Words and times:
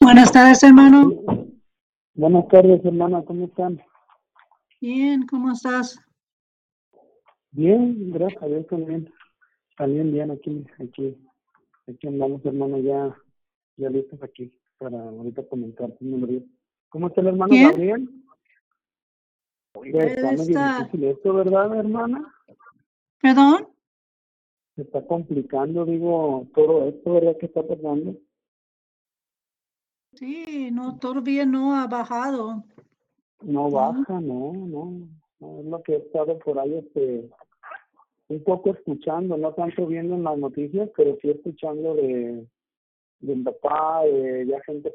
Buenas 0.00 0.32
tardes, 0.32 0.62
hermano. 0.62 1.12
Buenas 2.14 2.48
tardes, 2.48 2.84
hermana, 2.84 3.22
¿cómo 3.24 3.46
están? 3.46 3.80
Bien, 4.80 5.26
¿cómo 5.26 5.52
estás? 5.52 5.98
Bien, 7.52 8.10
gracias 8.12 8.42
a 8.42 8.46
Dios 8.46 8.66
también. 8.66 9.12
También 9.76 10.12
bien 10.12 10.30
aquí, 10.30 10.66
aquí, 10.78 11.16
aquí 11.86 12.06
andamos, 12.06 12.44
hermano, 12.44 12.78
ya, 12.78 13.16
ya 13.76 13.88
listos 13.90 14.22
aquí 14.22 14.52
para 14.78 15.00
ahorita 15.00 15.46
comentar. 15.48 15.90
¿Cómo 16.88 17.08
está 17.08 17.20
el 17.20 17.28
hermano. 17.28 17.54
Gabriel? 17.54 18.08
Oiga, 19.74 20.04
está 20.04 20.32
medio 20.32 20.44
difícil 20.44 21.04
esto, 21.04 21.34
¿verdad, 21.34 21.78
hermana? 21.78 22.34
¿Perdón? 23.20 23.68
Se 24.76 24.82
está 24.82 25.06
complicando, 25.06 25.84
digo, 25.84 26.46
todo 26.54 26.88
esto, 26.88 27.14
¿verdad? 27.14 27.36
que 27.38 27.46
está 27.46 27.66
pasando? 27.66 28.16
Sí, 30.14 30.70
no, 30.72 30.98
todavía 30.98 31.46
no 31.46 31.76
ha 31.76 31.86
bajado. 31.86 32.64
No 33.42 33.70
baja, 33.70 34.20
no, 34.20 34.52
no, 34.52 35.08
no, 35.38 35.60
es 35.60 35.66
lo 35.66 35.82
que 35.82 35.94
he 35.94 35.98
estado 35.98 36.38
por 36.40 36.58
ahí, 36.58 36.74
este, 36.74 37.30
un 38.28 38.44
poco 38.44 38.70
escuchando, 38.70 39.36
no 39.36 39.54
tanto 39.54 39.86
viendo 39.86 40.14
en 40.14 40.24
las 40.24 40.36
noticias, 40.36 40.90
pero 40.96 41.16
sí 41.22 41.30
escuchando 41.30 41.94
de, 41.94 42.46
de 43.20 43.36
mi 43.36 43.42
papá, 43.44 44.02
de 44.04 44.46
ya 44.46 44.60
gente 44.64 44.92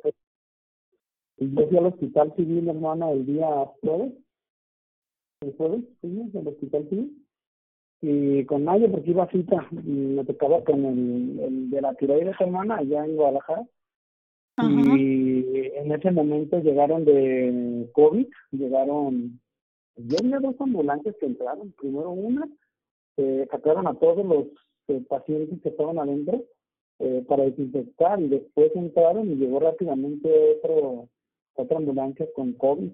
yo 1.37 1.67
fui 1.67 1.77
al 1.77 1.87
hospital 1.87 2.33
civil, 2.35 2.69
hermana, 2.69 3.11
el 3.11 3.25
día 3.25 3.47
jueves, 3.81 4.13
el 5.45 5.55
jueves, 5.55 5.83
fuimos 6.01 6.35
al 6.35 6.47
hospital 6.47 6.89
civil, 6.89 7.25
y 8.01 8.45
con 8.45 8.65
nadie 8.65 8.89
porque 8.89 9.11
iba 9.11 9.23
a 9.23 9.31
cita, 9.31 9.67
y 9.71 9.89
me 9.89 10.25
tocaba 10.25 10.63
con 10.63 10.85
el, 10.85 11.39
el 11.39 11.69
de 11.69 11.81
la 11.81 11.93
tiroides, 11.95 12.35
hermana, 12.39 12.77
allá 12.77 13.05
en 13.05 13.15
Guadalajara, 13.15 13.65
Ajá. 14.57 14.97
y 14.97 15.71
en 15.75 15.91
ese 15.91 16.11
momento 16.11 16.59
llegaron 16.59 17.05
de 17.05 17.89
COVID, 17.93 18.27
llegaron, 18.51 19.39
yo 19.95 20.17
vi 20.23 20.31
dos 20.31 20.55
ambulancias 20.59 21.15
que 21.19 21.25
entraron, 21.25 21.71
primero 21.73 22.11
una, 22.11 22.47
eh, 23.17 23.47
sacaron 23.49 23.87
a 23.87 23.93
todos 23.95 24.25
los 24.25 24.45
eh, 24.87 25.03
pacientes 25.07 25.61
que 25.61 25.69
estaban 25.69 25.99
adentro 25.99 26.43
eh, 26.99 27.23
para 27.27 27.43
desinfectar 27.45 28.21
y 28.21 28.27
después 28.27 28.71
entraron 28.75 29.31
y 29.31 29.35
llegó 29.35 29.59
rápidamente 29.59 30.29
otro, 30.57 31.09
otra 31.55 31.77
ambulancia 31.77 32.27
con 32.35 32.53
COVID. 32.53 32.91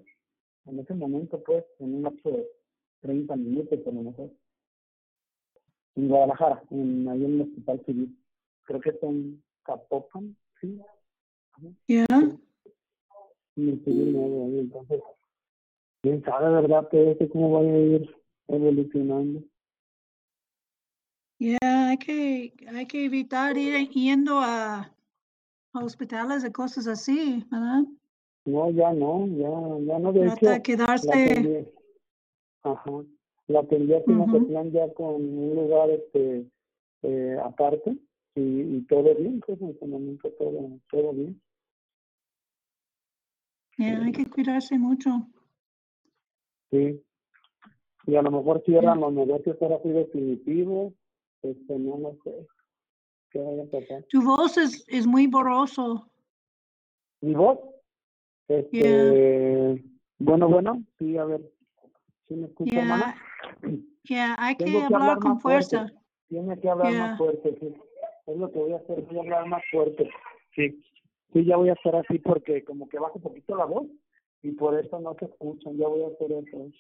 En 0.66 0.80
ese 0.80 0.94
momento, 0.94 1.42
pues, 1.44 1.66
en 1.80 1.96
un 1.96 2.04
lapso 2.04 2.30
de 2.30 2.48
30 3.02 3.36
minutos, 3.36 3.80
a 3.86 3.92
lo 3.92 4.04
mejor. 4.04 4.30
En 5.96 6.08
Guadalajara, 6.08 6.64
en, 6.72 7.08
ahí 7.10 7.26
en 7.26 7.34
el 7.36 7.42
hospital 7.42 7.84
civil. 7.86 8.18
Creo 8.64 8.80
que 8.80 8.94
son 9.00 9.44
Capopan, 9.64 10.36
sí. 10.60 10.80
Ya. 11.88 12.06
en 13.56 13.70
el 13.70 13.84
civil 13.84 14.14
nuevo 14.14 14.46
ahí, 14.46 14.60
entonces 14.60 15.02
quién 16.02 16.24
sabe 16.24 16.50
verdad 16.50 16.88
todo 16.90 17.12
esto 17.12 17.30
cómo 17.30 17.52
vaya 17.52 17.74
a 17.74 17.80
ir 17.80 18.16
evolucionando 18.48 19.44
Ya, 21.38 21.58
hay 21.62 21.98
que, 21.98 22.54
hay 22.68 22.86
que 22.88 23.06
evitar 23.06 23.58
ir 23.58 23.90
yendo 23.90 24.40
a, 24.40 24.96
a 25.74 25.84
hospitales 25.84 26.44
de 26.44 26.52
cosas 26.52 26.88
así, 26.88 27.46
¿verdad? 27.52 27.84
No 28.46 28.70
ya 28.72 28.92
no 28.94 29.28
ya 29.28 29.50
ya 29.86 30.00
no 30.00 30.12
de 30.14 30.28
hecho 30.28 30.46
de 30.46 30.52
la 30.52 30.62
quedarse. 30.64 31.10
atendí 31.10 31.68
ajá 32.64 32.92
la 33.48 33.60
atendí 33.60 33.94
aquí 33.94 34.12
en. 34.12 34.22
Ocotlán 34.22 34.72
ya 34.72 34.94
con 34.94 35.16
un 35.16 35.56
lugar 35.56 35.90
este 35.90 36.46
eh, 37.04 37.38
aparte 37.44 37.98
y, 38.36 38.42
y 38.78 38.82
todo 38.88 39.14
bien 39.16 39.42
pues 39.46 39.62
en 39.62 39.70
este 39.70 39.86
momento 39.88 40.30
todo 40.40 40.80
todo 40.90 41.14
bien 41.14 41.42
Ya, 43.78 44.00
hay 44.04 44.12
que 44.12 44.30
cuidarse 44.30 44.78
mucho. 44.78 45.10
sí 46.72 47.02
y 48.08 48.16
a 48.16 48.22
lo 48.24 48.32
mejor 48.32 48.64
cierran 48.66 49.00
los 49.00 49.14
negocios 49.14 49.58
ahora 49.62 49.80
sí 49.84 49.90
definitivo 49.90 50.94
este 51.44 51.78
no 51.78 51.98
no 51.98 52.18
sé 52.24 52.48
qué 53.32 53.40
vaya 53.40 53.64
a 53.64 53.66
pasar 53.68 54.04
Tu 54.10 54.22
voz 54.22 54.58
es, 54.58 54.84
es 54.88 55.06
muy 55.06 55.28
borroso. 55.28 56.08
mi 57.22 57.34
voz 57.34 57.60
este 58.48 59.84
bueno 60.20 60.50
bueno 60.50 60.84
sí 60.98 61.18
a 61.18 61.26
ver 61.26 61.42
¿sí 62.28 62.36
me 62.36 62.48
escucha 62.48 62.76
Ya, 62.76 62.82
hermana? 62.82 63.16
ya, 64.04 64.36
hay 64.40 64.56
que 64.56 64.84
hablar 64.84 65.20
con 65.20 65.34
más 65.34 65.42
fuerte. 65.42 65.78
fuerza. 65.78 66.02
Tiene 66.30 66.60
que 66.60 66.70
hablar 66.70 66.94
más 66.94 67.18
fuerte, 67.18 67.58
sí. 67.60 67.74
Es 68.26 68.38
lo 68.38 68.52
que 68.52 68.60
voy 68.60 68.72
a 68.74 68.78
hacer, 68.78 69.02
voy 69.02 69.18
a 69.18 69.22
hablar 69.22 69.48
más 69.48 69.62
fuerte. 69.70 70.10
Sí. 70.56 70.82
Sí, 71.34 71.46
ya 71.46 71.58
voy 71.58 71.70
a 71.70 71.74
hacer 71.74 71.96
así 71.96 72.20
porque 72.20 72.64
como 72.64 72.88
que 72.90 73.00
baja 73.00 73.14
un 73.16 73.22
poquito 73.22 73.56
la 73.56 73.66
voz 73.66 73.88
y 74.42 74.52
por 74.52 74.78
eso 74.80 75.00
no 75.00 75.16
se 75.20 75.26
escuchan. 75.26 75.78
Ya 75.78 75.88
voy 75.88 76.04
a 76.04 76.08
hacer 76.08 76.32
eso, 76.32 76.72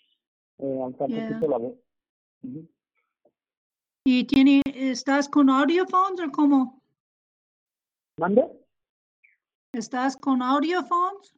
eh, 0.59 0.81
alzar 0.85 1.09
un 1.09 1.27
poquito 1.27 1.47
la 1.47 1.57
voz. 1.57 1.73
Ujú. 2.43 2.67
¿Y 4.05 4.23
tiene, 4.25 4.61
estás 4.65 5.29
con 5.29 5.49
audiophones 5.49 6.21
o 6.21 6.31
cómo? 6.31 6.81
¿Mande? 8.17 8.47
¿Estás 9.73 10.17
con 10.17 10.41
audiophones? 10.41 11.33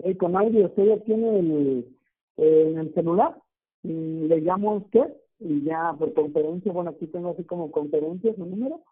Eh, 0.00 0.16
con 0.16 0.36
audio, 0.36 0.66
usted 0.66 0.84
ya 0.86 0.98
tiene 1.04 1.38
el, 1.40 1.96
eh, 2.36 2.70
en 2.72 2.78
el 2.78 2.94
celular. 2.94 3.40
y 3.84 3.92
le 4.26 4.40
llamo 4.40 4.72
a 4.72 4.74
usted 4.78 5.14
y 5.38 5.62
ya 5.62 5.94
por 5.96 6.12
conferencia, 6.12 6.72
bueno, 6.72 6.90
aquí 6.90 7.06
tengo 7.06 7.30
así 7.30 7.44
como 7.44 7.70
conferencia 7.70 8.34
su 8.34 8.44
número 8.44 8.82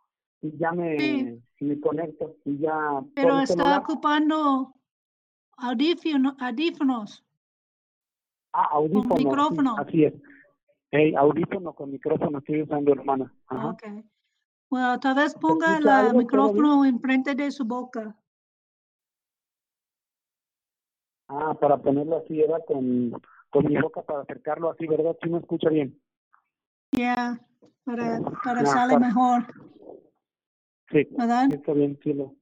y 0.40 0.56
ya 0.56 0.70
me, 0.70 0.96
Sí. 0.98 1.42
me 1.60 1.80
conecto 1.80 2.36
y 2.44 2.58
ya 2.58 3.02
Pero 3.16 3.40
está 3.40 3.54
celular. 3.54 3.80
ocupando 3.80 4.72
audífono- 5.58 6.36
audífonos. 6.38 7.24
Ah, 8.52 8.68
audífono. 8.72 9.16
sí, 9.16 9.24
micrófono. 9.24 9.74
así 9.76 10.04
es. 10.04 10.14
Hey, 10.92 11.14
audífono 11.16 11.72
con 11.74 11.90
micrófono 11.90 12.38
estoy 12.38 12.62
usando, 12.62 12.92
hermana. 12.92 13.34
Ajá. 13.48 13.70
Ok. 13.70 13.82
Bueno, 14.70 15.00
tal 15.00 15.16
vez 15.16 15.34
ponga 15.34 15.78
el 15.78 16.14
micrófono 16.16 16.84
enfrente 16.84 17.34
de 17.34 17.50
su 17.50 17.64
boca. 17.64 18.16
Ah, 21.28 21.54
para 21.60 21.78
ponerlo 21.78 22.18
así, 22.18 22.40
era 22.40 22.60
con, 22.60 23.12
con 23.50 23.66
mi 23.66 23.76
boca 23.80 24.02
para 24.02 24.20
acercarlo 24.20 24.70
así, 24.70 24.86
¿verdad? 24.86 25.16
Sí 25.22 25.28
me 25.28 25.38
escucha 25.38 25.68
bien. 25.70 25.98
Ya, 26.92 27.40
para, 27.84 28.20
para 28.44 28.60
Ya, 28.62 28.66
sale 28.66 28.94
para- 28.94 29.06
mejor, 29.06 29.42
Sí, 30.92 31.04
¿verdad? 31.10 31.52
está 31.52 31.72
bien, 31.72 31.98
sí 32.04 32.12
lo, 32.12 32.32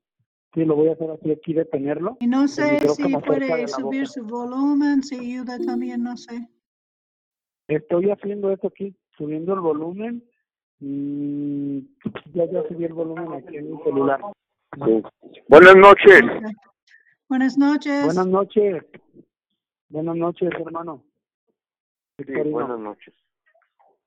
sí 0.53 0.65
lo 0.67 0.77
voy 0.77 0.89
a 0.89 0.93
hacer 0.93 1.11
así 1.11 1.31
aquí, 1.33 1.55
detenerlo. 1.55 2.19
Y 2.21 2.27
no 2.27 2.47
sé 2.47 2.79
si 2.81 3.17
puede 3.17 3.67
subir 3.69 4.07
su 4.07 4.23
volumen, 4.23 5.03
si 5.03 5.17
ayuda 5.19 5.59
también, 5.65 6.03
no 6.03 6.17
sé. 6.19 6.47
Estoy 7.69 8.11
haciendo 8.11 8.53
esto 8.53 8.67
aquí, 8.69 8.95
subiendo 9.17 9.55
el 9.55 9.61
volumen 9.61 10.23
y 10.81 11.81
ya 12.35 12.45
ya 12.53 12.63
subí 12.69 12.85
el 12.85 12.93
volumen 12.93 13.33
aquí 13.33 13.57
en 13.57 13.71
mi 13.73 13.83
celular. 13.83 14.21
Sí. 14.85 15.03
Buenas 15.49 15.77
noches. 15.77 16.21
Buenas 17.35 17.59
noches. 17.59 18.05
Buenas 18.05 18.27
noches. 18.29 18.85
Buenas 19.89 20.17
noches, 20.17 20.51
hermano. 20.53 21.05
Sí, 22.17 22.33
buenas 22.33 22.79
noches. 22.79 23.13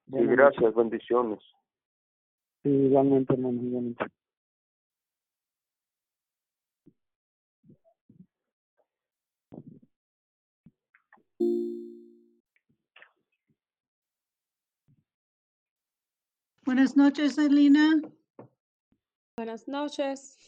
Sí, 0.05 0.25
gracias, 0.27 0.73
bendiciones. 0.73 1.39
Sí, 2.63 2.69
igualmente, 2.69 3.33
hermano, 3.33 3.61
igualmente. 3.61 4.05
Buenas 16.63 16.95
noches, 16.95 17.37
Elina. 17.37 17.99
Buenas 19.35 19.67
noches. 19.67 20.46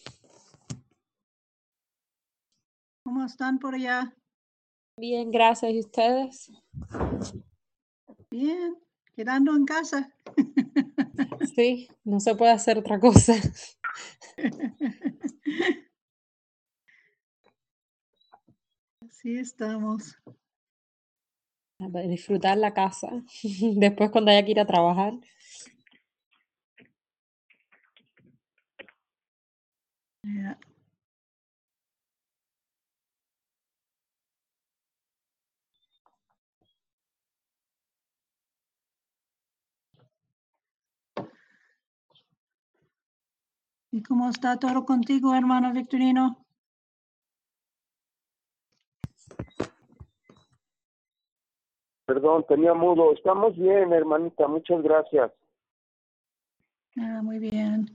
¿Cómo 3.10 3.26
están 3.26 3.58
por 3.58 3.74
allá? 3.74 4.16
Bien, 4.96 5.32
gracias. 5.32 5.74
¿Y 5.74 5.80
ustedes? 5.80 6.52
Bien, 8.30 8.78
quedando 9.16 9.56
en 9.56 9.66
casa. 9.66 10.14
Sí, 11.56 11.88
no 12.04 12.20
se 12.20 12.36
puede 12.36 12.52
hacer 12.52 12.78
otra 12.78 13.00
cosa. 13.00 13.34
Así 19.02 19.40
estamos. 19.40 20.16
A 21.80 21.88
Disfrutar 22.02 22.60
la 22.60 22.76
casa. 22.76 23.10
Después 23.76 24.12
cuando 24.12 24.30
haya 24.30 24.46
que 24.46 24.52
ir 24.52 24.60
a 24.60 24.68
trabajar. 24.68 25.14
Ya. 30.24 30.60
¿Y 44.00 44.02
cómo 44.02 44.30
está 44.30 44.56
todo 44.56 44.86
contigo, 44.86 45.36
hermano 45.36 45.74
Victorino? 45.74 46.46
Perdón, 52.06 52.46
tenía 52.48 52.74
mudo. 52.74 53.12
Estamos 53.12 53.58
bien, 53.58 53.92
hermanita. 53.92 54.48
Muchas 54.48 54.82
gracias. 54.84 55.34
Ah, 56.96 57.20
muy 57.22 57.40
bien. 57.40 57.88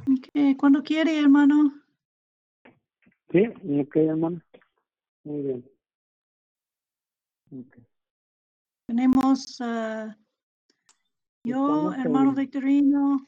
Ok, 0.00 0.58
cuando 0.58 0.82
quiere, 0.82 1.16
hermano. 1.16 1.80
Sí, 3.30 3.46
ok, 3.46 3.96
hermano. 3.98 4.42
Muy 5.22 5.42
bien. 5.42 5.71
Ok. 7.52 7.76
Tenemos 8.88 9.56
ah, 9.60 10.16
yo, 11.44 11.92
hermano 11.92 12.30
en- 12.30 12.36
Victorino, 12.36 13.26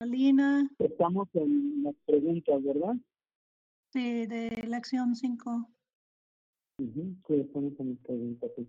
Alina, 0.00 0.68
Estamos 0.78 1.28
en 1.34 1.82
las 1.82 1.94
preguntas, 2.06 2.62
¿verdad? 2.62 2.94
sí, 3.92 4.26
de 4.26 4.50
lección 4.68 5.14
5. 5.16 5.68
Ujú, 6.78 7.16
Sí, 7.26 7.34
estamos 7.34 7.72
en 7.80 7.90
las 7.90 7.98
preguntas, 8.00 8.50
sí. 8.56 8.68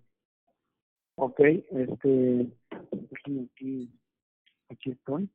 Ok, 1.15 1.39
este, 1.39 2.51
aquí, 2.71 3.92
aquí 4.69 4.92
estoy. 4.92 5.30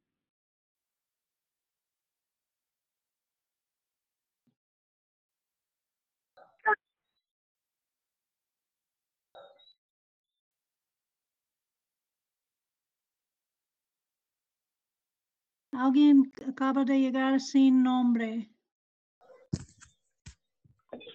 Alguien 15.73 16.31
acaba 16.47 16.85
de 16.85 17.01
llegar 17.01 17.41
sin 17.41 17.83
nombre. 17.83 18.51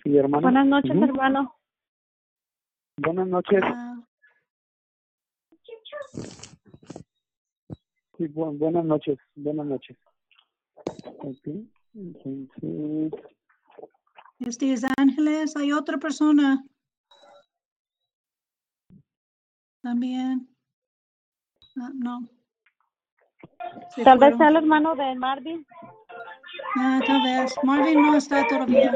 Sí, 0.04 0.18
hermano. 0.18 0.42
Buenas 0.42 0.66
noches, 0.66 0.92
hermano. 1.02 1.56
Buenas 2.98 3.28
noches. 3.28 3.62
Ah, 3.64 4.04
Sí, 8.18 8.24
bu- 8.30 8.58
buenas 8.58 8.84
noches. 8.84 9.20
Buenas 9.36 9.68
noches. 9.68 9.96
Entonces, 11.94 13.12
este 14.40 14.74
es 14.74 14.84
Ángeles, 14.98 15.56
hay 15.56 15.72
otra 15.72 16.00
persona. 16.00 16.64
También. 19.84 20.50
Ah, 21.80 21.92
no. 21.94 22.28
Se 23.96 24.04
Tal 24.04 24.18
vez 24.20 24.30
fueron. 24.36 24.38
sea 24.40 24.48
el 24.50 24.56
hermano 24.58 24.96
de 24.96 25.16
Marvin. 25.16 25.66
Ah, 26.78 27.00
tal 27.06 27.22
vez. 27.24 27.56
Marvin 27.64 28.02
no 28.02 28.16
está 28.18 28.46
todavía. 28.48 28.94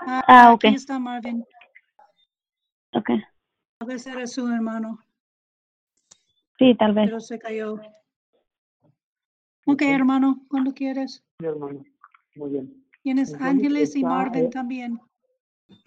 Ah, 0.00 0.22
Ah, 0.26 0.52
ok. 0.52 0.64
Aquí 0.66 0.74
está 0.76 0.98
Marvin. 0.98 1.44
Ok. 2.92 3.10
Tal 3.78 3.88
vez 3.88 4.06
era 4.06 4.26
su 4.26 4.46
hermano, 4.48 4.98
Sí, 6.58 6.74
tal 6.78 6.94
vez. 6.94 7.06
pero 7.06 7.20
se 7.20 7.38
cayó. 7.38 7.78
Ok, 9.66 9.82
hermano, 9.82 10.40
cuando 10.48 10.72
quieres. 10.72 11.22
sí, 11.38 11.44
hermano. 11.46 11.84
Muy 12.36 12.50
bien. 12.50 12.84
Tienes 13.02 13.30
Entonces, 13.32 13.54
Ángeles 13.54 13.96
y 13.96 14.02
Marvin 14.04 14.44
eh, 14.46 14.50
también. 14.50 15.00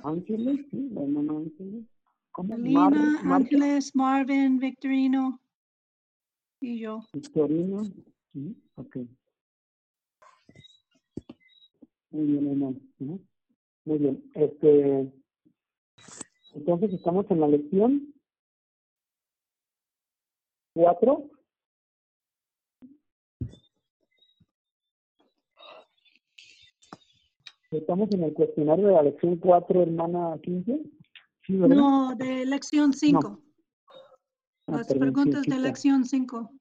Ángeles, 0.04 0.66
sí, 0.70 0.90
la 0.92 1.02
hermana 1.02 1.34
Ángeles. 1.34 1.86
¿Cómo? 2.32 2.54
Alina, 2.54 2.80
Marvin, 2.80 3.12
Marta, 3.14 3.36
Ángeles, 3.36 3.96
Marvin, 3.96 4.60
Victorino 4.60 5.40
y 6.62 6.80
yo. 6.80 7.04
Victorino. 7.14 7.84
Sí, 8.34 8.56
ok. 8.76 8.98
Muy 12.12 12.26
bien, 12.26 12.48
hermano. 12.48 12.78
Ujú. 13.00 13.22
Muy 13.86 13.98
bien. 13.98 14.32
Este, 14.34 15.12
entonces 16.54 16.94
estamos 16.94 17.26
en 17.30 17.40
la 17.40 17.48
lección 17.48 18.14
cuatro. 20.74 21.30
Estamos 27.72 28.12
en 28.12 28.24
el 28.24 28.34
cuestionario 28.34 28.88
de 28.88 28.94
la 28.94 29.04
lección 29.04 29.38
4, 29.38 29.84
hermana 29.84 30.40
15. 30.42 30.80
Sí. 31.46 31.54
No, 31.54 32.16
de 32.16 32.46
lección 32.46 32.94
5. 32.94 33.40
Ah, 33.40 33.49
Las 34.72 34.88
preguntas 34.88 35.42
de 35.44 35.56
está. 35.56 35.60
lección 35.60 36.06
5. 36.06 36.52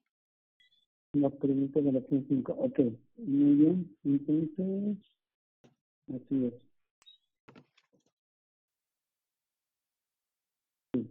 Las 1.13 1.33
preguntas 1.33 1.83
de 1.83 1.91
la 1.91 1.99
lección 1.99 2.25
5. 2.27 2.51
Ok, 2.53 2.79
muy 3.17 3.55
bien. 3.55 3.97
Entonces, 4.03 4.97
así 6.07 6.45
es. 6.45 6.53
Sí. 10.93 11.09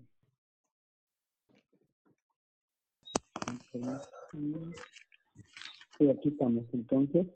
Sí, 5.99 6.11
aquí 6.11 6.29
estamos. 6.29 6.65
Entonces, 6.73 7.27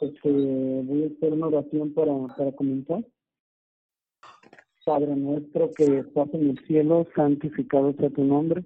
este, 0.00 0.30
voy 0.30 1.04
a 1.04 1.06
hacer 1.06 1.32
una 1.32 1.46
oración 1.46 1.92
para, 1.94 2.12
para 2.36 2.52
comenzar. 2.52 3.04
Padre 4.84 5.16
nuestro 5.16 5.72
que 5.72 5.98
estás 5.98 6.32
en 6.32 6.50
el 6.50 6.66
cielo, 6.66 7.06
santificado 7.16 7.92
sea 7.94 8.10
tu 8.10 8.22
nombre. 8.22 8.64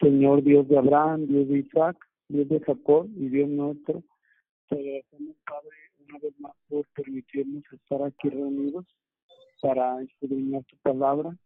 Señor 0.00 0.42
Dios 0.42 0.68
de 0.68 0.78
Abraham, 0.78 1.26
Dios 1.26 1.48
de 1.48 1.58
Isaac, 1.58 1.96
Dios 2.28 2.48
de 2.48 2.60
Jacob 2.60 3.08
y 3.16 3.28
Dios 3.28 3.48
nuestro. 3.48 4.02
Te 4.68 4.76
agradecemos, 4.76 5.36
Padre, 5.44 5.76
una 6.08 6.18
vez 6.18 6.40
más 6.40 6.52
por 6.68 6.86
permitirnos 6.94 7.64
estar 7.72 8.02
aquí 8.02 8.28
reunidos 8.28 8.86
para 9.60 10.00
escudriñar 10.02 10.64
tu 10.64 10.76
palabra. 10.78 11.36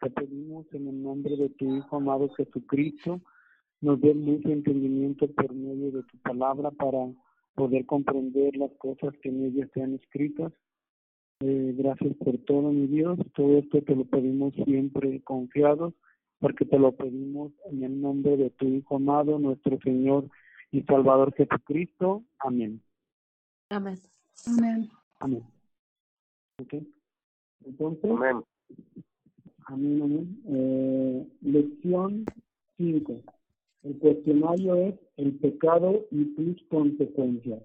Te 0.00 0.10
pedimos 0.10 0.66
en 0.72 0.88
el 0.88 1.02
nombre 1.02 1.36
de 1.36 1.48
tu 1.50 1.76
Hijo 1.76 1.96
amado 1.96 2.28
Jesucristo, 2.30 3.20
nos 3.80 4.00
luz 4.00 4.40
y 4.44 4.52
entendimiento 4.52 5.26
por 5.28 5.52
medio 5.54 5.92
de 5.92 6.02
tu 6.02 6.18
palabra 6.18 6.70
para 6.70 7.12
poder 7.54 7.86
comprender 7.86 8.56
las 8.56 8.72
cosas 8.78 9.14
que 9.22 9.28
en 9.28 9.44
ella 9.44 9.68
sean 9.72 9.94
escritas. 9.94 10.52
Eh, 11.40 11.74
gracias 11.76 12.14
por 12.16 12.38
todo, 12.38 12.70
mi 12.72 12.86
Dios. 12.86 13.18
Todo 13.34 13.58
esto 13.58 13.82
te 13.82 13.94
lo 13.94 14.04
pedimos 14.04 14.54
siempre 14.64 15.22
confiados, 15.22 15.94
porque 16.44 16.66
te 16.66 16.78
lo 16.78 16.92
pedimos 16.92 17.52
en 17.70 17.84
el 17.84 18.02
nombre 18.02 18.36
de 18.36 18.50
tu 18.50 18.66
Hijo 18.66 18.96
amado, 18.96 19.38
nuestro 19.38 19.78
Señor 19.80 20.28
y 20.70 20.82
Salvador 20.82 21.32
Jesucristo. 21.32 22.22
Amén. 22.38 22.82
Amén. 23.70 23.98
Amén. 24.46 24.90
Amén. 25.20 25.42
¿Ok? 26.60 26.74
Entonces, 27.64 28.10
Amén. 28.10 28.44
amén, 29.68 30.02
amén. 30.02 30.42
Eh, 30.48 31.28
lección 31.40 32.26
5. 32.76 33.22
El 33.84 33.98
cuestionario 34.00 34.74
es 34.74 34.96
el 35.16 35.38
pecado 35.38 36.04
y 36.10 36.34
sus 36.36 36.62
consecuencias. 36.68 37.62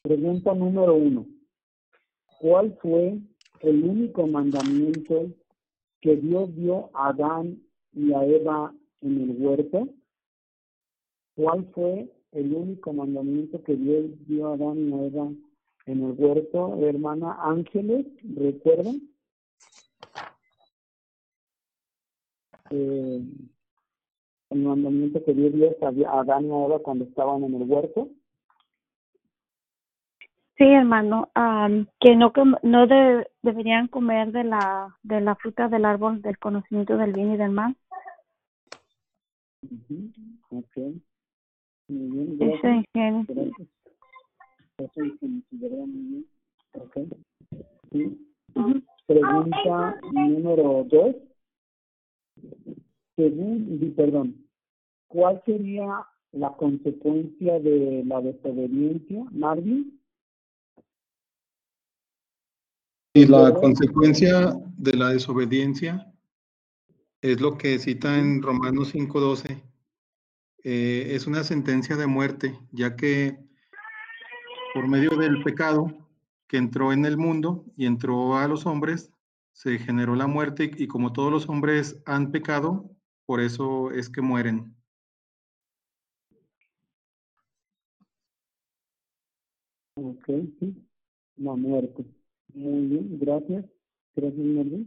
Pregunta 0.00 0.54
número 0.54 0.94
uno. 0.94 1.26
¿Cuál 2.40 2.78
fue 2.80 3.18
el 3.60 3.84
único 3.84 4.26
mandamiento 4.26 5.26
que 6.00 6.16
Dios 6.16 6.54
dio 6.54 6.90
a 6.94 7.08
Adán 7.08 7.62
y 7.92 8.12
a 8.12 8.24
Eva 8.24 8.74
en 9.00 9.22
el 9.22 9.36
huerto? 9.38 9.88
¿Cuál 11.34 11.66
fue 11.72 12.10
el 12.32 12.54
único 12.54 12.92
mandamiento 12.92 13.62
que 13.62 13.76
Dios 13.76 14.04
dio 14.26 14.48
a 14.48 14.54
Adán 14.54 14.78
y 14.88 14.92
a 14.92 15.04
Eva 15.06 15.28
en 15.86 16.02
el 16.04 16.12
huerto? 16.12 16.76
Hermana 16.82 17.36
Ángeles, 17.42 18.06
¿recuerdan? 18.22 19.02
Eh, 22.70 23.22
el 24.50 24.58
mandamiento 24.58 25.22
que 25.24 25.34
Dios 25.34 25.52
dio 25.52 25.76
a 26.08 26.20
Adán 26.20 26.46
y 26.46 26.50
a 26.50 26.64
Eva 26.64 26.78
cuando 26.80 27.04
estaban 27.04 27.44
en 27.44 27.54
el 27.54 27.70
huerto. 27.70 28.10
Sí, 30.58 30.64
hermano, 30.64 31.28
am, 31.34 31.86
que 32.00 32.16
no 32.16 32.32
no 32.62 32.86
de- 32.86 33.26
deberían 33.42 33.88
comer 33.88 34.32
de 34.32 34.44
la 34.44 34.96
de 35.02 35.20
la 35.20 35.34
fruta 35.36 35.68
del 35.68 35.84
árbol 35.84 36.22
del 36.22 36.38
conocimiento 36.38 36.96
del 36.96 37.12
bien 37.12 37.32
y 37.32 37.36
del 37.36 37.50
mal. 37.50 37.76
Ujú, 39.62 40.10
Ok. 40.50 40.76
Muy 41.88 42.26
bien, 42.36 42.52
Eso. 42.52 43.66
Eso 44.78 45.02
es 45.02 45.20
considerado 45.20 45.86
muy 45.86 46.02
bien. 46.02 46.26
Ok. 46.72 46.96
Sí. 47.92 48.28
Ujú. 48.54 48.82
Pregunta 49.06 50.00
número 50.12 50.84
dos. 50.90 51.16
Según, 53.16 53.94
perdón, 53.96 54.36
¿cuál 55.08 55.42
sería 55.46 55.86
la 56.32 56.50
consecuencia 56.56 57.58
de 57.60 58.04
la 58.06 58.20
desobediencia, 58.20 59.24
Marvin? 59.30 59.98
Y 63.16 63.24
la 63.24 63.54
consecuencia 63.54 64.54
de 64.76 64.92
la 64.92 65.08
desobediencia 65.08 66.12
es 67.22 67.40
lo 67.40 67.56
que 67.56 67.78
cita 67.78 68.18
en 68.18 68.42
Romanos 68.42 68.92
5:12. 68.92 69.62
Eh, 70.62 71.14
es 71.14 71.26
una 71.26 71.42
sentencia 71.42 71.96
de 71.96 72.06
muerte, 72.06 72.60
ya 72.72 72.94
que 72.94 73.38
por 74.74 74.86
medio 74.86 75.16
del 75.16 75.42
pecado 75.42 75.96
que 76.46 76.58
entró 76.58 76.92
en 76.92 77.06
el 77.06 77.16
mundo 77.16 77.64
y 77.74 77.86
entró 77.86 78.36
a 78.36 78.46
los 78.48 78.66
hombres, 78.66 79.10
se 79.52 79.78
generó 79.78 80.14
la 80.14 80.26
muerte 80.26 80.70
y, 80.76 80.82
y 80.84 80.86
como 80.86 81.14
todos 81.14 81.32
los 81.32 81.48
hombres 81.48 82.02
han 82.04 82.30
pecado, 82.30 82.90
por 83.24 83.40
eso 83.40 83.92
es 83.92 84.10
que 84.10 84.20
mueren. 84.20 84.76
Ok, 89.94 90.26
sí. 90.60 90.86
La 91.38 91.54
muerte. 91.54 92.15
Muy 92.56 92.86
bien, 92.86 93.18
gracias. 93.20 93.66
Gracias. 94.14 94.86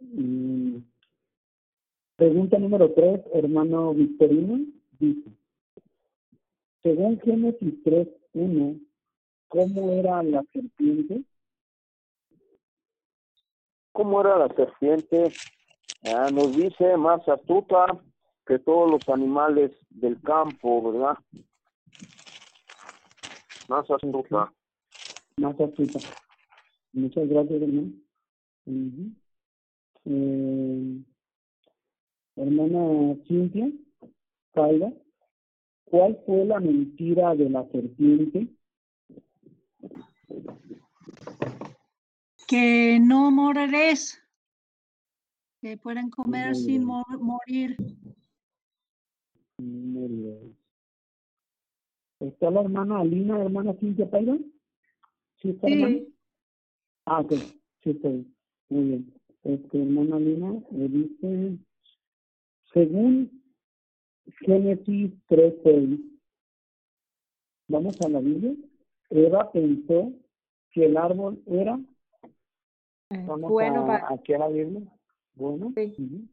Y 0.00 0.80
pregunta 2.14 2.56
número 2.56 2.92
tres, 2.92 3.20
hermano 3.34 3.92
Victorino, 3.94 4.64
dice, 5.00 5.28
según 6.84 7.18
Génesis 7.18 7.82
3.1, 7.82 8.80
¿cómo 9.48 9.90
era 9.90 10.22
la 10.22 10.44
serpiente? 10.52 11.24
¿Cómo 13.90 14.20
era 14.20 14.38
la 14.38 14.54
serpiente? 14.54 15.32
Ah, 16.04 16.30
nos 16.32 16.56
dice 16.56 16.96
más 16.96 17.28
astuta 17.28 17.86
que 18.46 18.60
todos 18.60 18.88
los 18.88 19.08
animales 19.08 19.72
del 19.90 20.22
campo, 20.22 20.92
¿verdad? 20.92 21.18
Más 23.68 23.90
astuta. 23.90 24.52
Más 25.38 25.60
astuta. 25.60 26.27
Muchas 26.92 27.28
gracias, 27.28 27.62
hermano. 27.62 27.92
Eh, 30.04 31.02
hermana 32.36 33.16
Cintia, 33.26 33.70
Calva, 34.52 34.92
¿cuál 35.84 36.18
fue 36.26 36.44
la 36.44 36.60
mentira 36.60 37.34
de 37.34 37.50
la 37.50 37.66
serpiente? 37.70 38.48
Que 42.46 42.98
no 43.00 43.30
moriréis. 43.30 44.18
Que 45.60 45.76
pueden 45.76 46.08
comer 46.10 46.52
Muy 46.52 46.54
sin 46.54 46.84
mor- 46.84 47.18
morir. 47.20 47.76
Muy 49.58 50.08
bien. 50.08 50.56
¿Está 52.20 52.50
la 52.50 52.62
hermana 52.62 53.00
Alina, 53.00 53.40
hermana 53.42 53.74
Cintia 53.74 54.08
Paiva? 54.08 54.36
¿Sí 55.42 55.50
está, 55.50 55.68
hermana? 55.68 55.98
Ah, 57.10 57.20
ok. 57.20 57.32
Sí. 57.82 57.98
Muy 58.68 58.84
bien. 58.84 59.14
Este, 59.44 59.80
hermana 59.80 60.16
Alina, 60.16 60.60
me 60.70 60.88
dice, 60.88 61.58
según 62.74 63.42
Génesis 64.40 65.12
3.6, 65.28 66.00
vamos 67.68 67.98
a 68.02 68.08
la 68.10 68.20
Biblia, 68.20 68.54
Eva 69.08 69.50
pensó 69.52 70.12
que 70.70 70.84
el 70.84 70.98
árbol 70.98 71.42
era, 71.46 71.78
Eh, 73.10 73.24
vamos 73.26 73.50
bueno 73.50 73.84
a, 73.84 73.86
para, 73.86 74.14
aquí 74.14 74.34
a 74.34 74.38
la 74.38 74.48
Biblia, 74.48 74.82
bueno, 75.34 75.72
Sí. 75.74 76.28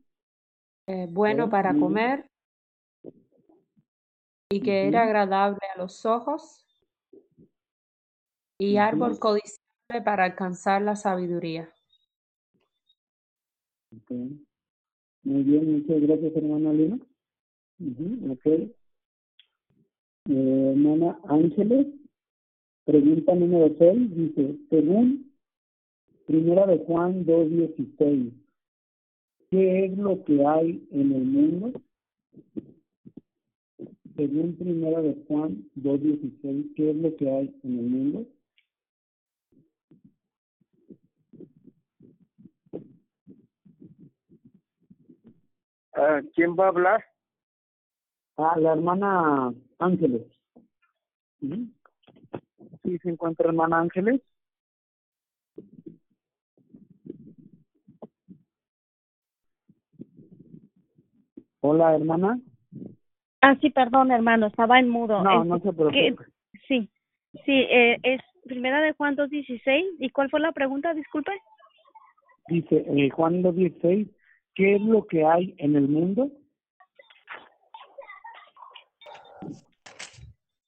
eh, 0.87 1.07
bueno 1.09 1.49
para 1.49 1.73
comer 1.73 2.29
y 4.49 4.59
que 4.59 4.89
era 4.89 5.03
agradable 5.03 5.59
a 5.73 5.77
los 5.77 6.05
ojos 6.05 6.67
y 8.59 8.75
árbol 8.75 9.17
para 9.87 10.25
alcanzar 10.25 10.81
la 10.81 10.95
sabiduría. 10.95 11.69
Muy 14.09 15.43
bien, 15.43 15.79
muchas 15.79 16.01
gracias, 16.01 16.35
hermana 16.35 16.71
Alina. 16.71 16.99
Ujú, 17.79 18.31
ok. 18.31 18.45
Eh, 18.47 18.71
hermana 20.27 21.19
Ángeles, 21.25 21.87
pregunta 22.83 23.35
número 23.35 23.75
6, 23.77 24.15
dice, 24.15 24.57
según 24.69 25.31
Primera 26.25 26.65
de 26.65 26.79
Juan 26.79 27.25
2.16, 27.25 28.31
¿qué 29.51 29.85
es 29.85 29.97
lo 29.97 30.23
que 30.25 30.45
hay 30.45 30.87
en 30.91 31.11
el 31.11 31.25
mundo? 31.25 31.81
Según 34.15 34.55
Primera 34.55 35.01
de 35.01 35.13
Juan 35.27 35.69
2.16, 35.75 36.73
¿qué 36.75 36.89
es 36.89 36.95
lo 36.95 37.15
que 37.15 37.29
hay 37.29 37.55
en 37.63 37.79
el 37.79 37.85
mundo? 37.85 38.25
Ah, 45.95 46.21
¿Quién 46.33 46.55
va 46.55 46.65
a 46.65 46.69
hablar? 46.69 47.05
Ah, 48.37 48.55
la 48.57 48.73
hermana 48.73 49.53
Ángeles. 49.79 50.23
¿Sí 51.39 52.97
se 52.99 53.09
encuentra 53.09 53.47
hermana 53.47 53.79
Ángeles? 53.79 54.21
Hola, 61.61 61.95
hermana. 61.95 62.39
Ah, 63.41 63.55
sí, 63.61 63.69
perdón, 63.69 64.11
hermano, 64.11 64.47
estaba 64.47 64.79
en 64.79 64.89
mudo. 64.89 65.23
No, 65.23 65.45
no 65.45 65.59
se 65.59 65.71
preocupe. 65.71 66.25
Sí, 66.67 66.89
sí, 67.45 67.51
eh, 67.69 67.97
es 68.03 68.21
primera 68.43 68.81
de 68.81 68.93
Juan 68.93 69.15
2.16. 69.15 69.95
¿Y 69.99 70.09
cuál 70.09 70.29
fue 70.29 70.41
la 70.41 70.51
pregunta? 70.51 70.93
Disculpe. 70.93 71.31
Dice 72.49 72.85
eh, 72.87 73.09
Juan 73.09 73.41
2.16, 73.41 74.09
¿qué 74.55 74.75
es 74.75 74.81
lo 74.81 75.05
que 75.05 75.23
hay 75.25 75.53
en 75.57 75.75
el 75.75 75.87
mundo? 75.87 76.31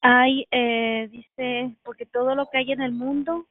Hay, 0.01 0.47
eh, 0.51 1.09
dice, 1.11 1.75
porque 1.83 2.05
todo 2.05 2.35
lo 2.35 2.49
que 2.49 2.59
hay 2.59 2.71
en 2.71 2.81
el 2.81 2.91
mundo, 2.91 3.47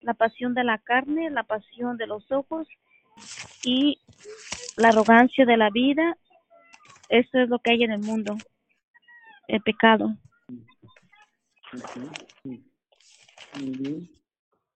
la 0.00 0.14
pasión 0.14 0.54
de 0.54 0.64
la 0.64 0.78
carne, 0.78 1.30
la 1.30 1.42
pasión 1.42 1.96
de 1.98 2.06
los 2.06 2.30
ojos 2.32 2.66
y 3.64 3.98
la 4.76 4.88
arrogancia 4.88 5.44
de 5.44 5.56
la 5.56 5.70
vida, 5.70 6.16
eso 7.08 7.38
es 7.38 7.48
lo 7.48 7.58
que 7.58 7.72
hay 7.72 7.82
en 7.84 7.92
el 7.92 8.00
mundo, 8.00 8.36
el 9.46 9.60
pecado. 9.60 10.06
Ok, 11.74 12.14
sí. 12.42 12.64
Muy 13.60 13.70
bien. 13.78 14.10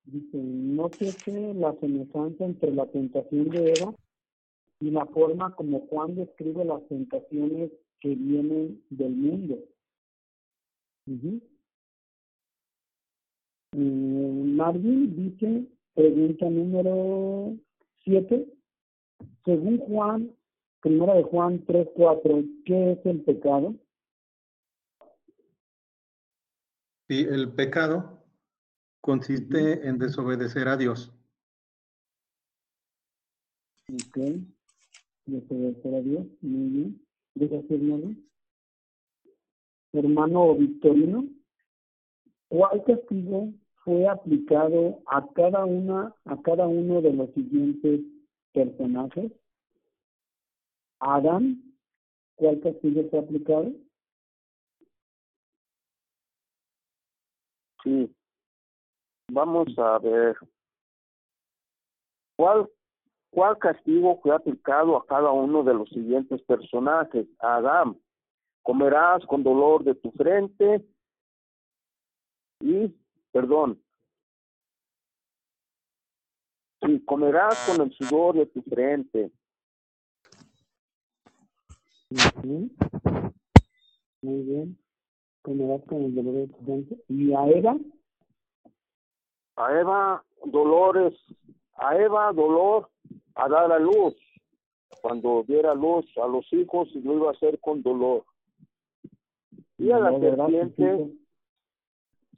Dice, 0.04 0.36
no 0.36 0.90
sé 0.90 1.54
la 1.54 1.72
semejanza 1.80 2.44
entre 2.44 2.72
la 2.72 2.86
tentación 2.86 3.48
de 3.48 3.72
Eva 3.72 3.94
y 4.80 4.90
la 4.90 5.06
forma 5.06 5.54
como 5.54 5.86
Juan 5.86 6.14
describe 6.14 6.64
las 6.64 6.86
tentaciones 6.88 7.70
que 8.00 8.14
vienen 8.14 8.82
del 8.90 9.12
mundo. 9.14 9.58
Ujú. 11.06 11.40
Eh, 13.72 14.42
Marvin 14.56 15.16
dice, 15.16 15.66
pregunta 15.94 16.48
número 16.48 17.56
7, 18.04 18.46
según 19.44 19.78
Juan, 19.78 20.36
primera 20.80 21.14
de 21.14 21.22
Juan 21.22 21.64
3.4, 21.66 22.62
¿qué 22.64 22.92
es 22.92 23.06
el 23.06 23.22
pecado? 23.22 23.74
Sí, 27.08 27.26
el 27.28 27.52
pecado 27.52 28.24
consiste 29.00 29.86
en 29.86 29.98
desobedecer 29.98 30.68
a 30.68 30.76
Dios. 30.76 31.12
Desobedecer 35.26 35.94
a 35.94 36.00
Dios. 36.00 36.26
Muy 36.40 36.68
bien. 36.68 37.00
Gracias, 37.34 37.70
hermano. 37.70 38.14
Hermano 39.92 40.54
Victorino, 40.56 41.24
¿cuál 42.48 42.82
castigo 42.84 43.52
fue 43.84 44.08
aplicado 44.08 45.00
a 45.06 45.26
cada 45.34 45.64
una, 45.64 46.12
a 46.24 46.42
cada 46.42 46.66
uno 46.66 47.00
de 47.00 47.12
los 47.12 47.30
siguientes 47.32 48.00
personajes? 48.52 49.30
Adán, 50.98 51.62
¿cuál 52.34 52.60
castigo 52.60 53.08
fue 53.10 53.20
aplicado? 53.20 53.72
Sí. 57.84 58.10
Vamos 59.30 59.68
a 59.78 59.98
ver. 59.98 60.36
¿Cuál, 62.36 62.68
¿Cuál 63.34 63.58
castigo 63.58 64.20
fue 64.22 64.32
aplicado 64.32 64.96
a 64.96 65.04
cada 65.06 65.32
uno 65.32 65.64
de 65.64 65.74
los 65.74 65.88
siguientes 65.88 66.40
personajes? 66.42 67.26
A 67.40 67.56
Adán, 67.56 68.00
comerás 68.62 69.26
con 69.26 69.42
dolor 69.42 69.82
de 69.82 69.96
tu 69.96 70.12
frente 70.12 70.86
y, 72.60 72.94
perdón, 73.32 73.82
sí, 76.80 77.04
comerás 77.04 77.58
con 77.66 77.84
el 77.84 77.92
sudor 77.96 78.36
de 78.36 78.46
tu 78.46 78.62
frente. 78.62 79.32
Muy 82.40 82.70
bien. 84.22 84.78
Comerás 85.42 85.82
con 85.88 86.04
el 86.04 86.14
dolor 86.14 86.34
de 86.34 86.46
tu 86.46 86.64
frente. 86.64 87.04
¿Y 87.08 87.34
a 87.34 87.48
Eva? 87.48 87.76
a 89.56 89.72
Eva 89.72 90.24
dolores, 90.44 91.14
a 91.76 91.96
Eva 91.96 92.32
dolor 92.32 92.90
a 93.34 93.48
dar 93.48 93.72
a 93.72 93.78
luz. 93.78 94.14
Cuando 95.00 95.44
diera 95.46 95.74
luz 95.74 96.06
a 96.16 96.26
los 96.26 96.50
hijos, 96.52 96.88
y 96.94 97.00
lo 97.02 97.14
iba 97.14 97.28
a 97.28 97.32
hacer 97.32 97.58
con 97.60 97.82
dolor. 97.82 98.24
Y 99.76 99.90
a 99.90 99.98
la 99.98 100.18
serpiente, 100.18 101.12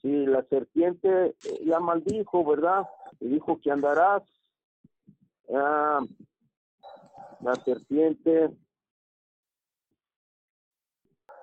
sí, 0.00 0.26
la 0.26 0.42
serpiente 0.44 1.26
eh, 1.26 1.60
la 1.64 1.80
maldijo, 1.80 2.44
¿verdad? 2.44 2.86
Y 3.20 3.28
dijo 3.28 3.60
que 3.60 3.70
andarás. 3.70 4.22
Ah, 5.52 6.00
la 7.40 7.54
serpiente, 7.56 8.50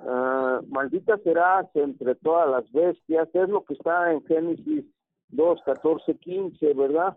ah, 0.01 0.62
maldita 0.67 1.17
serás 1.19 1.67
entre 1.75 2.15
todas 2.15 2.50
las 2.50 2.69
bestias, 2.72 3.29
es 3.33 3.50
lo 3.50 3.63
que 3.63 3.75
está 3.75 4.12
en 4.12 4.25
Génesis 4.25 4.86
2, 5.29 5.62
14, 5.63 6.17
15, 6.17 6.74
¿verdad? 6.74 7.15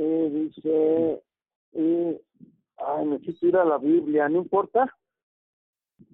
Eh, 0.00 0.30
dice, 0.32 1.22
eh, 1.72 2.20
ay, 2.76 3.06
necesito 3.06 3.48
ir 3.48 3.56
a 3.56 3.64
la 3.64 3.78
Biblia, 3.78 4.28
¿no 4.28 4.38
importa? 4.38 4.94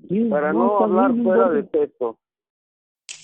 Sí, 0.08 0.24
Para 0.30 0.54
no, 0.54 0.78
hablar 0.78 1.12
bien, 1.12 1.24
no 1.24 1.30
fuera 1.30 1.50
de 1.50 1.62
texto. 1.64 2.18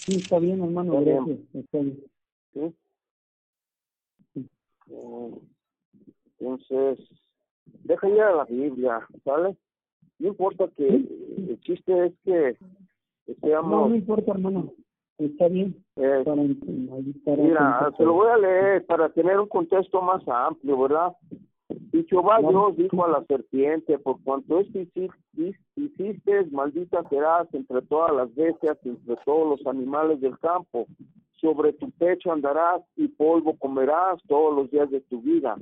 Sí, 0.04 0.16
está 0.16 0.38
bien, 0.38 0.62
hermano, 0.62 0.98
Está 0.98 1.04
bien. 1.10 1.24
gracias. 1.24 1.54
Está 1.64 1.78
bien. 1.78 2.04
¿sí? 2.52 2.74
Eh, 4.90 5.30
Entonces, 6.38 7.08
deja 7.84 8.08
ir 8.10 8.20
a 8.20 8.34
la 8.36 8.44
Biblia, 8.44 9.06
¿sale? 9.24 9.56
No 10.18 10.28
importa 10.28 10.68
que 10.76 10.86
el 10.88 11.58
chiste 11.62 12.06
es 12.06 12.12
que, 12.22 12.56
que 13.26 13.48
No, 13.48 13.88
no 13.88 13.94
importa, 13.94 14.32
hermano. 14.32 14.74
Está 15.20 15.48
bien. 15.48 15.74
eh, 15.96 16.22
Para, 16.24 16.42
para 17.24 17.42
mira, 17.42 17.92
se 17.96 18.04
lo 18.04 18.14
voy 18.14 18.28
a 18.30 18.36
leer 18.38 18.86
para 18.86 19.08
tener 19.10 19.38
un 19.38 19.48
contexto 19.48 20.00
más 20.00 20.22
amplio, 20.26 20.78
¿verdad? 20.80 21.12
Y 21.92 22.04
Jehová. 22.04 22.38
Dios 22.40 22.76
dijo 22.76 23.04
a 23.04 23.08
la 23.10 23.24
serpiente, 23.26 23.98
por 23.98 24.22
cuanto 24.24 24.58
esto 24.60 24.78
hici- 24.78 25.10
hi- 25.36 25.54
hiciste, 25.76 26.44
maldita 26.50 27.02
serás 27.08 27.52
entre 27.54 27.82
todas 27.82 28.12
las 28.16 28.34
bestias, 28.34 28.78
entre 28.84 29.16
todos 29.24 29.58
los 29.58 29.66
animales 29.66 30.20
del 30.20 30.38
campo. 30.38 30.86
Sobre 31.40 31.72
tu 31.74 31.90
pecho 31.92 32.32
andarás 32.32 32.82
y 32.96 33.08
polvo 33.08 33.56
comerás 33.58 34.20
todos 34.26 34.54
los 34.56 34.70
días 34.70 34.90
de 34.90 35.00
tu 35.02 35.20
vida. 35.20 35.56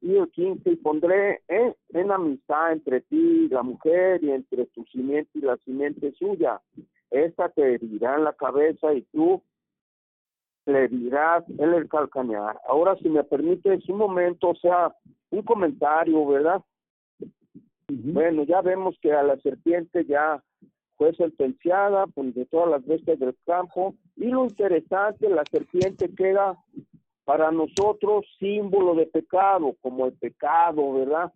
Y 0.00 0.14
el 0.16 0.28
15, 0.30 0.70
y 0.70 0.76
pondré 0.76 1.40
en, 1.48 1.74
en 1.90 2.10
amistad 2.10 2.72
entre 2.72 3.00
ti 3.02 3.16
y 3.46 3.48
la 3.48 3.62
mujer 3.62 4.22
y 4.24 4.30
entre 4.30 4.66
tu 4.66 4.84
simiente 4.86 5.30
y 5.34 5.42
la 5.42 5.56
simiente 5.58 6.12
suya. 6.12 6.60
Esta 7.10 7.48
te 7.48 7.74
herirá 7.74 8.16
en 8.16 8.24
la 8.24 8.32
cabeza 8.32 8.92
y 8.94 9.02
tú 9.12 9.42
le 10.66 10.88
dirás 10.88 11.44
en 11.48 11.74
el 11.74 11.88
calcañar. 11.88 12.60
Ahora, 12.68 12.96
si 12.96 13.08
me 13.08 13.24
permites 13.24 13.88
un 13.88 13.98
momento, 13.98 14.50
o 14.50 14.56
sea, 14.56 14.94
un 15.30 15.42
comentario, 15.42 16.26
¿verdad? 16.26 16.62
Bueno, 17.88 18.44
ya 18.44 18.60
vemos 18.60 18.96
que 19.00 19.12
a 19.12 19.22
la 19.22 19.36
serpiente 19.38 20.04
ya 20.04 20.42
fue 20.96 21.14
sentenciada 21.14 22.06
pues, 22.08 22.34
de 22.34 22.46
todas 22.46 22.70
las 22.70 22.86
bestias 22.86 23.18
del 23.18 23.34
campo. 23.44 23.94
Y 24.16 24.26
lo 24.26 24.44
interesante, 24.44 25.28
la 25.28 25.44
serpiente 25.50 26.14
queda 26.14 26.56
para 27.24 27.50
nosotros 27.50 28.26
símbolo 28.38 28.94
de 28.94 29.06
pecado, 29.06 29.74
como 29.80 30.06
el 30.06 30.12
pecado, 30.12 30.92
¿verdad? 30.92 31.32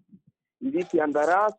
Y 0.60 0.70
dice, 0.70 1.00
andarás, 1.00 1.56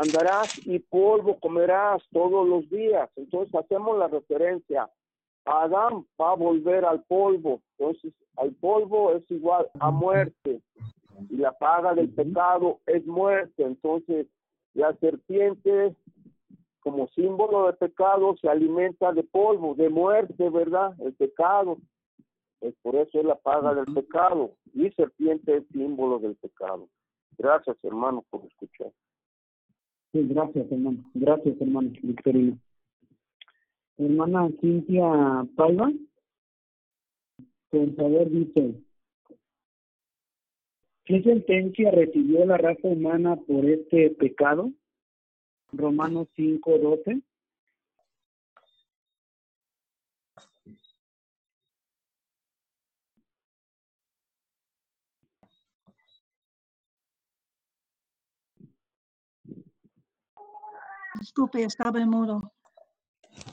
andarás 0.00 0.66
y 0.66 0.78
polvo 0.78 1.38
comerás 1.40 2.02
todos 2.12 2.46
los 2.48 2.68
días. 2.70 3.10
Entonces 3.16 3.54
hacemos 3.54 3.98
la 3.98 4.08
referencia. 4.08 4.88
Adán 5.44 6.06
va 6.20 6.32
a 6.32 6.36
volver 6.36 6.84
al 6.84 7.02
polvo. 7.04 7.60
Entonces, 7.78 8.12
al 8.36 8.52
polvo 8.54 9.12
es 9.12 9.30
igual 9.30 9.70
a 9.78 9.90
muerte 9.90 10.60
y 11.30 11.36
la 11.36 11.52
paga 11.52 11.94
del 11.94 12.10
pecado 12.10 12.80
es 12.86 13.06
muerte. 13.06 13.62
Entonces, 13.62 14.26
la 14.74 14.94
serpiente, 14.96 15.94
como 16.80 17.08
símbolo 17.08 17.66
de 17.66 17.72
pecado, 17.74 18.36
se 18.40 18.48
alimenta 18.48 19.12
de 19.12 19.22
polvo, 19.22 19.74
de 19.74 19.88
muerte, 19.88 20.50
¿verdad? 20.50 20.94
El 21.00 21.14
pecado. 21.14 21.78
Pues 22.58 22.74
por 22.82 22.96
eso 22.96 23.20
es 23.20 23.24
la 23.24 23.36
paga 23.36 23.74
del 23.74 23.86
pecado. 23.94 24.52
Y 24.74 24.90
serpiente 24.90 25.58
es 25.58 25.64
símbolo 25.72 26.18
del 26.18 26.34
pecado. 26.36 26.88
Gracias, 27.38 27.76
hermano, 27.84 28.24
por 28.30 28.44
escuchar. 28.44 28.90
Gracias, 30.24 30.70
hermano. 30.70 31.04
Gracias, 31.14 31.60
hermano 31.60 31.90
Victorino. 32.02 32.58
Hermana 33.98 34.50
Cintia 34.60 35.46
Paiva, 35.56 35.90
por 37.70 37.94
favor, 37.94 38.30
dice, 38.30 38.74
¿qué 41.04 41.22
sentencia 41.22 41.90
recibió 41.90 42.44
la 42.44 42.58
raza 42.58 42.88
humana 42.88 43.36
por 43.36 43.64
este 43.64 44.10
pecado? 44.10 44.70
Romanos 45.72 46.28
5, 46.36 46.78
12. 46.78 47.22
Disculpe, 61.18 61.62
estaba 61.62 62.00
en 62.00 62.10
mudo. 62.10 62.52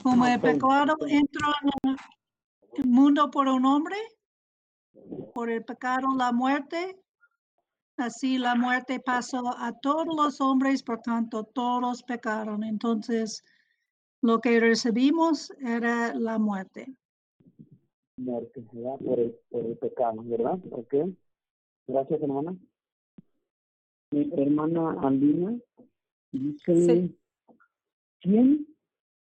Como 0.02 0.26
el 0.26 0.34
está 0.34 0.48
bien, 0.48 0.60
pecado 0.60 0.98
entró 1.08 1.48
en 1.84 1.96
el 2.78 2.86
mundo 2.86 3.30
por 3.30 3.48
un 3.48 3.66
hombre, 3.66 3.98
por 5.34 5.50
el 5.50 5.64
pecado 5.64 6.08
la 6.18 6.32
muerte, 6.32 6.98
así 7.98 8.38
la 8.38 8.56
muerte 8.56 9.00
pasó 9.00 9.56
a 9.58 9.74
todos 9.82 10.08
los 10.16 10.40
hombres, 10.42 10.84
por 10.84 11.02
tanto 11.02 11.44
todos 11.44 12.04
pecaron. 12.04 12.64
Entonces, 12.64 13.44
lo 14.22 14.40
que 14.40 14.60
recibimos 14.60 15.52
era 15.60 16.14
la 16.14 16.40
muerte. 16.40 16.96
Muerte, 18.18 18.66
¿verdad? 18.72 18.98
Por 19.00 19.20
el, 19.20 19.40
por 19.50 19.66
el 19.66 19.78
pecado, 19.78 20.24
¿verdad? 20.24 20.60
Ok. 20.72 20.96
Gracias, 21.88 22.22
hermana. 22.22 22.56
Mi 24.12 24.32
hermana 24.38 24.96
Andina 25.02 25.58
dice, 26.32 26.86
Sí. 26.86 27.20
¿Quién 28.24 28.66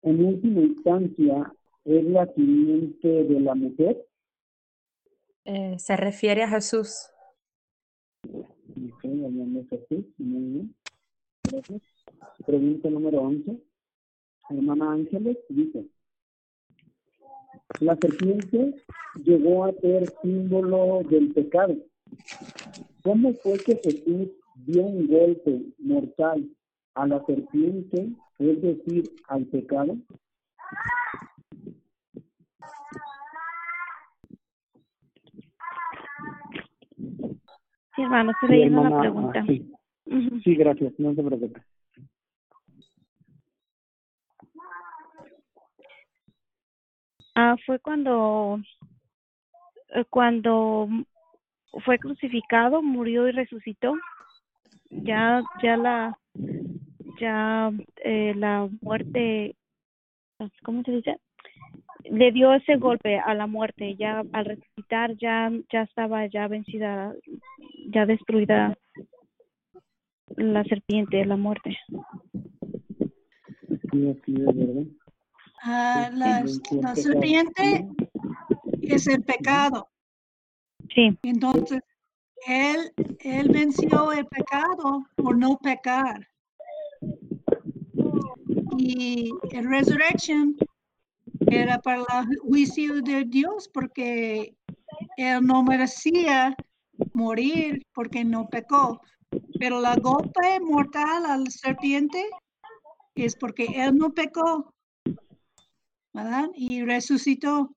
en 0.02 0.26
última 0.26 0.62
instancia 0.62 1.54
es 1.84 2.04
la 2.06 2.26
simiente 2.34 3.08
de 3.08 3.40
la 3.40 3.54
mujer? 3.54 4.08
Eh, 5.44 5.76
se 5.78 5.96
refiere 5.96 6.44
a 6.44 6.50
Jesús. 6.50 7.12
Ok, 8.24 9.04
hablando 9.04 9.62
de 9.62 9.68
Jesús, 9.68 10.06
muy 10.18 10.44
bien. 10.54 10.76
Gracias. 11.44 11.82
Pregunta 12.46 12.90
número 12.90 13.22
11. 13.22 13.62
Hermana 14.50 14.94
Ángeles 14.94 15.38
dice, 15.50 15.88
la 17.80 17.96
serpiente 17.98 18.76
llegó 19.24 19.66
a 19.66 19.74
ser 19.74 20.12
símbolo 20.22 21.02
del 21.10 21.34
pecado. 21.34 21.76
¿Cómo 23.04 23.34
fue 23.34 23.58
que 23.58 23.76
Jesús 23.78 24.30
dio 24.56 24.84
un 24.84 25.08
golpe 25.08 25.62
mortal 25.80 26.50
a 26.94 27.08
la 27.08 27.24
serpiente, 27.26 28.10
es 28.40 28.62
decir, 28.62 29.10
al 29.28 29.46
pecado? 29.46 29.96
Sí, 37.96 38.02
hermano, 38.02 38.32
estoy 38.32 38.50
Sí, 38.50 38.56
leyendo 38.56 38.82
la 38.84 38.88
hermana, 38.90 39.02
pregunta. 39.02 39.40
ah, 39.40 39.46
sí. 39.48 40.42
Sí, 40.44 40.56
gracias, 40.56 40.94
no 41.00 41.14
se 41.16 41.24
preocupe. 41.24 41.62
Ah, 47.36 47.56
fue 47.66 47.80
cuando, 47.80 48.60
eh, 49.90 50.06
cuando 50.10 50.88
fue 51.84 51.98
crucificado, 52.00 52.82
murió 52.82 53.28
y 53.28 53.32
resucitó. 53.32 53.96
Ya, 54.90 55.44
ya 55.62 55.78
la, 55.78 56.18
ya 57.20 57.72
eh, 58.04 58.34
la 58.36 58.70
muerte, 58.82 59.56
¿cómo 60.64 60.84
se 60.84 60.92
dice? 60.92 61.18
Le 62.04 62.32
dio 62.32 62.54
ese 62.54 62.76
golpe 62.78 63.18
a 63.18 63.34
la 63.34 63.48
muerte. 63.48 63.96
Ya 63.96 64.24
al 64.34 64.46
resucitar, 64.46 65.16
ya, 65.18 65.52
ya 65.72 65.82
estaba 65.84 66.28
ya 66.28 66.48
vencida, 66.48 67.14
ya 67.88 68.06
destruida 68.06 68.78
la 70.36 70.64
serpiente, 70.64 71.26
la 71.26 71.38
muerte. 71.38 71.78
Ah, 75.64 76.10
la, 76.14 76.44
la 76.82 76.96
serpiente 76.96 77.88
es 78.82 79.08
el 79.08 79.24
pecado. 79.24 79.88
Sí, 80.94 81.18
Entonces, 81.24 81.82
él, 82.46 82.92
él 83.20 83.50
venció 83.50 84.12
el 84.12 84.26
pecado 84.28 85.06
por 85.16 85.38
no 85.38 85.58
pecar. 85.58 86.28
Y 88.78 89.32
en 89.52 89.70
resurrection, 89.70 90.56
era 91.48 91.80
para 91.80 92.02
el 92.30 92.38
juicio 92.40 93.02
de 93.02 93.26
Dios 93.26 93.70
porque 93.74 94.56
él 95.18 95.42
no 95.42 95.64
merecía 95.64 96.56
morir 97.14 97.82
porque 97.94 98.24
no 98.24 98.48
pecó. 98.48 99.02
Pero 99.60 99.82
la 99.82 99.96
golpe 99.96 100.60
mortal 100.62 101.26
al 101.26 101.50
serpiente 101.50 102.26
es 103.16 103.36
porque 103.36 103.66
él 103.66 103.96
no 103.96 104.14
pecó, 104.14 104.74
¿verdad? 106.14 106.50
Y 106.56 106.84
resucitó. 106.84 107.72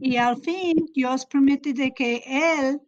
Y 0.00 0.16
al 0.16 0.36
fin 0.38 0.86
Dios 0.94 1.26
permite 1.26 1.72
de 1.72 1.92
que 1.92 2.22
él 2.26 2.80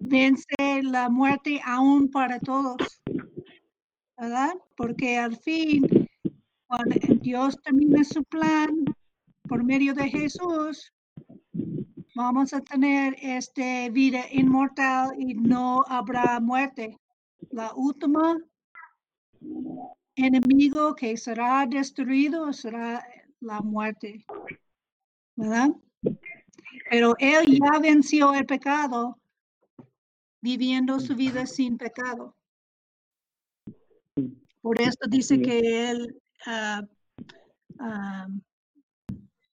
vence 0.00 0.82
la 0.82 1.08
muerte 1.08 1.60
aún 1.64 2.10
para 2.10 2.40
todos, 2.40 2.97
¿verdad? 4.18 4.54
Porque 4.76 5.16
al 5.16 5.36
fin, 5.36 5.86
cuando 6.66 6.96
Dios 7.20 7.56
termina 7.62 8.02
su 8.04 8.24
plan 8.24 8.84
por 9.48 9.64
medio 9.64 9.94
de 9.94 10.08
Jesús, 10.08 10.92
vamos 12.14 12.52
a 12.52 12.60
tener 12.60 13.14
este 13.22 13.90
vida 13.90 14.24
inmortal 14.30 15.12
y 15.18 15.34
no 15.34 15.84
habrá 15.86 16.40
muerte. 16.40 16.98
La 17.50 17.72
última 17.74 18.36
enemigo 20.16 20.94
que 20.96 21.16
será 21.16 21.64
destruido 21.66 22.52
será 22.52 23.06
la 23.40 23.60
muerte. 23.60 24.26
¿Verdad? 25.36 25.70
Pero 26.90 27.14
él 27.18 27.60
ya 27.60 27.78
venció 27.78 28.34
el 28.34 28.44
pecado 28.44 29.16
viviendo 30.40 30.98
su 30.98 31.14
vida 31.14 31.46
sin 31.46 31.78
pecado. 31.78 32.34
Por 34.62 34.80
esto 34.80 35.08
dice 35.08 35.40
que 35.40 35.90
él, 35.90 36.16
ah, 36.46 36.82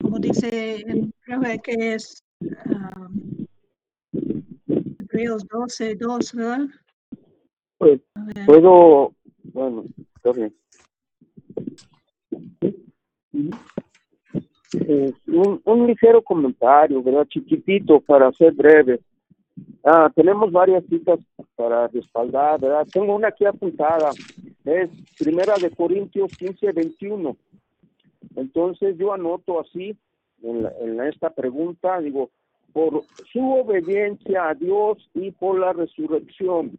como 0.01 0.19
dice, 0.19 0.83
creo 1.21 1.41
que 1.63 1.93
es 1.95 2.23
um, 2.41 3.45
Hebreos 4.99 5.45
12, 5.47 5.95
2, 5.95 6.33
¿verdad? 6.33 6.59
Pues, 7.77 8.01
puedo, 8.45 9.13
bueno, 9.43 9.85
está 10.15 10.31
bien. 10.31 10.55
Eh, 14.87 15.13
un, 15.27 15.61
un 15.63 15.87
ligero 15.87 16.21
comentario, 16.21 17.01
¿verdad? 17.01 17.27
Chiquitito 17.27 18.01
para 18.01 18.31
ser 18.33 18.53
breve. 18.53 18.99
Ah, 19.83 20.11
tenemos 20.15 20.51
varias 20.51 20.83
citas 20.85 21.19
para 21.55 21.87
respaldar, 21.87 22.59
¿verdad? 22.59 22.87
Tengo 22.91 23.15
una 23.15 23.29
aquí 23.29 23.45
apuntada, 23.45 24.09
es 24.65 24.89
Primera 25.17 25.55
de 25.61 25.69
Corintios 25.71 26.31
15, 26.37 26.71
21. 26.71 27.37
Entonces 28.35 28.97
yo 28.97 29.13
anoto 29.13 29.59
así 29.59 29.95
en, 30.41 30.67
en 30.81 31.01
esta 31.01 31.29
pregunta, 31.29 31.99
digo, 31.99 32.31
por 32.73 33.03
su 33.31 33.39
obediencia 33.53 34.49
a 34.49 34.53
Dios 34.53 34.97
y 35.13 35.31
por 35.31 35.57
la 35.57 35.71
resurrección. 35.71 36.71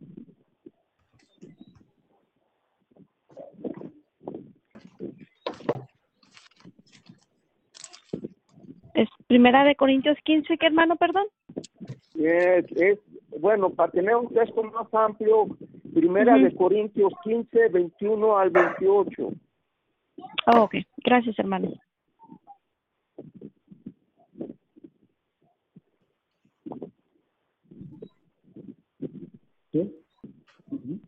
Es 8.92 9.08
Primera 9.26 9.64
de 9.64 9.74
Corintios 9.74 10.18
15, 10.24 10.58
¿qué 10.58 10.66
hermano, 10.66 10.96
perdón? 10.96 11.26
Es, 12.18 12.64
es, 12.72 12.98
bueno, 13.40 13.70
para 13.70 13.90
tener 13.92 14.16
un 14.16 14.28
texto 14.28 14.62
más 14.62 14.92
amplio, 14.92 15.48
Primera 15.94 16.36
de 16.36 16.54
Corintios 16.54 17.12
15, 17.24 17.68
21 17.68 18.38
al 18.38 18.50
28. 18.50 19.32
Oh, 20.46 20.60
ok, 20.62 20.74
gracias 21.04 21.38
hermano. 21.38 21.72
¿Sí? 29.72 29.94
Ujú. 30.70 31.00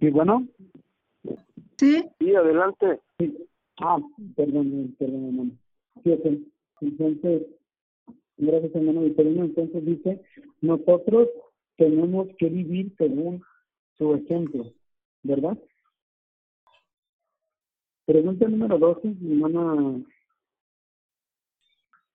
Sí, 0.00 0.10
bueno. 0.10 0.46
Sí, 1.76 2.04
Sí, 2.18 2.34
adelante. 2.34 3.00
Sí. 3.18 3.36
Ah, 3.78 3.98
perdón, 4.36 4.94
perdón, 4.98 5.24
hermano. 5.26 5.50
Sí, 6.02 6.12
ok. 6.12 6.26
Entonces, 6.80 7.42
gracias, 8.36 8.74
hermano 8.74 9.02
Vitorino. 9.02 9.44
Entonces 9.44 9.84
dice, 9.84 10.22
nosotros 10.60 11.28
tenemos 11.76 12.28
que 12.38 12.48
vivir 12.48 12.94
según 12.96 13.42
su 13.96 14.14
ejemplo, 14.14 14.72
¿verdad? 15.22 15.58
Pregunta 18.04 18.48
número 18.48 18.78
12, 18.78 19.08
mi 19.20 19.34
hermana 19.34 20.02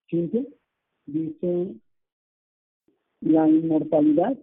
Cintia, 0.09 0.43
dice, 1.05 1.75
la 3.21 3.47
inmortalidad 3.47 4.37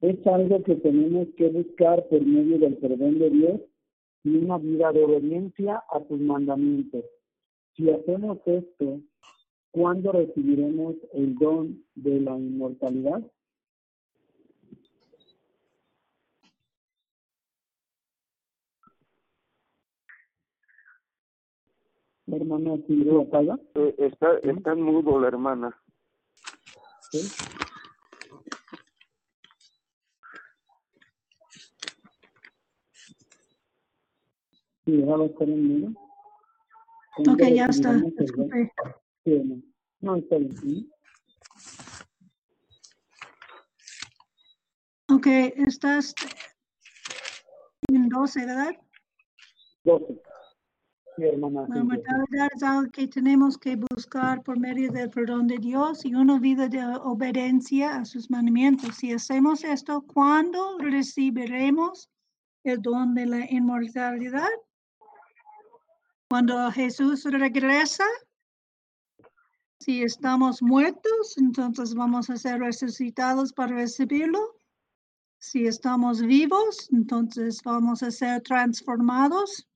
es 0.00 0.26
algo 0.26 0.62
que 0.62 0.76
tenemos 0.76 1.28
que 1.36 1.48
buscar 1.48 2.06
por 2.08 2.24
medio 2.24 2.58
del 2.58 2.76
perdón 2.76 3.18
de 3.18 3.30
Dios 3.30 3.60
y 4.24 4.36
una 4.36 4.58
vida 4.58 4.92
de 4.92 5.04
obediencia 5.04 5.82
a 5.90 6.06
sus 6.06 6.20
mandamientos. 6.20 7.04
Si 7.74 7.90
hacemos 7.90 8.38
esto, 8.46 9.00
¿cuándo 9.70 10.12
recibiremos 10.12 10.94
el 11.12 11.34
don 11.36 11.84
de 11.94 12.20
la 12.20 12.36
inmortalidad? 12.36 13.22
La 22.26 22.36
hermana 22.36 22.76
Paga, 23.30 23.58
Eh, 23.74 23.94
está, 23.98 24.36
está 24.38 24.72
en 24.72 24.82
mudo 24.82 25.18
la 25.18 25.28
hermana. 25.28 25.74
¿sí? 27.10 27.20
Sí, 34.88 35.02
estar 35.02 35.48
en 35.50 35.94
ok, 37.28 37.42
ya 37.54 37.66
está. 37.66 37.92
Disculpe. 38.18 38.72
Sí, 39.22 39.34
hermano. 39.34 39.62
No, 40.00 40.16
está 40.16 40.38
bien. 40.38 40.56
¿sí? 40.56 40.90
Ok, 45.10 45.26
estás 45.66 46.14
en 47.88 48.08
12, 48.08 48.46
¿verdad? 48.46 48.76
12. 49.84 50.22
Sí, 51.16 51.22
hermana. 51.22 51.66
La 51.68 51.84
mortalidad 51.84 52.48
es 52.56 52.62
algo 52.62 52.90
que 52.90 53.08
tenemos 53.08 53.58
que 53.58 53.76
buscar 53.90 54.42
por 54.42 54.58
medio 54.58 54.90
del 54.90 55.10
perdón 55.10 55.48
de 55.48 55.58
Dios 55.58 56.06
y 56.06 56.14
una 56.14 56.38
vida 56.38 56.66
de 56.66 56.82
obediencia 57.02 57.96
a 57.96 58.06
sus 58.06 58.30
mandamientos. 58.30 58.96
Si 58.96 59.12
hacemos 59.12 59.64
esto, 59.64 60.00
¿cuándo 60.00 60.78
recibiremos 60.78 62.08
el 62.64 62.80
don 62.80 63.14
de 63.14 63.26
la 63.26 63.50
inmortalidad? 63.50 64.48
Cuando 66.30 66.70
Jesús 66.72 67.24
regresa, 67.24 68.04
si 69.80 70.02
estamos 70.02 70.60
muertos, 70.60 71.38
entonces 71.38 71.94
vamos 71.94 72.28
a 72.28 72.36
ser 72.36 72.60
resucitados 72.60 73.52
para 73.54 73.74
recibirlo. 73.74 74.56
Si 75.38 75.66
estamos 75.66 76.20
vivos, 76.20 76.90
entonces 76.92 77.62
vamos 77.64 78.02
a 78.02 78.10
ser 78.10 78.42
transformados 78.42 79.66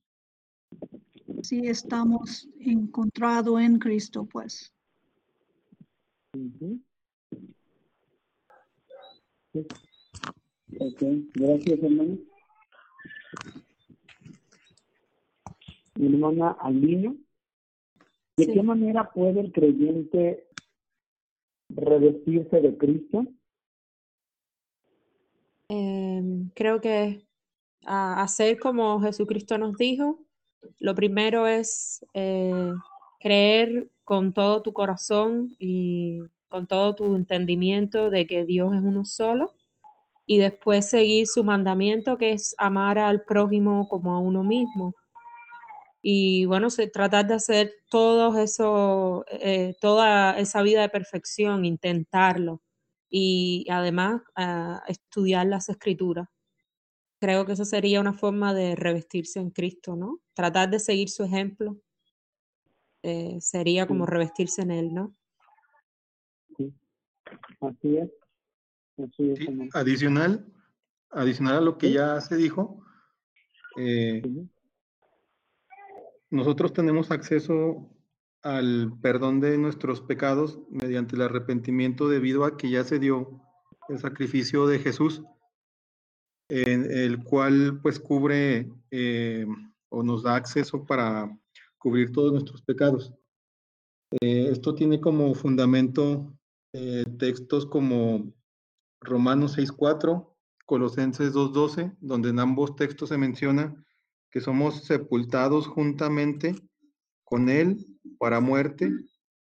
si 1.41 1.67
estamos 1.67 2.47
encontrados 2.59 3.59
en 3.59 3.79
Cristo, 3.79 4.25
pues. 4.25 4.71
Sí. 6.33 6.81
Ok, 10.79 11.01
gracias, 11.33 11.83
hermano. 11.83 12.32
Mi 15.95 16.07
hermana 16.07 16.51
Alina, 16.59 17.15
¿de 18.37 18.45
Sí. 18.45 18.51
qué 18.51 18.63
manera 18.63 19.11
puede 19.11 19.41
el 19.41 19.51
creyente 19.51 20.47
revestirse 21.69 22.61
de 22.61 22.77
Cristo? 22.77 23.25
Em, 25.69 26.49
creo 26.55 26.81
que 26.81 27.25
a 27.85 28.21
hacer 28.21 28.59
como 28.59 28.99
Jesucristo 29.01 29.57
nos 29.57 29.77
dijo, 29.77 30.19
lo 30.79 30.95
primero 30.95 31.47
es 31.47 32.05
eh, 32.13 32.71
creer 33.19 33.89
con 34.03 34.33
todo 34.33 34.61
tu 34.61 34.73
corazón 34.73 35.55
y 35.59 36.19
con 36.49 36.67
todo 36.67 36.95
tu 36.95 37.15
entendimiento 37.15 38.09
de 38.09 38.27
que 38.27 38.45
Dios 38.45 38.73
es 38.73 38.81
uno 38.81 39.05
solo 39.05 39.53
y 40.25 40.37
después 40.37 40.89
seguir 40.89 41.27
su 41.27 41.43
mandamiento 41.43 42.17
que 42.17 42.31
es 42.31 42.55
amar 42.57 42.97
al 42.99 43.23
prójimo 43.23 43.87
como 43.89 44.13
a 44.13 44.19
uno 44.19 44.43
mismo. 44.43 44.93
Y 46.05 46.43
bueno, 46.45 46.69
se, 46.69 46.87
tratar 46.87 47.27
de 47.27 47.35
hacer 47.35 47.75
todo 47.89 48.37
eso, 48.37 49.23
eh, 49.31 49.73
toda 49.79 50.37
esa 50.37 50.61
vida 50.61 50.81
de 50.81 50.89
perfección, 50.89 51.63
intentarlo. 51.63 52.61
Y 53.09 53.65
además 53.69 54.21
ah, 54.35 54.83
estudiar 54.89 55.47
las 55.47 55.69
escrituras. 55.69 56.27
Creo 57.21 57.45
que 57.45 57.53
esa 57.53 57.63
sería 57.63 58.01
una 58.01 58.11
forma 58.13 58.53
de 58.53 58.75
revestirse 58.75 59.39
en 59.39 59.51
Cristo, 59.51 59.95
¿no? 59.95 60.19
Tratar 60.33 60.69
de 60.71 60.79
seguir 60.79 61.09
su 61.09 61.23
ejemplo 61.23 61.79
eh, 63.01 63.37
sería 63.39 63.87
como 63.87 64.05
revestirse 64.05 64.61
en 64.61 64.71
él, 64.71 64.93
¿no? 64.93 65.15
Sí. 66.57 66.73
Así 67.61 67.97
es. 67.97 68.11
Así 68.97 69.31
es. 69.31 69.39
Sí, 69.39 69.69
adicional, 69.73 70.45
adicional 71.11 71.57
a 71.57 71.61
lo 71.61 71.77
que 71.77 71.87
Sí. 71.87 71.93
ya 71.93 72.19
se 72.19 72.35
dijo, 72.35 72.83
eh, 73.77 74.21
Sí. 74.21 74.49
Nosotros 76.33 76.73
tenemos 76.73 77.11
acceso 77.11 77.87
al 78.41 78.91
perdón 79.03 79.39
de 79.39 79.55
nuestros 79.59 80.01
pecados 80.01 80.59
mediante 80.67 81.15
el 81.15 81.21
arrepentimiento 81.21 82.09
debido 82.09 82.43
a 82.43 82.57
que 82.57 82.71
ya 82.71 82.83
se 82.83 82.97
dio 82.97 83.39
el 83.87 83.99
sacrificio 83.99 84.65
de 84.65 84.79
Jesús, 84.79 85.21
en 86.49 86.91
el 86.91 87.23
cual 87.23 87.79
pues 87.83 87.99
cubre 87.99 88.67
eh, 88.89 89.45
o 89.89 90.01
nos 90.01 90.23
da 90.23 90.35
acceso 90.35 90.83
para 90.87 91.29
cubrir 91.77 92.11
todos 92.11 92.31
nuestros 92.31 92.63
pecados. 92.63 93.13
Eh, 94.19 94.47
esto 94.51 94.73
tiene 94.73 94.99
como 94.99 95.35
fundamento 95.35 96.33
eh, 96.73 97.05
textos 97.19 97.67
como 97.67 98.33
Romanos 99.01 99.55
6.4, 99.55 100.35
Colosenses 100.65 101.31
2.12, 101.31 101.95
donde 102.01 102.29
en 102.29 102.39
ambos 102.39 102.75
textos 102.75 103.09
se 103.09 103.19
menciona 103.19 103.85
que 104.33 104.41
somos 104.41 104.83
sepultados 104.83 105.67
juntamente 105.67 106.55
con 107.23 107.49
Él 107.49 107.85
para 108.17 108.39
muerte 108.39 108.91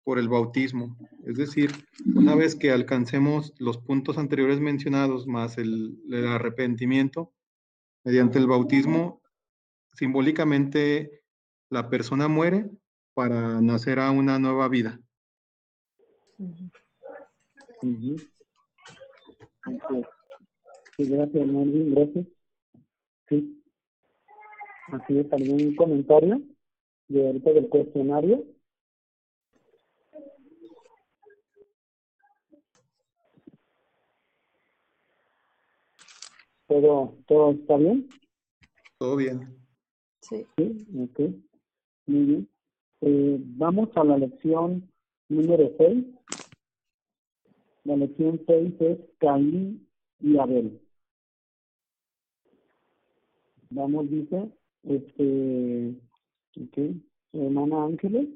por 0.05 0.19
el 0.19 0.29
bautismo. 0.29 0.99
Es 1.25 1.39
decir, 1.39 1.71
una 2.15 2.35
vez 2.35 2.55
que 2.55 2.71
alcancemos 2.71 3.55
los 3.59 3.79
puntos 3.79 4.19
anteriores 4.19 4.61
mencionados 4.61 5.27
más 5.27 5.57
el, 5.57 5.99
el 6.11 6.27
arrepentimiento, 6.27 7.33
mediante 8.05 8.39
el 8.39 8.47
bautismo, 8.47 9.23
simbólicamente 9.95 11.23
la 11.71 11.89
persona 11.89 12.29
muere 12.29 12.71
para 13.15 13.63
nacer 13.63 13.99
a 13.99 14.11
una 14.11 14.39
nueva 14.39 14.69
vida. 14.69 15.01
Sí, 20.99 21.09
gracias, 21.09 21.47
Melvin, 21.47 21.95
gracias. 21.95 22.27
Sí. 23.31 23.64
Así 24.93 25.19
es, 25.19 25.33
¿algún 25.33 25.75
comentario 25.77 26.43
de 27.09 27.27
ahorita 27.27 27.53
del 27.53 27.69
cuestionario? 27.69 28.45
¿Todo, 36.67 37.17
todo 37.27 37.53
está 37.53 37.77
bien? 37.77 38.09
Todo 38.99 39.17
bien. 39.17 39.57
Sí. 40.21 40.47
Sí, 40.57 40.87
ok. 40.99 41.21
Muy 42.07 42.25
bien. 42.25 42.49
Eh, 43.03 43.39
vamos 43.41 43.91
a 43.97 44.05
la 44.05 44.19
lección 44.19 44.91
número 45.29 45.71
6. 45.79 46.05
La 47.85 47.97
lección 47.97 48.41
6 48.47 48.75
es 48.81 48.99
Caín 49.19 49.87
y 50.21 50.39
Abel. 50.39 50.81
Vamos, 53.71 54.09
dice, 54.09 54.51
este, 54.85 55.95
ok, 56.61 56.97
hermana 57.33 57.85
Ángeles, 57.85 58.29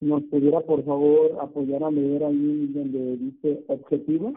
¿nos 0.00 0.22
pudiera 0.24 0.60
por 0.60 0.84
favor 0.84 1.38
apoyar 1.40 1.84
a 1.84 1.90
leer 1.90 2.24
ahí 2.24 2.66
donde 2.68 3.16
dice 3.16 3.64
objetivo 3.68 4.32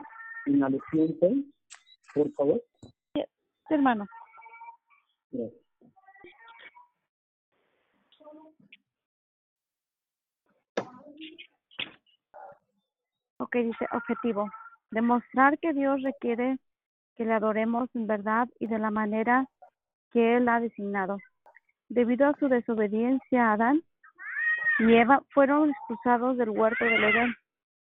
en 0.45 0.59
la 0.59 0.69
lección 0.69 1.15
6? 1.19 1.45
Por 2.13 2.31
favor. 2.33 2.63
Sí, 3.13 3.21
hermano. 3.69 4.05
Gracias. 5.31 5.69
Ok, 13.37 13.55
dice 13.55 13.85
objetivo. 13.93 14.49
Demostrar 14.91 15.57
que 15.59 15.73
Dios 15.73 16.01
requiere 16.01 16.57
que 17.19 17.25
le 17.25 17.33
adoremos 17.33 17.93
en 17.95 18.07
verdad 18.07 18.47
y 18.61 18.67
de 18.67 18.79
la 18.79 18.91
manera 18.91 19.45
que 20.13 20.37
Él 20.37 20.47
ha 20.47 20.61
designado. 20.61 21.17
Debido 21.89 22.25
a 22.25 22.33
su 22.39 22.47
desobediencia, 22.47 23.51
Adán 23.51 23.83
y 24.79 24.93
Eva 24.93 25.21
fueron 25.33 25.69
expulsados 25.69 26.37
del 26.37 26.51
huerto 26.51 26.85
del 26.85 27.03
Edén 27.03 27.35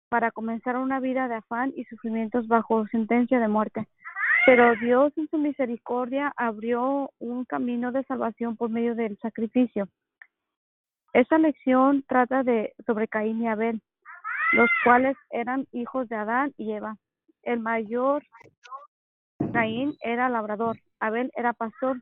para 0.10 0.32
comenzar 0.32 0.76
una 0.78 1.00
vida 1.00 1.28
de 1.28 1.36
afán 1.36 1.72
y 1.76 1.84
sufrimientos 1.84 2.48
bajo 2.48 2.88
sentencia 2.88 3.40
de 3.40 3.48
muerte. 3.48 3.88
Pero 4.48 4.76
Dios 4.78 5.14
en 5.18 5.30
su 5.30 5.38
misericordia 5.38 6.34
abrió 6.36 7.12
un 7.20 7.46
camino 7.46 7.92
de 7.92 8.04
salvación 8.06 8.58
por 8.58 8.72
medio 8.72 8.96
del 8.96 9.20
sacrificio. 9.20 9.88
Esta 11.14 11.38
lección 11.38 12.04
trata 12.08 12.42
de 12.42 12.74
sobre 12.88 13.08
Caín 13.08 13.44
y 13.44 13.48
Abel, 13.48 13.84
los 14.54 14.70
cuales 14.84 15.16
eran 15.30 15.68
hijos 15.74 16.10
de 16.10 16.16
Adán 16.16 16.56
y 16.58 16.72
Eva. 16.72 16.98
El 17.44 17.60
mayor 17.60 18.24
Caín 19.52 19.96
era 20.02 20.30
labrador, 20.30 20.78
Abel 21.00 21.32
era 21.36 21.54
pastor, 21.54 21.98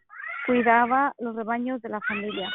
cuidaba 0.46 1.14
los 1.20 1.36
rebaños 1.36 1.82
de 1.82 1.90
la 1.90 2.00
familia. 2.02 2.50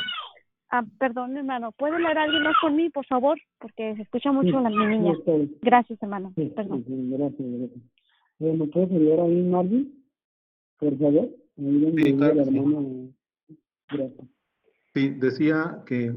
Ah, 0.70 0.84
perdón, 0.98 1.36
hermano, 1.36 1.72
¿puede 1.72 1.98
leer 1.98 2.16
alguien 2.16 2.42
más 2.44 2.54
por 2.60 2.72
mí, 2.72 2.90
por 2.90 3.04
favor? 3.06 3.36
Porque 3.58 3.96
se 3.96 4.02
escucha 4.02 4.30
mucho 4.30 4.56
Sí, 4.58 4.62
la 4.62 4.70
mi 4.70 4.86
niña. 4.86 5.14
sí. 5.24 5.58
Gracias, 5.62 6.00
hermano. 6.02 6.32
Sí, 6.36 6.52
Perdón. 6.54 6.84
sí, 6.86 7.10
gracias, 7.10 7.40
gracias. 7.40 7.80
Eh, 8.38 8.56
¿Me 8.56 8.66
puedes 8.68 8.90
ayudar 8.92 9.20
ahí, 9.20 9.42
Marvin? 9.42 10.04
Por 10.78 10.96
favor. 10.98 11.28
Ahí 11.58 12.16
claro 12.16 12.34
la 12.34 12.44
que 12.44 12.50
sí. 12.50 12.56
hermana. 12.58 12.88
Gracias. 13.90 14.28
Sí, 14.94 15.08
decía 15.10 15.82
que 15.86 16.14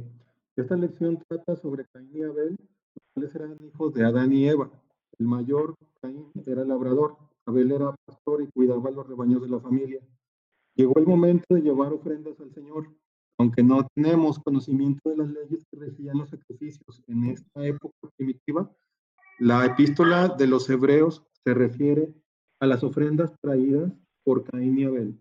esta 0.56 0.76
lección 0.76 1.20
trata 1.28 1.56
sobre 1.56 1.86
Caín 1.88 2.12
y 2.14 2.22
Abel, 2.22 2.56
los 2.60 3.04
cuales 3.14 3.36
eran 3.36 3.58
hijos 3.66 3.94
de 3.96 4.06
Adán 4.06 4.32
y 4.34 4.48
Eva. 4.48 4.70
El 5.20 5.26
mayor, 5.28 5.76
Caín, 6.02 6.32
era 6.46 6.64
labrador, 6.64 7.18
Abel 7.46 7.72
era 7.72 7.96
pastor 8.06 8.42
y 8.42 8.52
cuidaba 8.52 8.92
los 8.92 9.08
rebaños 9.08 9.42
de 9.42 9.50
la 9.50 9.60
familia. 9.60 10.02
Llegó 10.76 10.98
el 10.98 11.06
momento 11.06 11.46
de 11.54 11.62
llevar 11.62 11.94
ofrendas 11.94 12.40
al 12.40 12.52
Señor. 12.54 12.90
Aunque 13.40 13.64
no 13.64 13.88
tenemos 13.96 14.40
conocimiento 14.40 15.10
de 15.10 15.18
las 15.18 15.30
leyes 15.30 15.66
que 15.70 15.80
regían 15.80 16.20
los 16.20 16.30
sacrificios 16.30 17.02
en 17.08 17.26
esta 17.26 17.66
época 17.66 18.10
primitiva, 18.16 18.72
la 19.40 19.66
epístola 19.66 20.30
de 20.30 20.48
los 20.48 20.70
hebreos 20.70 21.24
se 21.44 21.54
refiere 21.54 22.14
a 22.60 22.68
las 22.68 22.84
ofrendas 22.84 23.34
traídas 23.42 23.92
por 24.24 24.44
Caín 24.44 24.78
y 24.78 24.86
Abel. 24.86 25.20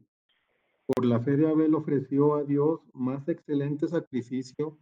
Por 0.87 1.07
la 1.07 1.21
fe 1.21 1.37
de 1.37 1.49
Abel 1.49 1.75
ofreció 1.75 2.35
a 2.35 2.45
Dios 2.45 2.81
más 2.93 3.27
excelente 3.29 3.89
sacrificio 3.89 4.79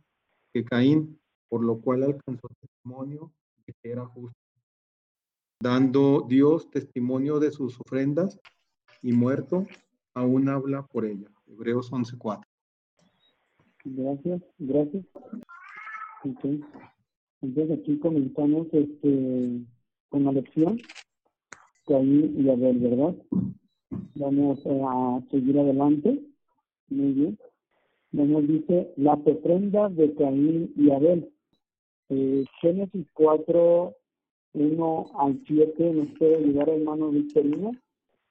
que 0.53 0.65
Caín, 0.65 1.21
por 1.49 1.65
lo 1.65 1.81
cual 1.81 2.03
alcanzó 2.03 2.49
testimonio 2.61 3.33
de 3.67 3.75
que 3.81 3.93
era 3.93 4.05
justo, 4.07 4.40
dando 5.61 6.25
Dios 6.27 6.71
testimonio 6.71 7.39
de 7.39 7.51
sus 7.51 7.79
ofrendas 7.81 8.41
y 9.03 9.13
muerto, 9.13 9.67
aún 10.15 10.49
habla 10.49 10.83
por 10.87 11.05
ella. 11.05 11.29
Hebreos 11.47 11.93
11:4. 11.93 12.43
Gracias, 13.85 14.43
gracias. 14.59 15.05
Ok. 16.25 16.45
Entonces 17.43 17.79
aquí 17.79 17.99
comenzamos 17.99 18.67
este, 18.73 19.61
con 20.09 20.25
la 20.25 20.33
lección. 20.33 20.79
Caín 21.87 22.35
y 22.39 22.49
Abel, 22.49 22.79
¿verdad? 22.79 23.17
Vamos 24.15 24.61
eh, 24.65 24.83
a 24.87 25.21
seguir 25.31 25.59
adelante. 25.59 26.23
Muy 26.89 27.13
bien. 27.13 27.39
Nos 28.13 28.47
dice 28.47 28.93
las 28.97 29.19
ofrendas 29.25 29.95
de 29.97 30.15
Caín 30.15 30.73
y 30.77 30.91
Abel. 30.91 31.33
Eh, 32.11 32.45
Génesis 32.61 33.07
4, 33.15 33.95
1 34.53 35.07
al 35.19 35.41
7, 35.47 35.93
¿nos 35.93 36.19
puede 36.19 36.37
ayudar 36.37 36.69
hermano 36.69 37.11
Victorino? 37.11 37.73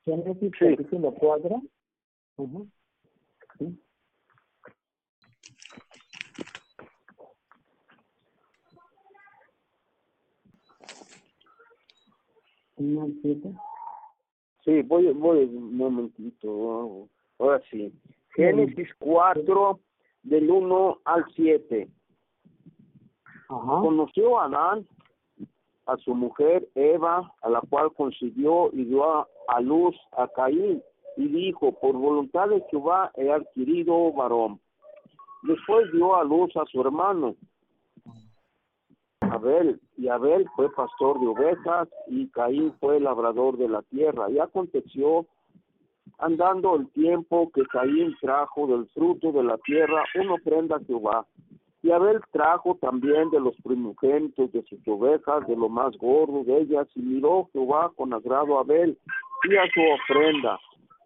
Génesis 0.05 0.51
Sí. 0.59 0.75
capítulo 0.75 1.13
4. 1.13 1.61
Ajá. 2.37 2.59
Sí. 3.57 3.79
Uno 12.77 13.03
al 13.03 13.13
siete. 13.21 13.53
Sí, 14.63 14.81
voy, 14.83 15.11
voy 15.11 15.43
un 15.45 15.75
momentito. 15.75 17.09
Ahora 17.37 17.61
sí. 17.69 17.93
Génesis 18.35 18.87
4, 18.99 19.79
del 20.23 20.49
1 20.49 20.99
al 21.03 21.25
7. 21.35 21.89
Ajá. 23.49 23.81
Conoció 23.81 24.39
a 24.39 24.45
Adán, 24.45 24.87
a 25.91 25.97
su 25.97 26.13
mujer 26.13 26.67
Eva, 26.75 27.33
a 27.41 27.49
la 27.49 27.61
cual 27.69 27.91
concibió 27.93 28.69
y 28.73 28.85
dio 28.85 29.03
a, 29.03 29.27
a 29.47 29.61
luz 29.61 29.95
a 30.17 30.27
Caín, 30.27 30.81
y 31.17 31.27
dijo, 31.27 31.71
por 31.79 31.93
voluntad 31.93 32.47
de 32.49 32.63
Jehová 32.69 33.11
he 33.15 33.31
adquirido 33.31 34.11
varón. 34.13 34.59
Después 35.43 35.91
dio 35.91 36.15
a 36.15 36.23
luz 36.23 36.55
a 36.57 36.65
su 36.65 36.81
hermano, 36.81 37.35
Abel, 39.21 39.79
y 39.97 40.07
Abel 40.07 40.47
fue 40.55 40.71
pastor 40.71 41.19
de 41.19 41.27
ovejas, 41.27 41.87
y 42.07 42.27
Caín 42.29 42.73
fue 42.79 42.99
labrador 42.99 43.57
de 43.57 43.69
la 43.69 43.81
tierra. 43.83 44.29
Y 44.29 44.39
aconteció, 44.39 45.25
andando 46.17 46.75
el 46.75 46.89
tiempo, 46.91 47.51
que 47.53 47.63
Caín 47.65 48.15
trajo 48.21 48.67
del 48.67 48.87
fruto 48.89 49.31
de 49.31 49.43
la 49.43 49.57
tierra 49.59 50.03
una 50.15 50.33
ofrenda 50.33 50.77
a 50.77 50.83
Jehová. 50.85 51.25
Y 51.81 51.91
Abel 51.91 52.19
trajo 52.31 52.77
también 52.81 53.29
de 53.29 53.39
los 53.39 53.55
primogénitos 53.63 54.51
de 54.51 54.63
sus 54.63 54.79
ovejas, 54.87 55.47
de 55.47 55.55
lo 55.55 55.69
más 55.69 55.95
gordo 55.97 56.43
de 56.43 56.61
ellas, 56.61 56.87
y 56.95 56.99
miró 56.99 57.49
Jehová 57.53 57.91
con 57.95 58.13
agrado 58.13 58.57
a 58.57 58.61
Abel 58.61 58.97
y 59.43 59.55
a 59.55 59.63
su 59.73 59.81
ofrenda, 59.81 60.59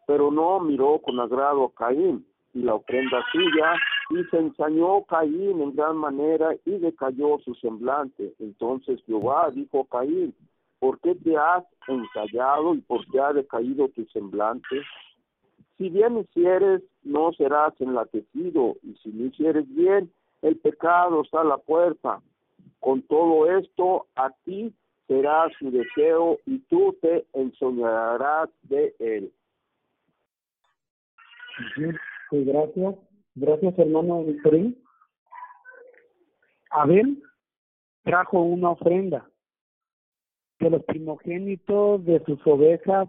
pero 0.08 0.32
no 0.32 0.60
miró 0.60 1.00
con 1.00 1.20
agrado 1.20 1.66
a 1.66 1.74
Caín 1.74 2.26
y 2.54 2.62
la 2.62 2.76
ofrenda 2.76 3.24
suya, 3.32 3.74
y 4.12 4.24
se 4.30 4.38
ensañó 4.38 5.04
Caín 5.06 5.62
en 5.62 5.76
gran 5.76 5.98
manera 5.98 6.56
y 6.66 6.78
decayó 6.78 7.40
su 7.40 7.56
semblante. 7.56 8.34
Entonces 8.40 9.02
Jehová 9.06 9.50
dijo 9.52 9.82
a 9.82 9.98
Caín, 9.98 10.36
¿por 10.80 11.00
qué 11.00 11.16
te 11.16 11.36
has 11.38 11.64
ensayado 11.88 12.76
y 12.76 12.82
por 12.82 13.06
qué 13.12 13.20
ha 13.20 13.34
decaído 13.34 13.90
tu 13.90 14.06
semblante? 14.06 14.82
Si 15.78 15.90
bien 15.90 16.18
hicieres, 16.20 16.82
no 17.04 17.32
serás 17.34 17.74
enlatecido, 17.80 18.76
y 18.84 18.94
si 19.02 19.10
no 19.10 19.26
hicieres 19.26 19.68
bien, 19.74 20.12
el 20.44 20.58
pecado 20.58 21.22
está 21.24 21.42
a 21.42 21.46
la 21.46 21.58
puerta. 21.58 22.22
Con 22.80 23.02
todo 23.04 23.50
esto, 23.58 24.08
a 24.16 24.30
ti 24.44 24.76
será 25.08 25.50
su 25.58 25.72
deseo 25.72 26.38
y 26.46 26.60
tú 26.60 26.96
te 27.02 27.26
ensoñarás 27.34 28.50
de 28.64 28.94
él. 29.00 29.34
Gracias. 32.30 32.96
Gracias, 33.36 33.80
hermano 33.80 34.26
Victorín. 34.26 34.78
Abel 36.70 37.24
trajo 38.04 38.42
una 38.42 38.72
ofrenda 38.72 39.30
de 40.60 40.70
los 40.70 40.84
primogénitos 40.84 42.04
de 42.04 42.22
sus 42.26 42.46
ovejas, 42.46 43.08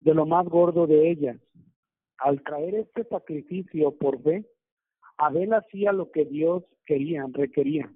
de 0.00 0.12
lo 0.12 0.26
más 0.26 0.46
gordo 0.46 0.86
de 0.86 1.10
ellas. 1.10 1.36
Al 2.18 2.42
traer 2.42 2.74
este 2.74 3.04
sacrificio 3.04 3.92
por 3.92 4.20
fe, 4.22 4.44
Abel 5.16 5.52
hacía 5.54 5.92
lo 5.92 6.10
que 6.10 6.24
Dios 6.24 6.64
quería, 6.86 7.26
requería. 7.32 7.92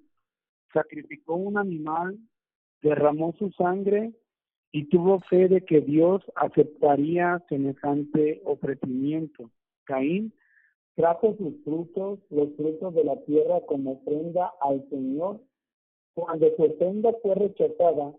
Sacrificó 0.73 1.35
un 1.35 1.59
animal, 1.59 2.19
derramó 2.83 3.35
su 3.39 3.51
sangre 3.53 4.13
y 4.71 4.85
tuvo 4.89 5.21
fe 5.21 5.49
de 5.49 5.65
que 5.65 5.81
Dios 5.81 6.23
aceptaría 6.35 7.43
semejante 7.49 8.43
ofrecimiento. 8.45 9.51
Caín 9.85 10.33
trajo 10.95 11.35
sus 11.37 11.55
frutos, 11.65 12.19
los 12.31 12.55
frutos 12.57 12.95
de 12.95 13.05
la 13.05 13.17
tierra 13.25 13.61
como 13.67 13.93
ofrenda 13.93 14.53
al 14.61 14.87
Señor. 14.91 15.41
Cuando 16.15 16.49
su 16.57 16.65
ofrenda 16.65 17.13
fue 17.23 17.35
rechazada, 17.35 18.13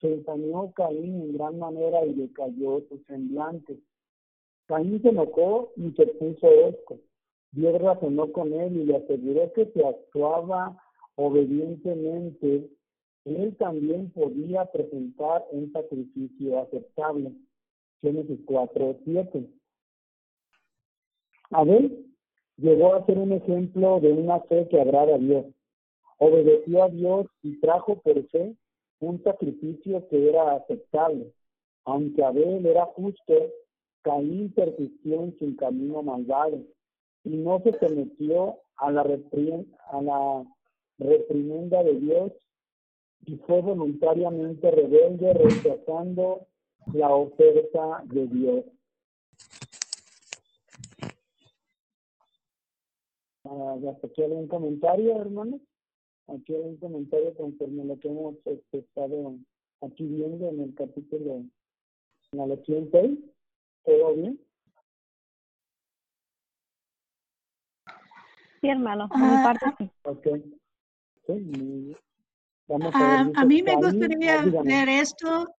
se 0.00 0.14
ensañó 0.14 0.72
Caín 0.72 1.20
en 1.20 1.36
gran 1.36 1.58
manera 1.58 2.04
y 2.06 2.14
decayó 2.14 2.80
su 2.88 3.02
semblante. 3.06 3.78
Caín 4.66 5.02
se 5.02 5.08
enojó 5.08 5.72
y 5.76 5.90
se 5.92 6.06
puso 6.06 6.48
esto. 6.68 6.98
Dios 7.52 7.80
razonó 7.82 8.32
con 8.32 8.52
él 8.54 8.76
y 8.76 8.84
le 8.84 8.96
aseguró 8.96 9.52
que 9.52 9.66
si 9.66 9.82
actuaba 9.82 10.82
obedientemente, 11.16 12.70
él 13.24 13.56
también 13.58 14.10
podía 14.10 14.64
presentar 14.64 15.44
un 15.50 15.70
sacrificio 15.70 16.60
aceptable. 16.60 17.32
Génesis 18.00 18.40
4, 18.46 18.96
7. 19.04 19.50
Abel 21.50 22.06
llegó 22.56 22.94
a 22.94 23.04
ser 23.04 23.18
un 23.18 23.32
ejemplo 23.32 24.00
de 24.00 24.12
una 24.12 24.40
fe 24.40 24.66
que 24.68 24.80
agrada 24.80 25.16
a 25.16 25.18
Dios. 25.18 25.44
Obedeció 26.18 26.84
a 26.84 26.88
Dios 26.88 27.26
y 27.42 27.60
trajo 27.60 28.00
por 28.00 28.26
fe 28.28 28.56
un 29.00 29.22
sacrificio 29.22 30.08
que 30.08 30.30
era 30.30 30.54
aceptable. 30.54 31.32
Aunque 31.84 32.24
Abel 32.24 32.64
era 32.64 32.86
justo, 32.86 33.34
Caín 34.00 34.52
persistió 34.54 35.22
en 35.22 35.38
su 35.38 35.54
camino 35.56 36.02
malvado 36.02 36.62
y 37.24 37.36
no 37.36 37.60
se 37.60 37.78
sometió 37.78 38.58
a 38.76 38.90
la, 38.90 39.02
a 39.02 40.02
la 40.02 40.44
reprimenda 40.98 41.82
de 41.82 41.94
Dios 41.94 42.32
y 43.26 43.36
fue 43.36 43.60
voluntariamente 43.60 44.70
rebelde 44.70 45.32
rechazando 45.34 46.46
la 46.92 47.14
oferta 47.14 48.02
de 48.06 48.26
Dios. 48.26 48.64
Uh, 53.44 53.88
aquí 54.02 54.22
algún 54.22 54.48
comentario, 54.48 55.20
hermano. 55.20 55.60
Aquí 56.28 56.54
hay 56.54 56.62
un 56.62 56.76
comentario 56.76 57.34
conforme 57.34 57.84
lo 57.84 57.98
que 57.98 58.08
hemos 58.08 58.34
este, 58.44 58.78
estado 58.78 59.34
aquí 59.80 60.06
viendo 60.06 60.48
en 60.48 60.60
el 60.60 60.74
capítulo, 60.74 61.34
en 61.34 61.52
la 62.32 62.46
lección 62.46 62.88
6. 62.90 63.18
¿Todo 63.84 64.14
bien? 64.14 64.40
Sí, 68.62 68.68
hermano, 68.68 69.08
por 69.08 69.18
mi 69.18 69.36
parte 69.42 69.74
sí. 69.76 69.90
Ok. 70.04 70.26
Sí, 71.26 71.96
Vamos 72.68 72.94
a, 72.94 73.24
ver, 73.24 73.32
a 73.34 73.44
mí 73.44 73.60
me 73.60 73.74
gustaría 73.74 74.44
ver 74.64 74.88
esto 74.88 75.52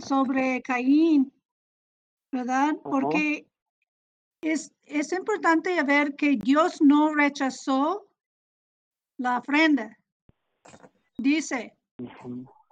sobre 0.00 0.62
Caín, 0.62 1.30
¿verdad? 2.32 2.74
Porque 2.82 3.46
es, 4.40 4.72
es 4.84 5.12
importante 5.12 5.82
ver 5.82 6.16
que 6.16 6.36
Dios 6.36 6.80
no 6.80 7.14
rechazó 7.14 8.08
la 9.18 9.38
ofrenda. 9.38 9.98
Dice, 11.18 11.76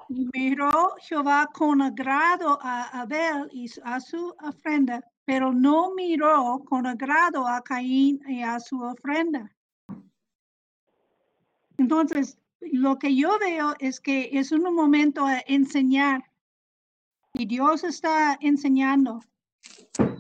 miró 0.08 0.96
Jehová 0.98 1.50
con 1.52 1.82
agrado 1.82 2.58
a 2.62 3.02
Abel 3.02 3.48
y 3.52 3.66
a 3.84 4.00
su 4.00 4.34
ofrenda, 4.42 5.02
pero 5.24 5.52
no 5.52 5.94
miró 5.94 6.62
con 6.66 6.86
agrado 6.86 7.46
a 7.46 7.62
Caín 7.62 8.20
y 8.28 8.42
a 8.42 8.60
su 8.60 8.80
ofrenda. 8.80 9.54
Entonces, 11.78 12.38
lo 12.60 12.98
que 12.98 13.14
yo 13.14 13.38
veo 13.38 13.74
es 13.78 14.00
que 14.00 14.30
es 14.32 14.52
un 14.52 14.62
momento 14.74 15.26
a 15.26 15.42
enseñar 15.46 16.30
y 17.32 17.46
Dios 17.46 17.82
está 17.84 18.38
enseñando, 18.40 19.20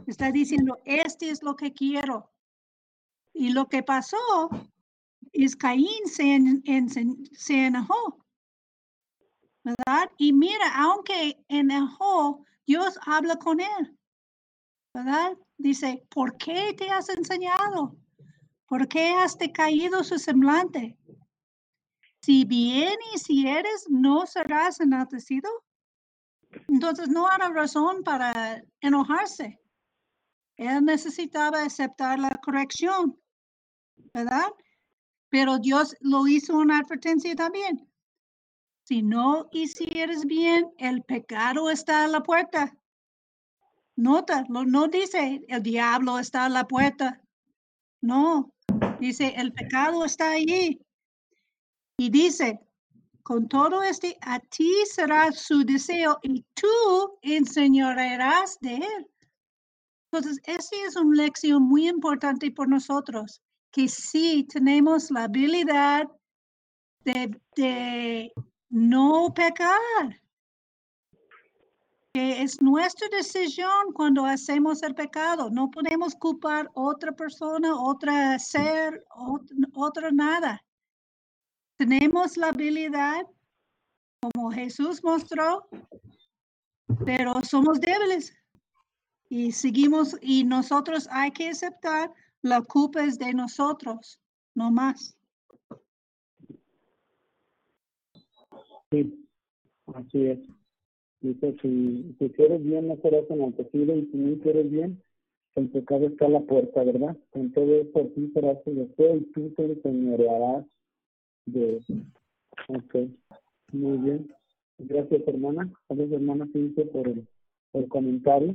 está 0.06 0.32
diciendo, 0.32 0.78
este 0.84 1.30
es 1.30 1.42
lo 1.42 1.54
que 1.54 1.72
quiero. 1.72 2.30
Y 3.32 3.50
lo 3.50 3.68
que 3.68 3.82
pasó 3.82 4.48
es 5.32 5.54
Caín 5.56 6.06
se, 6.06 6.40
se 7.32 7.66
enojó. 7.66 8.24
Y 10.18 10.32
mira, 10.32 10.74
aunque 10.76 11.44
enojó, 11.48 12.44
Dios 12.66 12.98
habla 13.06 13.36
con 13.36 13.60
él. 13.60 13.98
¿Verdad? 14.94 15.36
Dice, 15.58 16.06
¿por 16.08 16.36
qué 16.38 16.72
te 16.78 16.88
has 16.88 17.08
enseñado? 17.08 17.96
¿Por 18.66 18.88
qué 18.88 19.10
has 19.10 19.36
decaído 19.36 20.04
su 20.04 20.18
semblante? 20.18 20.96
Si 22.22 22.44
bien 22.44 22.96
y 23.12 23.18
si 23.18 23.46
eres, 23.46 23.86
no 23.90 24.24
serás 24.24 24.80
enaltecido. 24.80 25.50
Entonces 26.68 27.08
no 27.08 27.26
era 27.30 27.50
razón 27.50 28.04
para 28.04 28.62
enojarse. 28.80 29.60
Él 30.56 30.84
necesitaba 30.84 31.64
aceptar 31.64 32.20
la 32.20 32.30
corrección, 32.30 33.20
¿verdad? 34.14 34.48
Pero 35.28 35.58
Dios 35.58 35.96
lo 36.00 36.28
hizo 36.28 36.56
una 36.56 36.78
advertencia 36.78 37.34
también. 37.34 37.90
Si 38.84 39.02
no 39.02 39.48
hicieres 39.50 40.24
bien, 40.24 40.70
el 40.78 41.02
pecado 41.02 41.70
está 41.70 42.04
a 42.04 42.08
la 42.08 42.22
puerta. 42.22 42.72
Nota, 43.96 44.44
no 44.48 44.88
dice 44.88 45.44
el 45.48 45.62
diablo 45.62 46.18
está 46.18 46.46
a 46.46 46.48
la 46.48 46.66
puerta. 46.66 47.20
No, 48.02 48.52
dice 48.98 49.34
el 49.36 49.52
pecado 49.52 50.04
está 50.04 50.32
allí. 50.32 50.80
Y 51.96 52.10
dice, 52.10 52.58
con 53.22 53.48
todo 53.48 53.82
este, 53.82 54.18
a 54.20 54.40
ti 54.40 54.72
será 54.90 55.30
su 55.32 55.64
deseo 55.64 56.18
y 56.22 56.44
tú 56.54 57.18
enseñarás 57.22 58.58
de 58.60 58.76
él. 58.76 59.06
Entonces, 60.10 60.40
esta 60.44 60.76
es 60.86 60.96
una 60.96 61.24
lección 61.24 61.62
muy 61.62 61.88
importante 61.88 62.50
por 62.50 62.68
nosotros, 62.68 63.40
que 63.72 63.88
sí 63.88 64.46
tenemos 64.52 65.10
la 65.10 65.24
habilidad 65.24 66.06
de, 67.04 67.40
de 67.56 68.32
no 68.70 69.32
pecar 69.34 70.20
es 72.14 72.62
nuestra 72.62 73.08
decisión 73.08 73.92
cuando 73.92 74.24
hacemos 74.24 74.82
el 74.84 74.94
pecado. 74.94 75.50
No 75.50 75.68
podemos 75.70 76.14
culpar 76.14 76.70
otra 76.74 77.10
persona, 77.12 77.74
otra 77.74 78.38
ser, 78.38 79.04
otro, 79.74 80.12
nada. 80.12 80.64
Tenemos 81.76 82.36
la 82.36 82.48
habilidad, 82.48 83.26
como 84.20 84.52
Jesús 84.52 85.02
mostró, 85.02 85.66
pero 87.04 87.42
somos 87.42 87.80
débiles. 87.80 88.32
y 89.28 89.50
seguimos 89.50 90.16
y 90.20 90.44
nosotros 90.44 91.08
hay 91.10 91.32
que 91.32 91.48
aceptar 91.48 92.12
la 92.42 92.62
culpa 92.62 93.00
de 93.04 93.34
nosotros, 93.34 94.20
no 94.54 94.70
más. 94.70 95.16
Sí, 98.92 99.26
así 99.92 100.26
es. 100.26 100.63
Dice, 101.24 101.56
si, 101.62 102.14
quieres 102.36 102.62
bien, 102.62 102.86
no 102.86 102.98
serás 102.98 103.24
enaltecido, 103.30 103.96
y 103.96 104.04
si 104.08 104.16
no 104.18 104.38
quieres 104.42 104.70
bien, 104.70 105.02
el 105.54 105.70
pecado 105.70 106.06
está 106.08 106.28
la 106.28 106.40
puerta, 106.40 106.84
¿verdad? 106.84 107.16
Entonces, 107.32 107.86
por 107.94 108.10
ti 108.10 108.30
serás 108.34 108.62
tu 108.62 108.74
deseo 108.74 109.16
y 109.16 109.20
tú 109.32 109.48
te 109.56 109.80
señorearás 109.80 110.66
de... 111.46 111.80
Ok, 112.68 113.08
muy 113.72 113.96
bien. 113.96 114.34
Gracias, 114.76 115.26
hermana. 115.26 115.72
Gracias, 115.88 116.12
hermana 116.12 116.46
por 116.92 117.08
el, 117.08 117.26
el 117.72 117.88
comentario, 117.88 118.54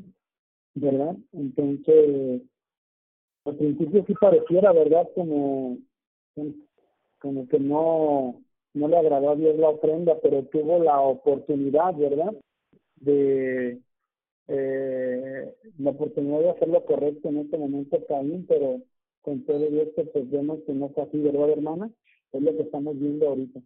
¿verdad? 0.75 1.17
Entonces, 1.31 2.43
al 3.45 3.55
principio 3.55 4.05
sí 4.05 4.13
pareciera, 4.13 4.73
¿verdad? 4.73 5.09
Como, 5.15 5.79
como 7.17 7.47
que 7.47 7.59
no, 7.59 8.39
no 8.75 8.87
le 8.87 8.95
agradó 8.95 9.31
a 9.31 9.35
Dios 9.35 9.57
la 9.57 9.69
ofrenda, 9.69 10.19
pero 10.21 10.43
tuvo 10.43 10.83
la 10.83 11.01
oportunidad, 11.01 11.95
¿verdad? 11.95 12.31
De 13.01 13.79
eh, 14.47 15.55
la 15.77 15.91
oportunidad 15.91 16.39
de 16.39 16.49
hacer 16.49 16.67
lo 16.67 16.85
correcto 16.85 17.29
en 17.29 17.37
este 17.37 17.57
momento 17.57 18.05
Caín, 18.07 18.45
pero 18.47 18.81
con 19.21 19.45
todo 19.45 19.65
esto 19.65 20.05
pues 20.11 20.29
vemos 20.29 20.59
que 20.65 20.73
no 20.73 20.89
fue 20.89 21.03
así, 21.03 21.19
¿verdad, 21.19 21.51
hermana? 21.51 21.91
Es 22.31 22.41
lo 22.41 22.55
que 22.55 22.63
estamos 22.63 22.99
viendo 22.99 23.27
ahorita. 23.27 23.61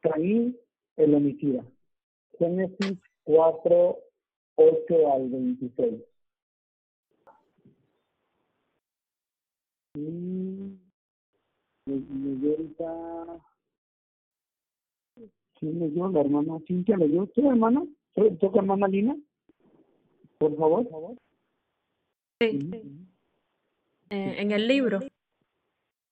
Caín, 0.00 0.56
el 0.96 1.14
homicida. 1.14 1.64
Génesis 2.38 2.98
4, 3.24 3.98
8 4.56 5.12
al 5.12 5.28
26. 5.28 6.02
Y 9.94 10.78
ahorita. 12.48 13.47
¿Quién 15.58 15.78
leyó? 15.78 16.08
La 16.08 16.20
hermana 16.20 16.58
Cintia 16.66 16.96
leyó. 16.96 17.26
¿Tú, 17.28 17.48
hermana? 17.50 17.84
¿Tú, 18.14 18.50
hermana 18.54 18.88
Lina? 18.88 19.16
Por 20.38 20.56
favor. 20.56 20.82
Por 20.84 20.92
favor. 20.92 21.16
Sí. 22.40 22.70
Eh, 24.10 24.36
en 24.38 24.52
el 24.52 24.68
libro. 24.68 25.00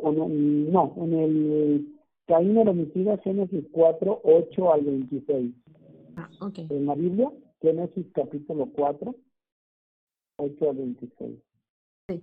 no, 0.02 0.28
no, 0.28 0.94
en 0.96 1.14
el 1.14 1.96
Caín 2.26 2.58
el 2.58 2.68
homicida, 2.68 3.18
Génesis 3.18 3.64
4, 3.70 4.20
8 4.24 4.72
al 4.72 4.84
26. 4.84 5.54
Ah, 6.16 6.28
okay. 6.40 6.66
En 6.70 6.86
la 6.86 6.94
Biblia, 6.94 7.30
Génesis 7.60 8.06
capítulo 8.12 8.68
4, 8.74 9.14
8 10.36 10.70
al 10.70 10.76
26. 10.76 11.38
Sí. 12.08 12.22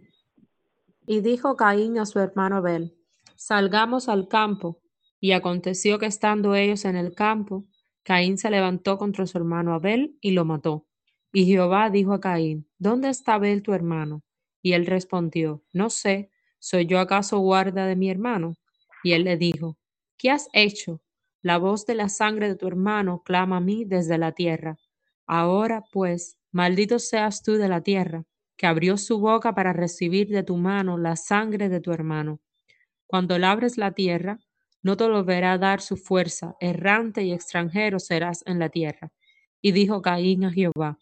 Y 1.08 1.22
dijo 1.22 1.56
Caín 1.56 1.98
a 2.00 2.06
su 2.06 2.20
hermano 2.20 2.58
Abel, 2.58 2.94
salgamos 3.36 4.10
al 4.10 4.28
campo. 4.28 4.83
Y 5.24 5.32
aconteció 5.32 6.00
que 6.00 6.06
estando 6.06 6.54
ellos 6.54 6.84
en 6.84 6.98
el 6.98 7.16
campo, 7.16 7.64
Caín 8.04 8.38
se 8.38 8.52
levantó 8.52 8.98
contra 8.98 9.26
su 9.26 9.38
hermano 9.38 9.74
Abel 9.74 10.18
y 10.20 10.32
lo 10.32 10.44
mató. 10.44 10.86
Y 11.32 11.46
Jehová 11.46 11.90
dijo 11.90 12.12
a 12.12 12.20
Caín, 12.20 12.68
¿dónde 12.78 13.08
está 13.08 13.36
Abel 13.36 13.64
tu 13.64 13.72
hermano? 13.72 14.22
Y 14.62 14.74
él 14.74 14.86
respondió, 14.86 15.64
no 15.72 15.90
sé, 15.90 16.30
¿soy 16.60 16.88
yo 16.88 17.00
acaso 17.00 17.40
guarda 17.40 17.86
de 17.88 17.96
mi 17.96 18.10
hermano? 18.10 18.58
Y 19.02 19.14
él 19.14 19.24
le 19.24 19.38
dijo, 19.38 19.78
¿qué 20.18 20.30
has 20.30 20.50
hecho? 20.52 21.02
La 21.42 21.58
voz 21.58 21.86
de 21.86 21.96
la 21.96 22.10
sangre 22.10 22.50
de 22.50 22.58
tu 22.58 22.68
hermano 22.68 23.24
clama 23.24 23.58
a 23.58 23.62
mí 23.62 23.86
desde 23.86 24.18
la 24.18 24.34
tierra. 24.34 24.78
Ahora, 25.26 25.86
pues, 25.94 26.38
maldito 26.52 27.00
seas 27.00 27.44
tú 27.44 27.54
de 27.54 27.70
la 27.70 27.80
tierra, 27.80 28.26
que 28.58 28.68
abrió 28.68 28.98
su 28.98 29.20
boca 29.20 29.56
para 29.56 29.72
recibir 29.72 30.28
de 30.28 30.44
tu 30.44 30.58
mano 30.58 30.98
la 30.98 31.16
sangre 31.16 31.70
de 31.70 31.80
tu 31.80 31.94
hermano. 31.94 32.42
Cuando 33.08 33.40
labres 33.40 33.78
la 33.78 33.94
tierra, 33.94 34.42
no 34.84 34.98
te 34.98 35.08
volverá 35.08 35.54
a 35.54 35.58
dar 35.58 35.82
su 35.82 35.98
fuerza, 35.98 36.56
errante 36.60 37.24
y 37.24 37.32
extranjero 37.32 38.00
serás 38.00 38.44
en 38.46 38.60
la 38.60 38.70
tierra. 38.70 39.12
Y 39.62 39.72
dijo 39.72 40.02
Caín 40.02 40.44
a 40.44 40.52
Jehová, 40.52 41.00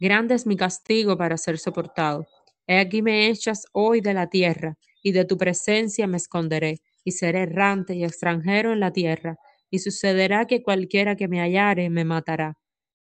Grande 0.00 0.34
es 0.34 0.46
mi 0.46 0.56
castigo 0.56 1.16
para 1.16 1.36
ser 1.36 1.58
soportado. 1.58 2.26
He 2.66 2.80
aquí 2.80 3.02
me 3.02 3.28
echas 3.28 3.66
hoy 3.72 4.00
de 4.00 4.14
la 4.14 4.28
tierra, 4.28 4.76
y 5.02 5.12
de 5.12 5.24
tu 5.24 5.38
presencia 5.38 6.08
me 6.08 6.16
esconderé, 6.16 6.80
y 7.04 7.12
seré 7.12 7.42
errante 7.42 7.94
y 7.94 8.04
extranjero 8.04 8.72
en 8.72 8.80
la 8.80 8.92
tierra, 8.92 9.36
y 9.70 9.78
sucederá 9.78 10.46
que 10.46 10.62
cualquiera 10.62 11.14
que 11.14 11.28
me 11.28 11.40
hallare 11.40 11.88
me 11.90 12.04
matará. 12.04 12.58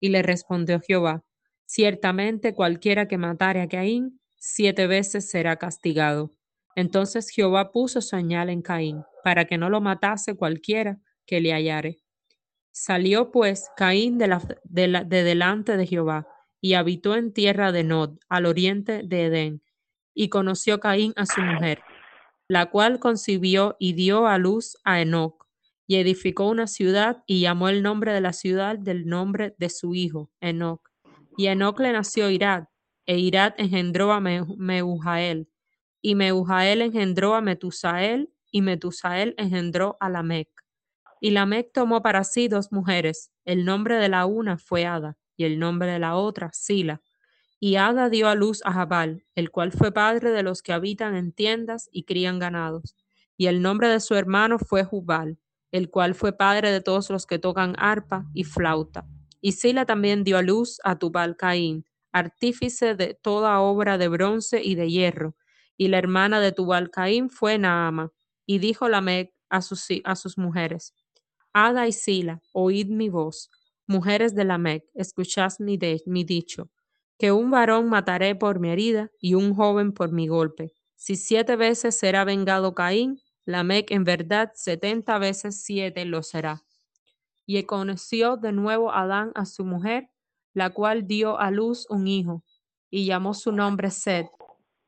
Y 0.01 0.09
le 0.09 0.21
respondió 0.21 0.81
Jehová, 0.81 1.23
Ciertamente 1.65 2.53
cualquiera 2.53 3.07
que 3.07 3.17
matare 3.17 3.61
a 3.61 3.69
Caín, 3.69 4.19
siete 4.35 4.87
veces 4.87 5.29
será 5.29 5.55
castigado. 5.55 6.33
Entonces 6.75 7.29
Jehová 7.29 7.71
puso 7.71 8.01
señal 8.01 8.49
en 8.49 8.61
Caín, 8.61 9.03
para 9.23 9.45
que 9.45 9.57
no 9.57 9.69
lo 9.69 9.81
matase 9.81 10.35
cualquiera 10.35 10.99
que 11.25 11.41
le 11.41 11.51
hallare. 11.51 11.99
Salió 12.71 13.31
pues 13.31 13.69
Caín 13.75 14.17
de, 14.17 14.37
de, 14.63 15.03
de 15.05 15.23
delante 15.23 15.77
de 15.77 15.85
Jehová, 15.85 16.27
y 16.61 16.75
habitó 16.75 17.15
en 17.15 17.33
tierra 17.33 17.71
de 17.71 17.83
Nod, 17.83 18.19
al 18.29 18.45
oriente 18.45 19.01
de 19.03 19.25
Edén, 19.25 19.63
y 20.13 20.29
conoció 20.29 20.79
Caín 20.79 21.11
a 21.15 21.25
su 21.25 21.41
mujer, 21.41 21.81
la 22.47 22.67
cual 22.67 22.99
concibió 22.99 23.75
y 23.79 23.93
dio 23.93 24.27
a 24.27 24.37
luz 24.37 24.77
a 24.83 25.01
Enoc, 25.01 25.47
y 25.87 25.95
edificó 25.95 26.47
una 26.47 26.67
ciudad 26.67 27.23
y 27.25 27.41
llamó 27.41 27.67
el 27.67 27.81
nombre 27.81 28.13
de 28.13 28.21
la 28.21 28.31
ciudad 28.31 28.77
del 28.77 29.07
nombre 29.07 29.55
de 29.57 29.69
su 29.69 29.95
hijo, 29.95 30.31
Enoc. 30.39 30.89
Y 31.37 31.47
Enoc 31.47 31.79
le 31.79 31.91
nació 31.91 32.29
Irad, 32.29 32.65
e 33.05 33.17
Irad 33.17 33.53
engendró 33.57 34.13
a 34.13 34.19
Mehujael, 34.19 35.49
y 36.01 36.15
Mehujael 36.15 36.81
engendró 36.81 37.35
a 37.35 37.41
Metusael, 37.41 38.31
y 38.51 38.61
Metusael 38.61 39.33
engendró 39.37 39.97
a 39.99 40.09
Lamec. 40.09 40.49
Y 41.19 41.31
Lamec 41.31 41.71
tomó 41.71 42.01
para 42.01 42.23
sí 42.23 42.47
dos 42.47 42.71
mujeres, 42.71 43.31
el 43.45 43.65
nombre 43.65 43.95
de 43.97 44.09
la 44.09 44.25
una 44.25 44.57
fue 44.57 44.85
Ada, 44.85 45.17
y 45.37 45.45
el 45.45 45.59
nombre 45.59 45.91
de 45.91 45.99
la 45.99 46.15
otra 46.15 46.51
Sila. 46.53 47.01
Y 47.59 47.75
Ada 47.75 48.09
dio 48.09 48.27
a 48.27 48.35
luz 48.35 48.61
a 48.65 48.73
Jabal, 48.73 49.23
el 49.35 49.51
cual 49.51 49.71
fue 49.71 49.91
padre 49.91 50.31
de 50.31 50.43
los 50.43 50.61
que 50.61 50.73
habitan 50.73 51.15
en 51.15 51.31
tiendas 51.31 51.89
y 51.91 52.03
crían 52.03 52.39
ganados. 52.39 52.95
Y 53.37 53.47
el 53.47 53.61
nombre 53.61 53.87
de 53.87 53.99
su 53.99 54.15
hermano 54.15 54.59
fue 54.59 54.83
Jubal, 54.83 55.37
el 55.71 55.89
cual 55.89 56.15
fue 56.15 56.35
padre 56.35 56.71
de 56.71 56.81
todos 56.81 57.09
los 57.09 57.25
que 57.25 57.39
tocan 57.39 57.75
arpa 57.77 58.25
y 58.33 58.43
flauta. 58.43 59.05
Y 59.41 59.53
Sila 59.53 59.85
también 59.85 60.23
dio 60.23 60.37
a 60.37 60.41
luz 60.41 60.79
a 60.83 60.97
Tubal 60.97 61.37
Caín, 61.37 61.85
artífice 62.11 62.95
de 62.95 63.13
toda 63.13 63.59
obra 63.59 63.97
de 63.97 64.07
bronce 64.07 64.61
y 64.63 64.75
de 64.75 64.89
hierro. 64.89 65.35
Y 65.77 65.87
la 65.87 65.97
hermana 65.97 66.39
de 66.39 66.51
Tubal 66.51 66.91
Caín 66.91 67.29
fue 67.29 67.57
Naama. 67.57 68.11
Y 68.51 68.59
dijo 68.59 68.89
Lamec 68.89 69.33
a 69.49 69.61
sus, 69.61 69.87
a 70.03 70.13
sus 70.17 70.37
mujeres, 70.37 70.93
Ada 71.53 71.87
y 71.87 71.93
Sila, 71.93 72.41
oíd 72.51 72.89
mi 72.89 73.07
voz 73.07 73.49
Mujeres 73.87 74.35
de 74.35 74.43
Lamec, 74.43 74.83
escuchad 74.93 75.53
mi, 75.59 75.77
dicho, 75.77 76.69
que 77.17 77.31
un 77.31 77.49
varón 77.49 77.87
mataré 77.87 78.35
por 78.35 78.59
mi 78.59 78.69
herida 78.69 79.09
y 79.21 79.35
un 79.35 79.55
joven 79.55 79.93
por 79.93 80.11
mi 80.11 80.27
golpe. 80.27 80.73
Si 80.97 81.15
siete 81.15 81.55
veces 81.55 81.97
será 81.97 82.25
vengado 82.25 82.75
Caín, 82.75 83.21
Lamec 83.45 83.89
en 83.89 84.03
verdad 84.03 84.51
setenta 84.53 85.17
veces 85.17 85.63
siete 85.63 86.03
lo 86.03 86.21
será. 86.21 86.61
Y 87.45 87.63
conoció 87.63 88.35
de 88.35 88.51
nuevo 88.51 88.91
Adán 88.91 89.31
a 89.33 89.45
su 89.45 89.63
mujer, 89.63 90.09
la 90.53 90.71
cual 90.71 91.07
dio 91.07 91.39
a 91.39 91.51
luz 91.51 91.85
un 91.89 92.05
hijo, 92.05 92.43
y 92.89 93.05
llamó 93.05 93.33
su 93.33 93.53
nombre 93.53 93.91
Sed, 93.91 94.25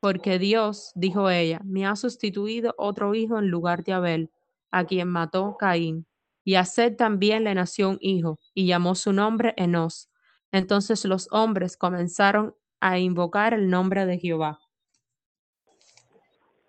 porque 0.04 0.38
Dios, 0.38 0.92
dijo 0.94 1.30
ella, 1.30 1.62
me 1.64 1.86
ha 1.86 1.96
sustituido 1.96 2.74
otro 2.76 3.14
hijo 3.14 3.38
en 3.38 3.48
lugar 3.48 3.84
de 3.84 3.94
Abel, 3.94 4.30
a 4.70 4.84
quien 4.84 5.08
mató 5.08 5.56
Caín. 5.58 6.04
Y 6.44 6.56
a 6.56 6.66
Sed 6.66 6.96
también 6.96 7.44
le 7.44 7.54
nació 7.54 7.88
un 7.88 7.96
hijo, 8.02 8.38
y 8.52 8.66
llamó 8.66 8.96
su 8.96 9.14
nombre 9.14 9.54
Enos. 9.56 10.10
Entonces 10.52 11.06
los 11.06 11.26
hombres 11.32 11.78
comenzaron 11.78 12.54
a 12.80 12.98
invocar 12.98 13.54
el 13.54 13.70
nombre 13.70 14.04
de 14.04 14.18
Jehová. 14.18 14.60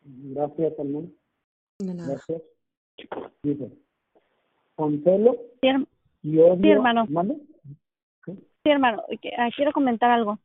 Gracias, 0.06 0.74
hermano. 0.80 1.12
Gracias. 1.80 2.42
Dice, 3.44 3.70
sí, 4.78 5.68
y 6.24 6.40
odio... 6.40 6.62
Sí, 6.62 6.70
hermano. 6.70 7.06
Sí, 8.26 8.70
hermano. 8.70 9.04
Ah, 9.38 9.50
quiero 9.54 9.74
comentar 9.74 10.10
algo. 10.10 10.40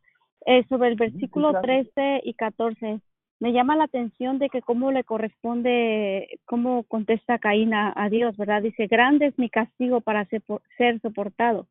Eh, 0.46 0.64
sobre 0.68 0.88
el 0.88 0.96
versículo 0.96 1.60
13 1.60 2.22
y 2.24 2.34
14 2.34 3.00
me 3.40 3.52
llama 3.52 3.74
la 3.74 3.84
atención 3.84 4.38
de 4.38 4.50
que 4.50 4.60
cómo 4.60 4.92
le 4.92 5.02
corresponde, 5.02 6.38
cómo 6.44 6.84
contesta 6.84 7.38
Caín 7.38 7.72
a, 7.72 8.08
Dios, 8.10 8.36
¿verdad? 8.36 8.62
Dice, 8.62 8.86
grande 8.86 9.26
es 9.26 9.38
mi 9.38 9.48
castigo 9.48 10.02
para 10.02 10.26
ser, 10.26 10.42
ser 10.76 11.00
soportado. 11.00 11.66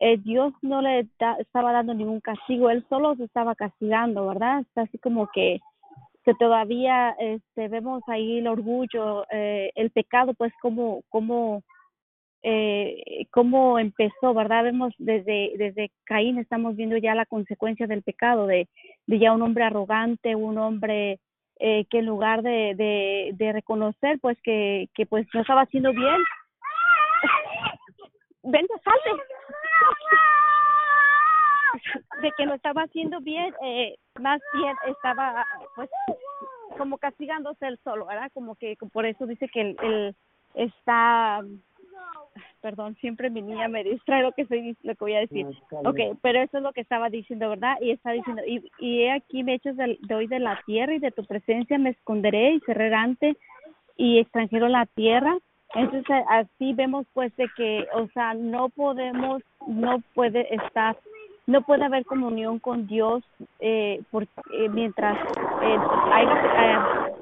Eh, 0.00 0.16
Dios 0.16 0.54
no 0.62 0.80
le 0.80 1.06
estaba 1.38 1.72
dando 1.72 1.92
ningún 1.92 2.20
castigo, 2.20 2.70
él 2.70 2.84
solo 2.88 3.14
se 3.16 3.24
estaba 3.24 3.54
castigando, 3.54 4.26
¿verdad? 4.26 4.60
Está 4.60 4.82
así 4.82 4.98
como 4.98 5.28
que, 5.28 5.60
que 6.24 6.34
todavía 6.34 7.14
este, 7.18 7.68
vemos 7.68 8.02
ahí 8.06 8.38
el 8.38 8.48
orgullo, 8.48 9.26
eh, 9.30 9.72
el 9.74 9.90
pecado, 9.90 10.32
pues 10.32 10.54
como, 10.62 11.02
como 11.10 11.62
eh, 12.46 13.26
cómo 13.30 13.78
empezó, 13.78 14.34
¿verdad? 14.34 14.64
Vemos 14.64 14.92
desde, 14.98 15.52
desde 15.56 15.90
Caín, 16.04 16.38
estamos 16.38 16.76
viendo 16.76 16.98
ya 16.98 17.14
la 17.14 17.24
consecuencia 17.24 17.86
del 17.86 18.02
pecado, 18.02 18.46
de, 18.46 18.68
de 19.06 19.18
ya 19.18 19.32
un 19.32 19.40
hombre 19.40 19.64
arrogante, 19.64 20.36
un 20.36 20.58
hombre 20.58 21.20
eh, 21.58 21.86
que 21.88 22.00
en 22.00 22.06
lugar 22.06 22.42
de, 22.42 23.32
de, 23.34 23.52
reconocer, 23.52 24.18
pues 24.20 24.36
que, 24.42 24.90
que 24.94 25.06
pues 25.06 25.26
no 25.32 25.40
estaba 25.40 25.62
haciendo 25.62 25.92
bien, 25.92 26.22
vente, 28.42 28.74
salte, 28.84 29.22
de 32.20 32.30
que 32.36 32.44
no 32.44 32.52
estaba 32.52 32.82
haciendo 32.82 33.20
bien, 33.20 33.54
eh, 33.64 33.96
más 34.20 34.42
bien 34.52 34.76
estaba 34.86 35.46
pues 35.76 35.88
como 36.76 36.98
castigándose 36.98 37.68
él 37.68 37.80
solo, 37.82 38.04
¿verdad? 38.04 38.30
Como 38.34 38.54
que 38.56 38.76
por 38.92 39.06
eso 39.06 39.24
dice 39.24 39.48
que 39.48 39.62
él, 39.62 39.76
él 39.80 40.14
está 40.52 41.40
perdón, 42.60 42.96
siempre 42.96 43.30
mi 43.30 43.42
niña 43.42 43.68
me 43.68 43.84
distrae 43.84 44.22
lo 44.22 44.32
que 44.32 44.42
estoy, 44.42 44.76
lo 44.82 44.94
que 44.94 45.04
voy 45.04 45.14
a 45.14 45.20
decir. 45.20 45.46
Ok, 45.84 46.18
pero 46.22 46.40
eso 46.40 46.58
es 46.58 46.62
lo 46.62 46.72
que 46.72 46.80
estaba 46.80 47.10
diciendo, 47.10 47.48
¿verdad? 47.48 47.76
Y 47.80 47.90
está 47.90 48.12
diciendo, 48.12 48.42
y, 48.46 48.70
y 48.78 49.02
he 49.02 49.12
aquí 49.12 49.42
me 49.42 49.54
echas 49.54 49.76
de, 49.76 49.98
de 50.00 50.14
hoy 50.14 50.26
de 50.26 50.38
la 50.38 50.60
tierra 50.66 50.94
y 50.94 50.98
de 50.98 51.10
tu 51.10 51.24
presencia 51.24 51.78
me 51.78 51.90
esconderé 51.90 52.54
y 52.54 52.60
seré 52.60 52.86
errante 52.86 53.36
y 53.96 54.18
extranjero 54.18 54.68
la 54.68 54.86
tierra. 54.86 55.36
Entonces 55.74 56.24
así 56.28 56.72
vemos 56.72 57.06
pues 57.12 57.34
de 57.36 57.48
que, 57.56 57.86
o 57.94 58.06
sea, 58.08 58.34
no 58.34 58.68
podemos, 58.68 59.42
no 59.66 60.00
puede 60.14 60.54
estar, 60.54 60.96
no 61.46 61.62
puede 61.62 61.84
haber 61.84 62.04
comunión 62.04 62.60
con 62.60 62.86
Dios 62.86 63.24
eh, 63.58 64.00
porque, 64.10 64.30
eh, 64.52 64.68
mientras 64.68 65.18
eh, 65.62 65.78
haya, 66.12 66.36
eh, 66.62 67.13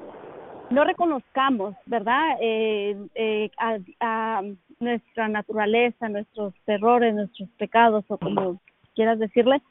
no 0.72 0.84
reconozcamos, 0.84 1.74
¿verdad? 1.86 2.36
Eh, 2.40 2.96
eh, 3.14 3.50
a, 3.58 3.78
a 4.00 4.42
nuestra 4.80 5.28
naturaleza, 5.28 6.08
nuestros 6.08 6.54
errores, 6.66 7.14
nuestros 7.14 7.48
pecados 7.50 8.04
o 8.08 8.18
como 8.18 8.60
quieras 8.94 9.18
decirle, 9.18 9.62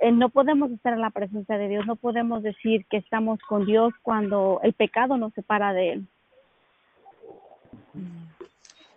eh, 0.00 0.12
no 0.12 0.28
podemos 0.28 0.70
estar 0.70 0.92
en 0.92 1.00
la 1.00 1.10
presencia 1.10 1.56
de 1.56 1.68
Dios, 1.68 1.86
no 1.86 1.96
podemos 1.96 2.42
decir 2.42 2.84
que 2.90 2.96
estamos 2.96 3.38
con 3.48 3.64
Dios 3.64 3.92
cuando 4.02 4.60
el 4.62 4.72
pecado 4.72 5.16
nos 5.16 5.32
separa 5.34 5.72
de 5.72 5.92
Él. 5.92 6.06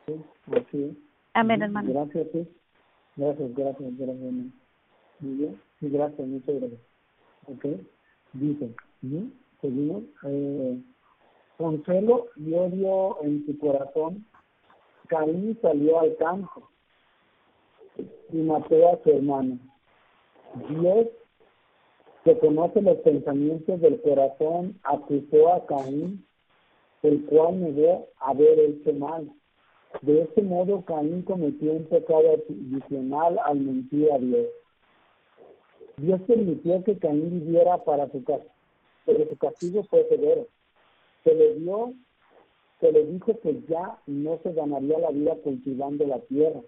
Sí, 0.05 0.13
así 0.51 0.83
es. 0.83 0.97
Amén, 1.33 1.61
hermano. 1.61 1.91
Gracias, 1.93 2.27
sí. 2.31 2.47
Gracias, 3.15 3.55
gracias, 3.55 3.97
gracias. 3.97 4.09
hermano. 4.09 4.51
Muy 5.19 5.33
bien. 5.35 5.61
Sí, 5.79 5.89
gracias, 5.89 6.27
muchas 6.27 6.55
gracias. 6.59 6.81
Ok. 7.45 7.65
Dice, 8.33 8.75
¿sí? 9.01 9.33
seguimos. 9.61 10.03
Eh, 10.23 10.81
con 11.57 11.83
celo 11.85 12.27
y 12.35 12.53
odio 12.53 13.17
en 13.23 13.45
su 13.45 13.57
corazón, 13.57 14.25
Caín 15.07 15.57
salió 15.61 15.99
al 15.99 16.15
campo 16.17 16.69
y 18.31 18.37
mató 18.37 18.89
a 18.89 19.03
su 19.03 19.09
hermano. 19.09 19.57
Dios, 20.69 21.07
que 22.23 22.37
conoce 22.39 22.81
los 22.81 22.97
pensamientos 22.97 23.79
del 23.81 24.01
corazón, 24.01 24.79
acusó 24.83 25.53
a 25.53 25.65
Caín, 25.65 26.25
el 27.03 27.25
cual 27.25 27.61
negó 27.61 28.07
haber 28.19 28.59
hecho 28.59 28.93
mal. 28.93 29.31
De 30.01 30.21
este 30.23 30.41
modo, 30.41 30.83
Caín 30.85 31.23
cometió 31.23 31.71
un 31.71 31.85
pecado 31.85 32.35
adicional 32.49 33.39
al 33.45 33.59
mentir 33.59 34.11
a 34.11 34.17
Dios. 34.19 34.47
Dios 35.97 36.21
permitió 36.27 36.83
que 36.83 36.99
Caín 36.99 37.39
viviera 37.39 37.83
para 37.83 38.11
su 38.11 38.23
castigo, 38.23 38.53
pero 39.05 39.27
su 39.29 39.37
castigo 39.37 39.83
fue 39.85 40.07
severo. 40.09 40.47
Se 41.27 41.35
le 41.35 41.55
dio, 41.55 41.93
se 42.79 42.89
le 42.89 43.05
dijo 43.05 43.37
que 43.41 43.61
ya 43.67 43.99
no 44.05 44.39
se 44.43 44.53
ganaría 44.53 44.97
la 44.97 45.11
vida 45.11 45.35
cultivando 45.43 46.07
la 46.07 46.19
tierra, 46.19 46.61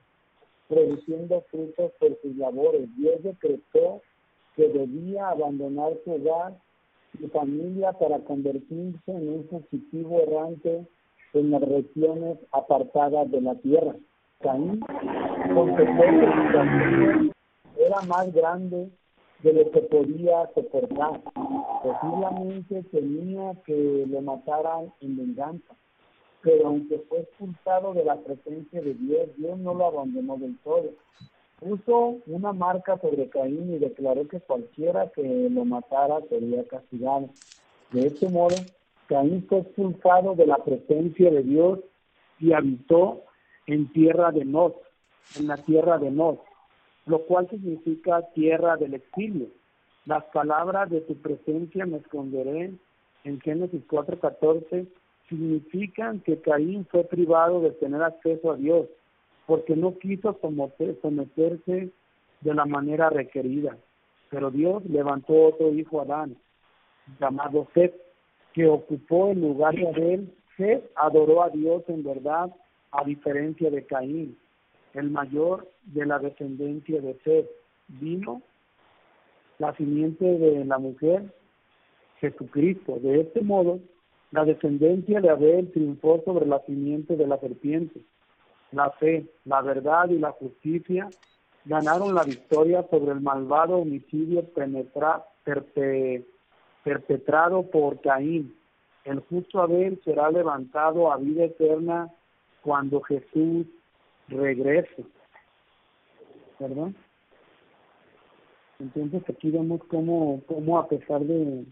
produciendo 0.68 1.41
frutos 1.49 1.93
por 1.97 2.20
sus 2.22 2.36
labores. 2.36 2.93
Dios 2.97 3.24
decretó 3.24 4.01
que 4.57 4.68
debía 4.68 5.30
abandonar 5.30 5.93
su 6.03 6.12
hogar 6.12 6.60
y 7.22 7.28
familia 7.28 7.93
para 7.93 8.20
convertirse 8.20 8.99
en 9.07 9.30
un 9.30 9.47
fugitivo 9.47 10.20
errante 10.24 10.86
en 11.32 11.51
las 11.51 11.62
regiones 11.62 12.38
apartadas 12.51 13.32
de 13.32 13.39
la 13.39 13.55
tierra. 13.55 13.95
Caín 14.41 14.82
que 14.82 15.86
su 15.86 17.32
era 17.78 18.01
más 18.10 18.34
grande 18.34 18.89
de 19.43 19.53
lo 19.53 19.71
que 19.71 19.81
podía 19.81 20.49
soportar. 20.53 21.21
Posiblemente 21.83 22.83
temía 22.91 23.53
que 23.65 24.05
lo 24.07 24.21
mataran 24.21 24.93
en 25.01 25.17
venganza, 25.17 25.75
pero 26.41 26.67
aunque 26.67 26.99
fue 27.09 27.21
expulsado 27.21 27.93
de 27.93 28.03
la 28.03 28.17
presencia 28.17 28.81
de 28.81 28.93
Dios, 28.93 29.29
Dios 29.37 29.57
no 29.59 29.73
lo 29.73 29.87
abandonó 29.87 30.37
del 30.37 30.57
todo. 30.59 30.89
Puso 31.59 32.17
una 32.27 32.53
marca 32.53 32.97
sobre 32.99 33.29
Caín 33.29 33.73
y 33.73 33.79
declaró 33.79 34.27
que 34.27 34.39
cualquiera 34.39 35.09
que 35.11 35.49
lo 35.49 35.65
matara 35.65 36.21
sería 36.29 36.63
castigado. 36.65 37.29
De 37.91 38.07
este 38.07 38.29
modo, 38.29 38.55
Caín 39.07 39.45
fue 39.47 39.59
expulsado 39.59 40.35
de 40.35 40.45
la 40.45 40.57
presencia 40.57 41.29
de 41.31 41.43
Dios 41.43 41.79
y 42.39 42.53
habitó 42.53 43.23
en 43.67 43.91
tierra 43.91 44.31
de 44.31 44.45
Nod, 44.45 44.73
en 45.37 45.47
la 45.47 45.57
tierra 45.57 45.97
de 45.97 46.11
Nod, 46.11 46.37
lo 47.10 47.24
cual 47.26 47.49
significa 47.49 48.22
tierra 48.36 48.78
del 48.78 48.93
exilio. 48.93 49.47
Las 50.05 50.24
palabras 50.26 50.91
de 50.91 51.01
tu 51.01 51.16
presencia 51.16 51.86
me 51.88 51.97
esconderé 51.97 52.72
en 53.24 53.41
Génesis 53.41 53.82
4:14 53.88 54.86
significan 55.28 56.20
que 56.20 56.39
Caín 56.39 56.86
fue 56.86 57.03
privado 57.03 57.62
de 57.62 57.72
tener 57.72 58.03
acceso 58.03 58.51
a 58.51 58.57
Dios 58.57 58.88
porque 59.47 59.76
no 59.76 59.97
quiso 59.97 60.38
someter- 60.39 60.99
someterse 61.01 61.89
de 62.41 62.53
la 62.53 62.66
manera 62.66 63.10
requerida. 63.10 63.76
Pero 64.30 64.51
Dios 64.51 64.86
levantó 64.86 65.34
otro 65.47 65.74
hijo 65.74 66.01
Adán, 66.01 66.38
llamado 67.20 67.68
Seth, 67.74 67.95
que 68.53 68.68
ocupó 68.68 69.32
el 69.32 69.41
lugar 69.41 69.74
de 69.74 69.88
Abel. 69.88 70.32
Seth 70.55 70.84
adoró 70.95 71.41
a 71.41 71.49
Dios 71.49 71.84
en 71.88 72.03
verdad, 72.03 72.53
a 72.91 73.03
diferencia 73.03 73.72
de 73.72 73.86
Caín, 73.86 74.38
el 74.93 75.09
mayor 75.09 75.67
de 75.83 76.05
la 76.05 76.19
descendencia 76.19 77.01
de 77.01 77.17
Seth. 77.23 77.49
Vino 77.87 78.41
la 79.57 79.75
simiente 79.75 80.25
de 80.25 80.63
la 80.65 80.77
mujer, 80.77 81.33
Jesucristo. 82.19 82.99
De 82.99 83.21
este 83.21 83.41
modo, 83.41 83.79
la 84.31 84.45
descendencia 84.45 85.21
de 85.21 85.29
Abel 85.29 85.71
triunfó 85.71 86.21
sobre 86.23 86.45
la 86.45 86.59
simiente 86.65 87.15
de 87.15 87.27
la 87.27 87.39
serpiente. 87.39 88.01
La 88.71 88.91
fe, 88.91 89.25
la 89.45 89.61
verdad 89.61 90.09
y 90.09 90.19
la 90.19 90.31
justicia 90.31 91.09
ganaron 91.65 92.13
la 92.13 92.23
victoria 92.23 92.85
sobre 92.89 93.13
el 93.13 93.21
malvado 93.21 93.77
homicidio 93.77 94.43
penetra- 94.53 95.25
perpe- 95.43 96.23
perpetrado 96.83 97.63
por 97.63 97.99
Caín. 98.01 98.55
El 99.03 99.21
justo 99.21 99.61
Abel 99.61 99.99
será 100.05 100.29
levantado 100.29 101.11
a 101.11 101.17
vida 101.17 101.45
eterna 101.45 102.13
cuando 102.61 103.01
Jesús 103.01 103.65
regrese. 104.30 105.05
¿Verdad? 106.59 106.91
Entonces 108.80 109.21
aquí 109.30 109.51
vemos 109.51 109.82
cómo, 109.89 110.41
cómo 110.47 110.80
a 110.80 110.88
pesar 110.88 111.21
de, 111.21 111.65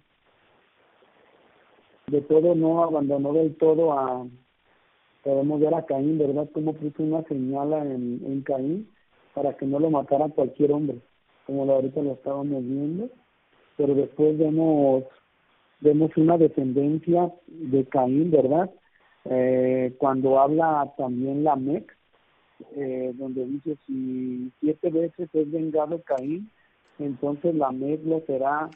de 2.07 2.21
todo 2.21 2.55
no 2.55 2.83
abandonó 2.83 3.33
del 3.33 3.55
todo 3.55 3.93
a, 3.93 4.27
podemos 5.23 5.59
ver 5.59 5.73
a 5.73 5.85
Caín, 5.85 6.17
¿verdad? 6.17 6.49
Cómo 6.53 6.73
puso 6.73 7.03
una 7.03 7.23
señal 7.23 7.73
en, 7.73 8.21
en 8.25 8.41
Caín 8.41 8.89
para 9.33 9.55
que 9.55 9.65
no 9.65 9.79
lo 9.79 9.89
matara 9.89 10.29
cualquier 10.29 10.71
hombre, 10.71 10.99
como 11.45 11.65
lo 11.65 11.73
ahorita 11.73 12.01
lo 12.01 12.13
estábamos 12.13 12.63
viendo, 12.63 13.09
pero 13.77 13.93
después 13.93 14.37
vemos 14.37 15.03
vemos 15.79 16.15
una 16.17 16.37
descendencia 16.37 17.31
de 17.47 17.85
Caín, 17.85 18.31
¿verdad? 18.31 18.71
Eh, 19.25 19.93
cuando 19.97 20.39
habla 20.39 20.93
también 20.97 21.43
la 21.43 21.55
Mec, 21.55 21.96
eh, 22.75 23.13
donde 23.15 23.45
dice 23.45 23.77
si 23.85 24.51
siete 24.59 24.89
veces 24.89 25.29
es 25.33 25.51
vengado 25.51 26.01
Caín, 26.03 26.49
entonces 26.99 27.55
la 27.55 27.71
Mec 27.71 28.03
lo 28.05 28.21
será 28.25 28.69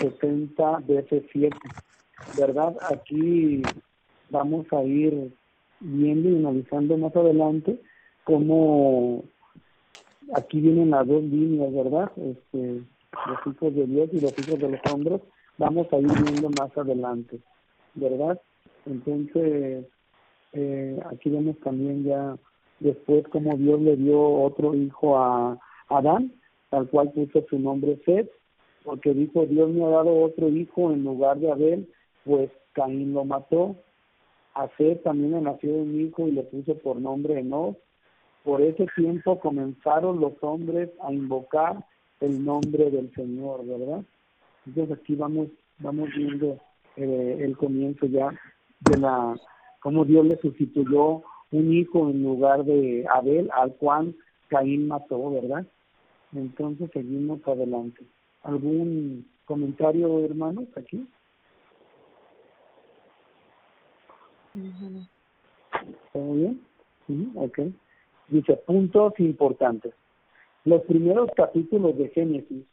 60 0.00 0.78
veces 0.86 1.24
siete, 1.32 1.56
¿verdad? 2.38 2.76
Aquí 2.90 3.62
vamos 4.30 4.66
a 4.72 4.82
ir 4.82 5.32
viendo 5.80 6.28
y 6.30 6.36
analizando 6.36 6.96
más 6.96 7.14
adelante 7.14 7.80
cómo 8.24 9.24
aquí 10.34 10.60
vienen 10.60 10.90
las 10.90 11.06
dos 11.06 11.22
líneas, 11.22 11.72
¿verdad? 11.72 12.12
Este, 12.16 12.82
los 13.12 13.54
hijos 13.54 13.74
de 13.74 13.86
Dios 13.86 14.10
y 14.12 14.20
los 14.20 14.38
hijos 14.38 14.58
de 14.58 14.70
los 14.70 14.80
hombres, 14.92 15.20
vamos 15.56 15.86
a 15.92 15.98
ir 15.98 16.08
viendo 16.24 16.50
más 16.50 16.76
adelante, 16.76 17.40
¿verdad? 17.94 18.40
Entonces, 18.86 19.86
eh, 20.52 21.00
aquí 21.10 21.30
vemos 21.30 21.58
también 21.60 22.04
ya 22.04 22.36
después 22.80 23.26
cómo 23.28 23.56
Dios 23.56 23.80
le 23.80 23.96
dio 23.96 24.20
otro 24.20 24.74
hijo 24.74 25.18
a 25.18 25.58
Adán, 25.88 26.32
al 26.70 26.88
cual 26.88 27.12
puso 27.12 27.44
su 27.48 27.58
nombre 27.58 28.00
Seth, 28.04 28.30
porque 28.84 29.12
dijo, 29.12 29.46
Dios 29.46 29.70
me 29.70 29.84
ha 29.84 29.88
dado 29.88 30.22
otro 30.22 30.48
hijo 30.48 30.92
en 30.92 31.04
lugar 31.04 31.38
de 31.38 31.50
Abel, 31.50 31.88
pues 32.24 32.50
Caín 32.72 33.12
lo 33.12 33.24
mató. 33.24 33.76
A 34.54 34.68
Seth 34.76 35.02
también 35.02 35.32
le 35.32 35.40
nació 35.40 35.74
un 35.74 36.00
hijo 36.00 36.26
y 36.26 36.32
le 36.32 36.42
puso 36.42 36.76
por 36.78 36.96
nombre 36.96 37.38
Enos, 37.38 37.76
Por 38.44 38.62
ese 38.62 38.86
tiempo 38.96 39.38
comenzaron 39.40 40.20
los 40.20 40.32
hombres 40.40 40.90
a 41.02 41.12
invocar 41.12 41.84
el 42.20 42.44
nombre 42.44 42.90
del 42.90 43.12
Señor, 43.14 43.66
¿verdad? 43.66 44.02
Entonces 44.66 44.98
aquí 44.98 45.14
vamos, 45.14 45.48
vamos 45.78 46.08
viendo 46.16 46.58
eh, 46.96 47.38
el 47.40 47.56
comienzo 47.56 48.06
ya 48.06 48.30
de 48.80 48.98
la, 48.98 49.38
cómo 49.80 50.04
Dios 50.04 50.26
le 50.26 50.38
sustituyó 50.38 51.22
un 51.50 51.72
hijo 51.72 52.10
en 52.10 52.22
lugar 52.22 52.64
de 52.64 53.06
Abel, 53.12 53.50
al 53.54 53.74
cual 53.74 54.14
Caín 54.48 54.88
mató, 54.88 55.30
¿verdad? 55.30 55.66
Entonces 56.32 56.90
seguimos 56.92 57.40
adelante. 57.46 58.02
¿Algún 58.42 59.26
comentario, 59.44 60.24
hermanos, 60.24 60.66
aquí? 60.76 61.06
¿Todo 66.12 66.34
bien? 66.34 66.60
Sí, 67.06 67.32
ok. 67.34 67.58
Dice, 68.28 68.56
puntos 68.66 69.14
importantes. 69.18 69.94
Los 70.64 70.82
primeros 70.82 71.30
capítulos 71.34 71.96
de 71.96 72.08
Génesis 72.10 72.64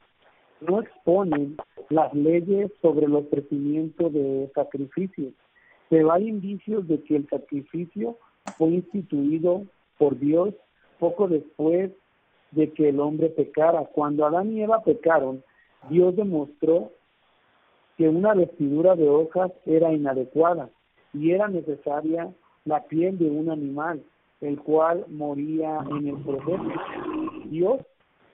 no 0.60 0.82
exponen 0.82 1.56
las 1.90 2.14
leyes 2.14 2.72
sobre 2.82 3.08
los 3.08 3.26
ofrecimiento 3.26 4.10
de 4.10 4.52
sacrificios, 4.54 5.34
pero 5.90 6.12
hay 6.12 6.28
indicios 6.28 6.88
de 6.88 7.02
que 7.04 7.18
el 7.18 7.30
sacrificio 7.30 8.18
fue 8.58 8.70
instituido 8.70 9.64
por 9.98 10.18
Dios 10.20 10.54
poco 11.00 11.28
después 11.28 11.92
de 12.52 12.72
que 12.72 12.90
el 12.90 13.00
hombre 13.00 13.30
pecara. 13.30 13.86
Cuando 13.86 14.26
Adán 14.26 14.54
y 14.54 14.62
Eva 14.62 14.84
pecaron, 14.84 15.44
Dios 15.90 16.16
demostró 16.16 16.92
que 17.98 18.10
una 18.10 18.34
vestidura 18.34 18.96
de 18.96 19.10
hojas 19.10 19.52
era 19.66 19.94
inadecuada 19.94 20.70
y 21.14 21.32
era 21.32 21.48
necesaria 21.48 22.34
la 22.66 22.84
piel 22.84 23.18
de 23.18 23.30
un 23.30 23.50
animal, 23.50 24.04
el 24.42 24.60
cual 24.60 25.06
moría 25.10 25.80
en 25.90 26.08
el 26.08 26.18
proceso. 26.18 26.72
Dios 27.46 27.80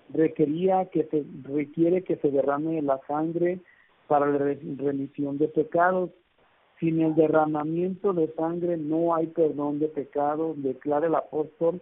requería 0.10 0.86
que 0.86 1.04
se, 1.06 1.26
requiere 1.44 2.04
que 2.04 2.16
se 2.18 2.32
derrame 2.32 2.82
la 2.82 3.00
sangre 3.08 3.60
para 4.08 4.26
la 4.26 4.56
remisión 4.78 5.38
de 5.38 5.48
pecados. 5.48 6.10
Sin 6.82 7.00
el 7.00 7.14
derramamiento 7.14 8.12
de 8.12 8.34
sangre 8.34 8.76
no 8.76 9.14
hay 9.14 9.28
perdón 9.28 9.78
de 9.78 9.88
pecados, 9.88 10.60
declara 10.64 11.06
el 11.06 11.14
apóstol 11.14 11.80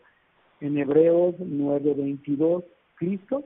en 0.59 0.77
Hebreos 0.77 1.35
9:22. 1.39 2.65
Cristo 2.95 3.45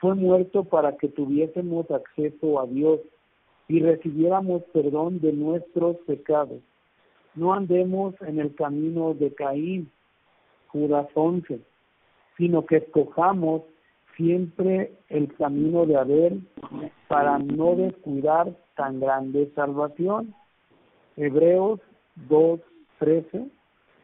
fue 0.00 0.14
muerto 0.14 0.64
para 0.64 0.98
que 0.98 1.08
tuviésemos 1.08 1.90
acceso 1.90 2.60
a 2.60 2.66
Dios 2.66 3.00
y 3.68 3.80
recibiéramos 3.80 4.64
perdón 4.74 5.18
de 5.20 5.32
nuestros 5.32 5.96
pecados. 6.06 6.60
No 7.34 7.54
andemos 7.54 8.14
en 8.20 8.38
el 8.38 8.54
camino 8.54 9.14
de 9.14 9.32
Caín, 9.32 9.90
Judas 10.68 11.08
11, 11.14 11.58
sino 12.36 12.66
que 12.66 12.76
escojamos 12.76 13.62
siempre 14.14 14.92
el 15.08 15.34
camino 15.36 15.86
de 15.86 15.96
Abel 15.96 16.46
para 17.08 17.38
no 17.38 17.76
descuidar 17.76 18.54
tan 18.76 19.00
grande 19.00 19.50
salvación. 19.54 20.34
Hebreos 21.16 21.80
2.13, 22.28 23.50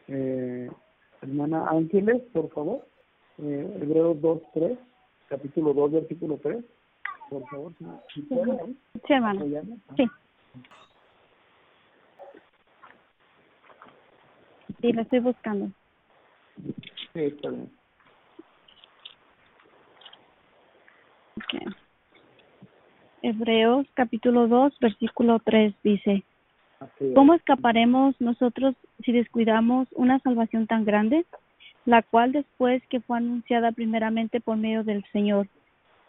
eh, 0.09 0.71
hermana 1.21 1.69
Ángeles, 1.69 2.23
por 2.33 2.51
favor. 2.51 2.87
Eh, 3.39 3.79
Hebreos 3.83 4.17
2.3, 4.19 4.79
capítulo 5.29 5.75
2, 5.75 5.93
versículo 5.93 6.39
3. 6.39 6.65
Por 7.29 7.49
favor, 7.49 7.73
si, 8.13 8.23
Sí, 8.23 9.13
hermano. 9.13 9.45
Sí. 9.97 10.07
Sí, 14.81 14.93
lo 14.93 15.03
estoy 15.03 15.21
buscando. 15.21 15.71
Sí, 17.13 17.21
está 17.21 17.51
bien. 17.51 17.71
Okay. 21.37 21.67
Hebreos 23.23 23.87
capítulo 23.95 24.49
2, 24.49 24.79
versículo 24.81 25.39
3 25.45 25.75
dice, 25.83 26.25
¿cómo 27.15 27.35
escaparemos 27.35 28.15
nosotros 28.21 28.75
si 29.05 29.13
descuidamos 29.13 29.89
una 29.93 30.19
salvación 30.21 30.67
tan 30.67 30.85
grande, 30.85 31.25
la 31.85 32.03
cual 32.03 32.33
después 32.33 32.83
que 32.89 33.01
fue 33.01 33.19
anunciada 33.19 33.73
primeramente 33.73 34.41
por 34.41 34.57
medio 34.57 34.85
del 34.85 35.05
Señor, 35.13 35.49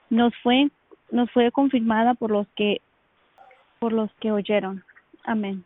nos 0.10 0.34
fue 0.44 0.70
nos 1.12 1.30
fue 1.32 1.52
confirmada 1.52 2.16
por 2.16 2.32
los 2.32 2.48
que 2.56 2.82
por 3.80 3.94
los 3.94 4.12
que 4.22 4.32
oyeron? 4.32 4.84
Amén. 5.26 5.64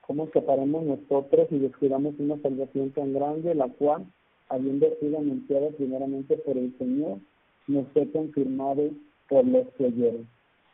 ¿Cómo 0.00 0.24
escaparemos 0.24 0.84
nosotros 0.84 1.48
si 1.48 1.58
descuidamos 1.58 2.14
una 2.18 2.36
salvación 2.38 2.90
tan 2.90 3.12
grande, 3.12 3.54
la 3.54 3.68
cual, 3.68 4.06
habiendo 4.48 4.86
sido 5.00 5.18
anunciada 5.18 5.68
primeramente 5.76 6.36
por 6.38 6.56
el 6.56 6.76
Señor, 6.78 7.18
nos 7.66 7.86
fue 7.88 8.10
confirmado 8.10 8.90
por 9.28 9.44
los 9.46 9.68
que 9.76 9.84
oyeron? 9.84 10.28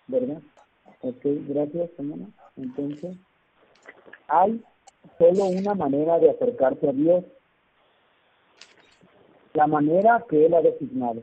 ¿Verdad? 0.07 0.41
Ok, 1.07 1.21
gracias, 1.23 1.91
hermana. 1.99 2.31
Entonces, 2.57 3.15
hay 4.27 4.65
solo 5.19 5.45
una 5.45 5.75
manera 5.75 6.19
de 6.19 6.31
acercarse 6.31 6.89
a 6.89 6.93
Dios, 6.93 7.25
la 9.53 9.67
manera 9.67 10.25
que 10.31 10.47
Él 10.47 10.55
ha 10.55 10.63
designado. 10.63 11.23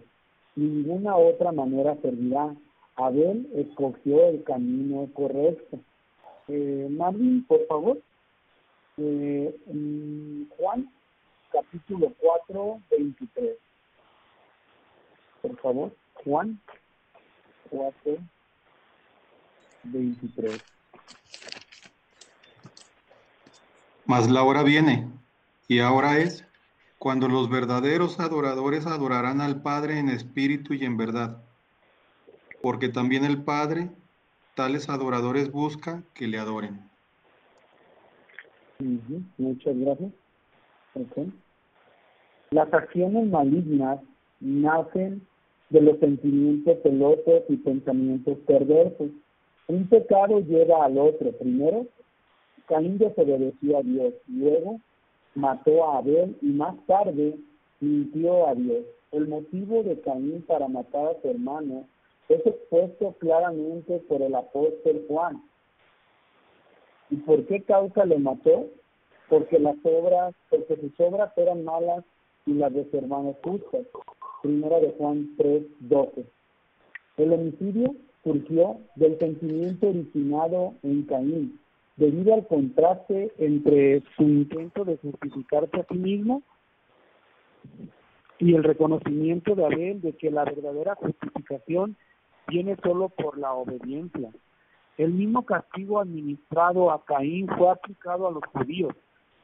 Ninguna 0.55 1.15
otra 1.15 1.51
manera 1.51 1.97
servirá. 1.99 2.55
Abel 2.95 3.49
escogió 3.55 4.27
el 4.27 4.43
camino 4.43 5.09
correcto. 5.15 5.79
Eh, 6.47 6.87
Marvin, 6.91 7.43
por 7.47 7.65
favor. 7.65 7.97
Eh, 8.97 9.57
Juan, 10.59 10.91
capítulo 11.51 12.13
4, 12.19 12.81
23. 12.91 13.57
Por 15.41 15.57
favor, 15.57 15.91
Juan 16.23 16.59
4, 17.71 18.17
23. 19.83 20.63
Mas 24.05 24.29
la 24.29 24.43
hora 24.43 24.63
viene, 24.63 25.09
y 25.67 25.79
ahora 25.79 26.17
es, 26.17 26.45
cuando 26.97 27.27
los 27.27 27.49
verdaderos 27.49 28.19
adoradores 28.19 28.85
adorarán 28.85 29.41
al 29.41 29.61
Padre 29.61 29.99
en 29.99 30.09
espíritu 30.09 30.73
y 30.73 30.85
en 30.85 30.97
verdad, 30.97 31.41
porque 32.61 32.89
también 32.89 33.23
el 33.23 33.43
Padre 33.43 33.89
tales 34.55 34.89
adoradores 34.89 35.51
busca 35.51 36.03
que 36.13 36.27
le 36.27 36.37
adoren. 36.37 36.81
Muchas 39.37 39.77
gracias. 39.77 40.11
Las 42.51 42.73
acciones 42.73 43.29
malignas 43.29 43.99
nacen 44.39 45.25
de 45.69 45.81
los 45.81 45.99
sentimientos 45.99 46.77
celosos 46.83 47.43
y 47.47 47.57
pensamientos 47.57 48.37
perversos. 48.45 49.09
Un 49.71 49.87
pecado 49.87 50.41
lleva 50.41 50.83
al 50.83 50.97
otro. 50.97 51.31
Primero, 51.31 51.85
Caín 52.67 52.97
desobedeció 52.97 53.77
a 53.77 53.81
Dios, 53.81 54.13
luego 54.27 54.81
mató 55.33 55.85
a 55.85 55.99
Abel 55.99 56.35
y 56.41 56.47
más 56.47 56.75
tarde 56.87 57.37
mintió 57.79 58.49
a 58.49 58.53
Dios. 58.53 58.83
El 59.13 59.29
motivo 59.29 59.81
de 59.83 59.97
Caín 60.01 60.43
para 60.45 60.67
matar 60.67 61.07
a 61.07 61.21
su 61.21 61.29
hermano 61.29 61.87
es 62.27 62.45
expuesto 62.45 63.15
claramente 63.19 63.99
por 64.09 64.21
el 64.21 64.35
apóstol 64.35 65.05
Juan. 65.07 65.41
¿Y 67.09 67.15
por 67.15 67.45
qué 67.45 67.61
causa 67.63 68.03
le 68.03 68.19
mató? 68.19 68.67
Porque 69.29 69.57
las 69.57 69.77
obras, 69.83 70.35
porque 70.49 70.75
sus 70.81 70.99
obras 70.99 71.31
eran 71.37 71.63
malas 71.63 72.03
y 72.45 72.55
las 72.55 72.73
de 72.73 72.91
su 72.91 72.97
hermano 72.97 73.37
justas. 73.41 73.87
Primera 74.41 74.81
de 74.81 74.91
Juan 74.97 75.33
3, 75.37 75.63
12. 75.79 76.25
El 77.15 77.31
homicidio 77.31 77.95
surgió 78.23 78.77
del 78.95 79.17
sentimiento 79.19 79.89
originado 79.89 80.73
en 80.83 81.03
Caín, 81.03 81.59
debido 81.95 82.33
al 82.33 82.47
contraste 82.47 83.31
entre 83.37 84.03
su 84.15 84.23
intento 84.23 84.85
de 84.85 84.97
justificarse 84.97 85.77
a 85.77 85.85
sí 85.89 85.95
mismo 85.95 86.43
y 88.39 88.55
el 88.55 88.63
reconocimiento 88.63 89.55
de 89.55 89.65
Abel 89.65 90.01
de 90.01 90.13
que 90.13 90.31
la 90.31 90.43
verdadera 90.43 90.95
justificación 90.95 91.95
viene 92.47 92.75
solo 92.83 93.09
por 93.09 93.37
la 93.37 93.53
obediencia. 93.53 94.31
El 94.97 95.13
mismo 95.13 95.45
castigo 95.45 95.99
administrado 95.99 96.91
a 96.91 97.03
Caín 97.05 97.47
fue 97.57 97.69
aplicado 97.69 98.27
a 98.27 98.31
los 98.31 98.43
judíos 98.45 98.93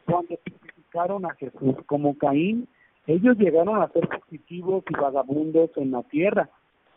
cuando 0.06 0.36
justificaron 0.44 1.26
a 1.26 1.34
Jesús. 1.36 1.76
Como 1.86 2.18
Caín, 2.18 2.68
ellos 3.06 3.38
llegaron 3.38 3.82
a 3.82 3.90
ser 3.90 4.08
positivos 4.08 4.84
y 4.90 4.94
vagabundos 4.94 5.70
en 5.78 5.92
la 5.92 6.04
tierra, 6.04 6.50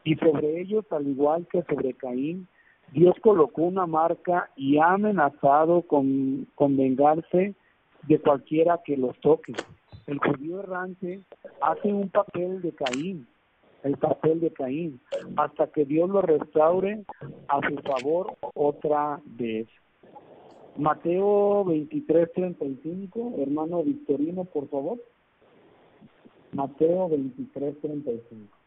y 0.04 0.14
sobre 0.16 0.60
ellos, 0.60 0.84
al 0.90 1.06
igual 1.06 1.46
que 1.50 1.62
sobre 1.62 1.94
Caín, 1.94 2.48
Dios 2.92 3.14
colocó 3.22 3.62
una 3.62 3.86
marca 3.86 4.50
y 4.56 4.78
ha 4.78 4.92
amenazado 4.92 5.82
con, 5.82 6.46
con 6.54 6.76
vengarse 6.76 7.54
de 8.08 8.18
cualquiera 8.18 8.80
que 8.84 8.96
los 8.96 9.18
toque. 9.20 9.54
El 10.06 10.18
judío 10.18 10.60
errante 10.60 11.20
hace 11.60 11.92
un 11.92 12.08
papel 12.08 12.62
de 12.62 12.72
Caín, 12.72 13.28
el 13.84 13.96
papel 13.96 14.40
de 14.40 14.50
Caín, 14.50 15.00
hasta 15.36 15.68
que 15.68 15.84
Dios 15.84 16.10
lo 16.10 16.22
restaure 16.22 17.04
a 17.48 17.60
su 17.68 17.76
favor 17.82 18.34
otra 18.54 19.20
vez. 19.24 19.68
Mateo 20.76 21.64
23:35, 21.64 23.40
hermano 23.40 23.82
Victorino, 23.84 24.44
por 24.44 24.68
favor. 24.68 24.98
Mateo 26.52 27.08
23:35. 27.08 28.59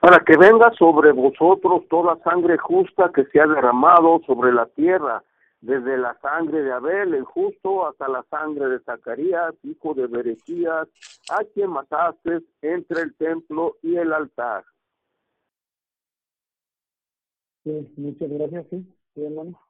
Para 0.00 0.24
que 0.24 0.36
venga 0.36 0.72
sobre 0.78 1.12
vosotros 1.12 1.86
toda 1.88 2.18
sangre 2.24 2.56
justa 2.56 3.10
que 3.14 3.26
se 3.26 3.40
ha 3.40 3.46
derramado 3.46 4.20
sobre 4.26 4.52
la 4.52 4.66
tierra, 4.66 5.22
desde 5.60 5.98
la 5.98 6.18
sangre 6.20 6.62
de 6.62 6.72
Abel, 6.72 7.12
el 7.12 7.24
justo, 7.24 7.86
hasta 7.86 8.08
la 8.08 8.24
sangre 8.30 8.66
de 8.68 8.80
Zacarías, 8.80 9.54
hijo 9.62 9.92
de 9.92 10.06
Berequías, 10.06 10.88
a 11.30 11.44
quien 11.52 11.70
mataste 11.70 12.40
entre 12.62 13.02
el 13.02 13.14
templo 13.16 13.76
y 13.82 13.96
el 13.96 14.10
altar. 14.14 14.64
Sí, 17.62 17.92
muchas 17.98 18.30
gracias, 18.30 18.66
sí, 18.70 18.86
sí 19.14 19.24
hermano. 19.26 19.60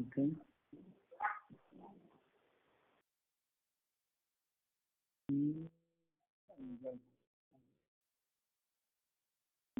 Okay. 0.00 0.34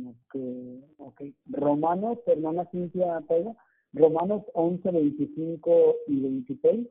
Okay, 0.05 0.85
okay. 0.99 1.35
Romanos, 1.47 2.19
hermana 2.27 2.67
Cintia 2.71 3.21
Pega, 3.29 3.55
Romanos 3.93 4.43
11, 4.55 4.91
25 4.91 5.95
y 6.09 6.21
26. 6.21 6.89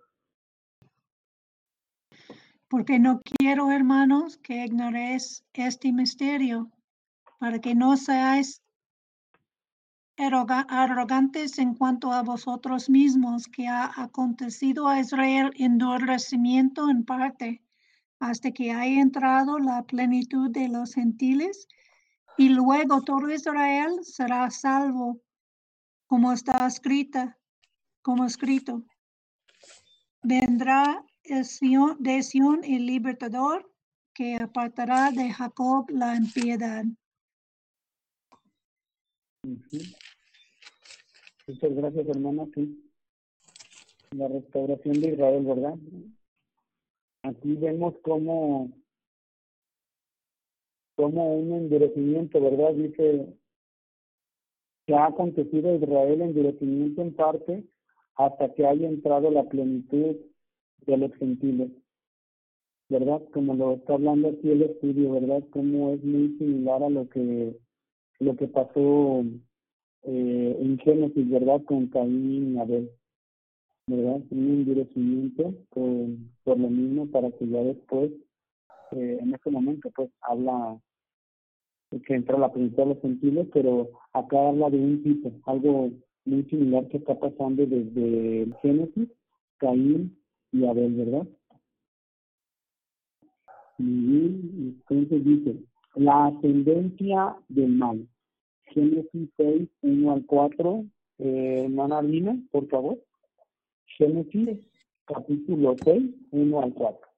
Porque 2.70 2.99
no 2.99 3.22
quiero, 3.22 3.70
hermanos, 3.70 4.38
que 4.38 4.64
ignoréis 4.64 5.43
este 5.53 5.91
misterio, 5.91 6.72
para 7.38 7.59
que 7.59 7.76
no 7.76 7.97
seáis 7.97 8.62
arrogantes 10.18 11.57
en 11.57 11.74
cuanto 11.74 12.14
a 12.14 12.24
vosotros 12.24 12.89
mismos, 12.89 13.47
que 13.47 13.68
ha 13.68 13.91
acontecido 14.01 14.88
a 14.88 14.99
Israel 14.99 15.51
endurecimiento 15.57 16.89
en 16.89 17.03
parte, 17.03 17.62
hasta 18.20 18.51
que 18.51 18.72
haya 18.72 19.01
entrado 19.01 19.59
la 19.59 19.84
plenitud 19.84 20.49
de 20.49 20.70
los 20.70 20.93
gentiles 20.93 21.68
y 22.38 22.50
luego 22.50 23.02
todo 23.02 23.30
Israel 23.30 24.00
será 24.04 24.50
salvo, 24.50 25.22
como 26.08 26.32
está 26.34 26.66
escrita, 26.66 27.38
como 28.02 28.26
escrito. 28.26 28.84
Vendrá 30.24 31.06
de 31.24 32.24
Sion 32.24 32.64
el 32.64 32.86
libertador 32.86 33.72
que 34.14 34.36
apartará 34.36 35.12
de 35.12 35.32
Jacob 35.32 35.90
la 35.90 36.16
impiedad. 36.16 36.84
Muchas 41.48 41.74
gracias, 41.74 42.08
hermana. 42.08 42.48
La 44.12 44.28
restauración 44.28 45.02
de 45.02 45.14
Israel, 45.14 45.46
¿verdad? 45.46 45.76
Aquí 47.24 47.56
vemos 47.56 47.96
cómo 48.04 48.70
como 51.02 51.36
un 51.36 51.52
endurecimiento, 51.54 52.39
¿verdad? 52.39 52.76
Dice 52.76 53.26
que 54.86 54.93
ha 54.93 55.08
acontecido 55.08 55.76
Israel 55.76 56.22
endurecimiento 56.22 57.02
en 57.02 57.16
parte 57.16 57.64
hasta 58.16 58.54
que 58.54 58.68
haya 58.68 58.88
entrado 58.88 59.32
la 59.32 59.43
plenitud 59.45 60.16
de 60.86 60.97
los 60.97 61.12
gentiles, 61.16 61.72
¿verdad? 62.88 63.20
Como 63.34 63.56
lo 63.56 63.74
está 63.74 63.95
hablando 63.95 64.30
aquí 64.30 64.52
el 64.52 64.62
estudio, 64.62 65.14
¿verdad? 65.14 65.43
Como 65.49 65.93
es 65.93 66.04
muy 66.04 66.38
similar 66.38 66.84
a 66.84 66.89
lo 66.89 67.10
que 67.10 67.58
lo 68.20 68.36
que 68.36 68.47
pasó 68.47 69.24
eh, 70.04 70.58
en 70.60 70.78
Génesis, 70.78 71.28
¿verdad? 71.32 71.64
Con 71.64 71.88
Caín 71.88 72.54
y 72.54 72.60
Abel, 72.60 72.91
¿verdad? 73.88 74.22
Un 74.30 74.49
endurecimiento 74.49 75.52
por, 75.72 76.10
por 76.43 76.60
lo 76.60 76.70
mismo 76.70 77.08
para 77.08 77.32
que 77.32 77.47
ya 77.47 77.64
después, 77.64 78.12
eh, 78.91 79.18
en 79.20 79.34
este 79.34 79.49
momento, 79.49 79.89
pues 79.95 80.12
habla 80.22 80.80
que 82.00 82.16
entra 82.16 82.38
la 82.38 82.52
plenitud 82.52 82.78
de 82.78 82.86
los 82.86 83.02
gentiles, 83.02 83.48
pero 83.54 83.89
acá 84.14 84.50
habla 84.50 84.70
de 84.70 84.78
un 84.78 85.04
tipo, 85.04 85.32
algo 85.46 85.92
muy 86.26 86.44
similar 86.44 86.88
que 86.88 86.98
está 86.98 87.20
pasando 87.20 87.66
desde 87.66 88.44
el 88.44 88.56
Génesis, 88.62 89.10
Caín 89.58 90.18
y 90.52 90.66
Abel, 90.66 90.94
¿verdad? 90.96 91.28
Y 93.78 94.76
entonces 94.89 95.26
dice, 95.26 95.56
la 95.96 96.28
ascendencia 96.28 97.36
del 97.50 97.70
mal. 97.70 98.08
Génesis 98.66 99.30
6, 99.38 99.70
1 99.82 100.12
al 100.12 100.26
4. 100.26 100.86
Eh, 101.18 101.62
hermana 101.66 102.02
Lina, 102.02 102.38
por 102.52 102.68
favor. 102.70 102.98
Génesis 103.98 104.60
capítulo 105.06 105.76
6, 105.84 106.04
1 106.32 106.62
al 106.62 106.74
4. 106.74 107.12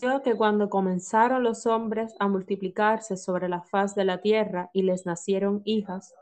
Que 0.00 0.36
cuando 0.36 0.70
comenzaron 0.70 1.42
los 1.42 1.66
hombres 1.66 2.14
a 2.20 2.28
multiplicarse 2.28 3.16
sobre 3.16 3.48
la 3.48 3.62
faz 3.62 3.96
de 3.96 4.04
la 4.04 4.20
tierra 4.20 4.70
y 4.72 4.82
les 4.82 5.06
nacieron 5.06 5.60
hijas, 5.64 6.14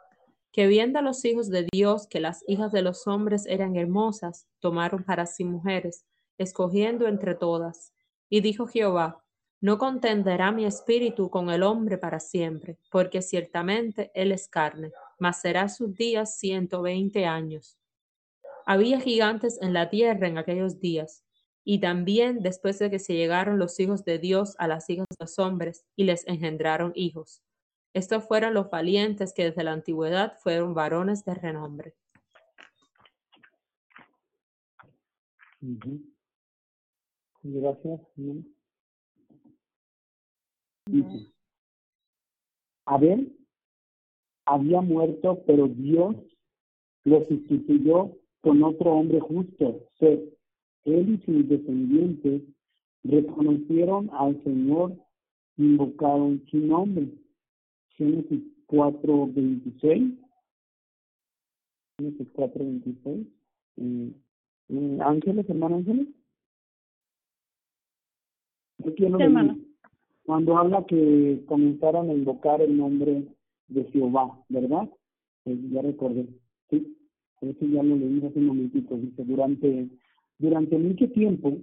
que 0.51 0.66
viendo 0.66 1.03
los 1.03 1.22
hijos 1.27 1.51
de 1.51 1.66
Dios 1.70 2.07
que 2.07 2.18
las 2.18 2.43
hijas 2.47 2.72
de 2.72 2.81
los 2.81 3.07
hombres 3.07 3.45
eran 3.45 3.77
hermosas, 3.77 4.47
tomaron 4.61 5.05
para 5.05 5.27
sí 5.27 5.45
mujeres, 5.45 6.07
escogiendo 6.39 7.07
entre 7.07 7.35
todas. 7.35 7.93
Y 8.31 8.41
dijo 8.41 8.66
Jehová, 8.66 9.22
no 9.61 9.77
contenderá 9.77 10.53
mi 10.53 10.64
espíritu 10.64 11.29
con 11.29 11.51
el 11.51 11.62
hombre 11.62 11.99
para 11.99 12.18
siempre, 12.18 12.79
porque 12.91 13.20
ciertamente 13.20 14.11
él 14.14 14.33
es 14.33 14.49
carne, 14.49 14.93
mas 15.18 15.43
será 15.43 15.68
sus 15.68 15.95
días 15.95 16.39
ciento 16.39 16.81
veinte 16.81 17.27
años. 17.27 17.77
Había 18.64 19.01
gigantes 19.01 19.59
en 19.61 19.74
la 19.74 19.91
tierra 19.91 20.29
en 20.29 20.39
aquellos 20.39 20.81
días, 20.81 21.26
y 21.68 21.80
también 21.80 22.42
después 22.42 22.78
de 22.78 22.90
que 22.90 23.00
se 23.00 23.14
llegaron 23.14 23.58
los 23.58 23.80
hijos 23.80 24.04
de 24.04 24.20
Dios 24.20 24.54
a 24.58 24.68
las 24.68 24.88
hijas 24.88 25.06
de 25.10 25.16
los 25.18 25.36
hombres 25.40 25.84
y 25.96 26.04
les 26.04 26.24
engendraron 26.28 26.92
hijos. 26.94 27.42
Estos 27.92 28.22
fueron 28.24 28.54
los 28.54 28.70
valientes 28.70 29.34
que 29.34 29.46
desde 29.46 29.64
la 29.64 29.72
antigüedad 29.72 30.38
fueron 30.38 30.74
varones 30.74 31.24
de 31.24 31.34
renombre. 31.34 31.94
Gracias. 37.42 38.00
Abel 42.84 43.36
había 44.44 44.80
muerto, 44.82 45.42
pero 45.44 45.66
Dios 45.66 46.14
lo 47.02 47.24
sustituyó 47.24 48.16
con 48.40 48.62
otro 48.62 48.92
hombre 48.92 49.18
justo, 49.18 49.88
Seth 49.98 50.36
él 50.87 51.14
y 51.14 51.26
sus 51.26 51.49
descendientes 51.49 52.43
reconocieron 53.03 54.09
al 54.12 54.43
Señor, 54.45 54.97
invocaron 55.57 56.43
su 56.51 56.59
nombre. 56.59 57.09
Génesis 57.91 58.43
4.26. 58.68 60.16
Génesis 61.99 62.28
4.26. 62.34 63.26
Eh, 63.78 64.12
eh, 64.68 64.99
ángeles, 65.05 65.49
hermano 65.49 65.76
Ángeles. 65.76 66.09
hermano. 68.99 69.59
Cuando 70.24 70.57
habla 70.59 70.84
que 70.87 71.45
comenzaron 71.47 72.11
a 72.11 72.14
invocar 72.14 72.61
el 72.61 72.76
nombre 72.76 73.24
de 73.68 73.84
Jehová, 73.84 74.45
¿verdad? 74.49 74.89
Pues 75.45 75.59
ya 75.70 75.82
recordé. 75.82 76.26
Sí, 76.68 76.97
eso 77.41 77.66
ya 77.66 77.82
lo 77.82 77.97
leí 77.97 78.24
hace 78.24 78.39
un 78.39 78.47
momentito. 78.47 78.97
Dice, 78.97 79.24
durante 79.24 79.89
durante 80.39 80.78
mucho 80.78 81.09
tiempo, 81.11 81.57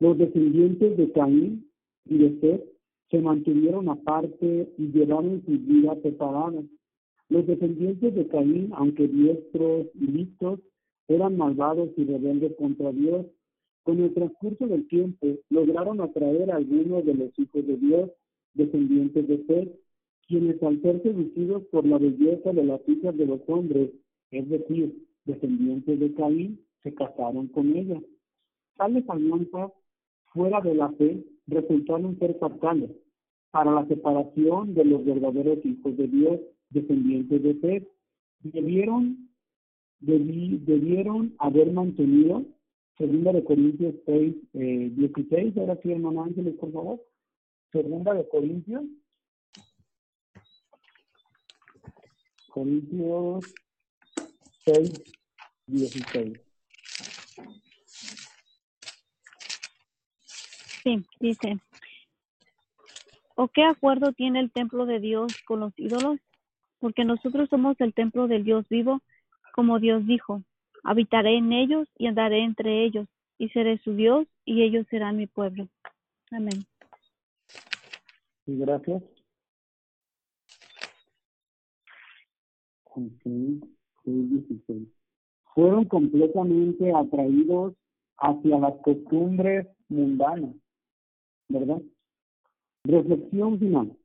los 0.00 0.18
descendientes 0.18 0.96
de 0.96 1.10
Caín 1.12 1.68
y 2.06 2.18
de 2.18 2.40
Seth 2.40 2.64
se 3.10 3.20
mantuvieron 3.20 3.88
aparte 3.88 4.72
y 4.78 4.86
llevaron 4.92 5.42
sus 5.44 5.66
vidas 5.66 5.98
separadas. 6.02 6.64
Los 7.28 7.46
descendientes 7.46 8.14
de 8.14 8.26
Caín, 8.28 8.70
aunque 8.74 9.08
diestros 9.08 9.86
y 9.94 10.06
listos, 10.06 10.60
eran 11.08 11.36
malvados 11.36 11.90
y 11.96 12.04
rebeldes 12.04 12.54
contra 12.56 12.92
Dios. 12.92 13.26
Con 13.82 14.00
el 14.00 14.14
transcurso 14.14 14.66
del 14.66 14.86
tiempo, 14.88 15.26
lograron 15.50 16.00
atraer 16.00 16.50
a 16.50 16.56
algunos 16.56 17.04
de 17.04 17.14
los 17.14 17.38
hijos 17.38 17.66
de 17.66 17.76
Dios, 17.76 18.10
descendientes 18.54 19.28
de 19.28 19.44
Seth, 19.44 19.78
quienes 20.26 20.62
al 20.62 20.80
ser 20.80 21.02
seducidos 21.02 21.64
por 21.64 21.84
la 21.84 21.98
belleza 21.98 22.52
de 22.52 22.64
las 22.64 22.80
hijas 22.88 23.16
de 23.16 23.26
los 23.26 23.40
hombres, 23.46 23.90
es 24.30 24.48
decir, 24.48 25.04
descendientes 25.26 26.00
de 26.00 26.14
Caín, 26.14 26.63
se 26.84 26.94
casaron 26.94 27.48
con 27.48 27.74
ella. 27.74 28.00
Tales 28.76 29.04
alianzas 29.08 29.72
fuera 30.26 30.60
de 30.60 30.74
la 30.74 30.90
fe 30.92 31.24
resultaron 31.48 32.16
ser 32.20 32.38
fatales 32.38 32.90
para 33.50 33.72
la 33.72 33.86
separación 33.86 34.74
de 34.74 34.84
los 34.84 35.04
verdaderos 35.04 35.64
hijos 35.64 35.96
de 35.96 36.06
Dios, 36.06 36.40
descendientes 36.70 37.42
de 37.42 37.54
fe. 37.54 37.88
Debieron, 38.40 39.28
debieron 40.00 41.34
haber 41.38 41.72
mantenido 41.72 42.44
Segunda 42.96 43.32
de 43.32 43.42
Corintios 43.42 43.94
6, 44.06 44.36
eh, 44.52 44.90
16. 44.94 45.56
Ahora 45.58 45.76
sí, 45.82 45.90
hermano 45.90 46.22
Ángeles, 46.22 46.54
por 46.54 46.72
favor. 46.72 47.04
Segunda 47.72 48.14
de 48.14 48.28
Corintios. 48.28 48.84
Corintios 52.50 53.52
6, 54.64 55.02
16. 55.66 56.43
Sí, 60.82 61.02
dice, 61.18 61.58
¿o 63.36 63.48
qué 63.48 63.64
acuerdo 63.64 64.12
tiene 64.12 64.40
el 64.40 64.52
templo 64.52 64.84
de 64.84 65.00
Dios 65.00 65.32
con 65.46 65.60
los 65.60 65.72
ídolos? 65.78 66.20
Porque 66.78 67.04
nosotros 67.04 67.48
somos 67.48 67.80
el 67.80 67.94
templo 67.94 68.28
del 68.28 68.44
Dios 68.44 68.68
vivo, 68.68 69.00
como 69.54 69.78
Dios 69.78 70.06
dijo, 70.06 70.42
habitaré 70.82 71.38
en 71.38 71.52
ellos 71.52 71.88
y 71.96 72.06
andaré 72.06 72.44
entre 72.44 72.84
ellos, 72.84 73.08
y 73.38 73.48
seré 73.48 73.78
su 73.78 73.94
Dios, 73.94 74.26
y 74.44 74.62
ellos 74.62 74.86
serán 74.90 75.16
mi 75.16 75.26
pueblo. 75.26 75.68
Amén. 76.30 76.66
Gracias. 78.46 79.02
Ok, 82.84 83.22
sí, 83.24 83.60
16. 84.04 85.03
Fueron 85.54 85.84
completamente 85.84 86.92
atraídos 86.92 87.74
hacia 88.18 88.58
las 88.58 88.74
costumbres 88.82 89.66
mundanas, 89.88 90.54
¿verdad? 91.48 91.80
Reflexión 92.84 93.58
final. 93.58 93.96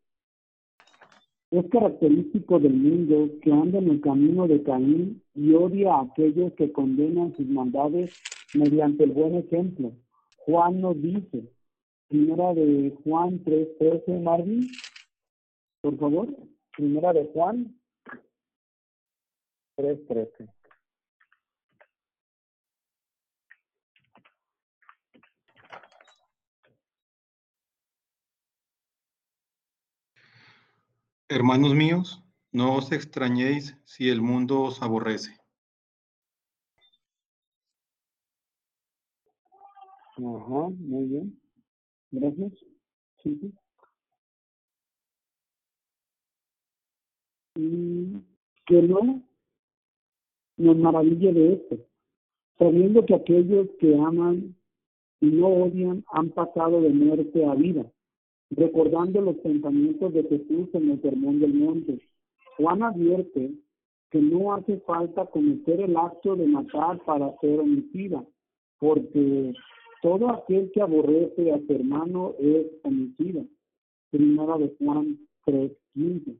Es 1.52 1.66
característico 1.72 2.60
del 2.60 2.74
mundo 2.74 3.32
que 3.42 3.52
anda 3.52 3.80
en 3.80 3.90
el 3.90 4.02
camino 4.02 4.48
de 4.48 4.62
Caín 4.62 5.24
y 5.34 5.54
odia 5.54 5.96
a 5.96 6.02
aquellos 6.04 6.54
que 6.54 6.72
condenan 6.72 7.36
sus 7.36 7.48
maldades 7.48 8.14
mediante 8.54 9.04
el 9.04 9.12
buen 9.12 9.36
ejemplo. 9.36 9.92
Juan 10.46 10.82
nos 10.82 11.02
dice, 11.02 11.52
primera 12.08 12.54
de 12.54 12.96
Juan 13.04 13.44
3.13, 13.44 14.22
Marvin, 14.22 14.68
por 15.82 15.98
favor, 15.98 16.28
primera 16.78 17.14
de 17.14 17.26
Juan 17.34 17.76
3.13. 19.78 20.59
Hermanos 31.32 31.76
míos, 31.76 32.24
no 32.52 32.76
os 32.76 32.92
extrañéis 32.92 33.78
si 33.86 34.10
el 34.10 34.20
mundo 34.20 34.62
os 34.62 34.82
aborrece. 34.82 35.38
Ajá, 40.18 40.70
muy 40.80 41.06
bien. 41.06 41.40
Gracias. 42.10 42.54
Que 47.54 48.82
no 48.82 49.24
nos 50.58 50.78
maraville 50.78 51.32
de 51.32 51.54
esto, 51.54 51.78
sabiendo 52.58 53.06
que 53.06 53.14
aquellos 53.14 53.68
que 53.80 53.96
aman 53.96 54.56
y 55.22 55.28
no 55.28 55.48
odian 55.48 56.04
han 56.12 56.32
pasado 56.32 56.82
de 56.82 56.90
muerte 56.90 57.46
a 57.46 57.54
vida, 57.54 57.86
recordando 58.52 59.22
los 59.22 59.38
pensamientos 59.38 60.14
de 60.14 60.24
Jesús 60.24 60.70
en 60.74 60.92
el 60.92 61.02
sermón 61.02 61.40
del 61.40 61.54
monte. 61.54 62.00
Juan 62.58 62.84
advierte 62.84 63.52
que 64.12 64.22
no 64.22 64.54
hace 64.54 64.78
falta 64.82 65.26
cometer 65.28 65.82
el 65.82 65.96
acto 65.96 66.36
de 66.36 66.48
matar 66.48 67.00
para 67.06 67.36
ser 67.40 67.60
homicida, 67.60 68.24
porque 68.80 69.54
todo 70.02 70.30
aquel 70.30 70.72
que 70.72 70.82
aborrece 70.82 71.52
a 71.52 71.60
su 71.60 71.74
hermano 71.74 72.34
es 72.40 72.66
homicida. 72.84 73.44
Primera 74.10 74.58
de 74.58 74.76
Juan 74.80 75.20
3:15. 75.46 76.38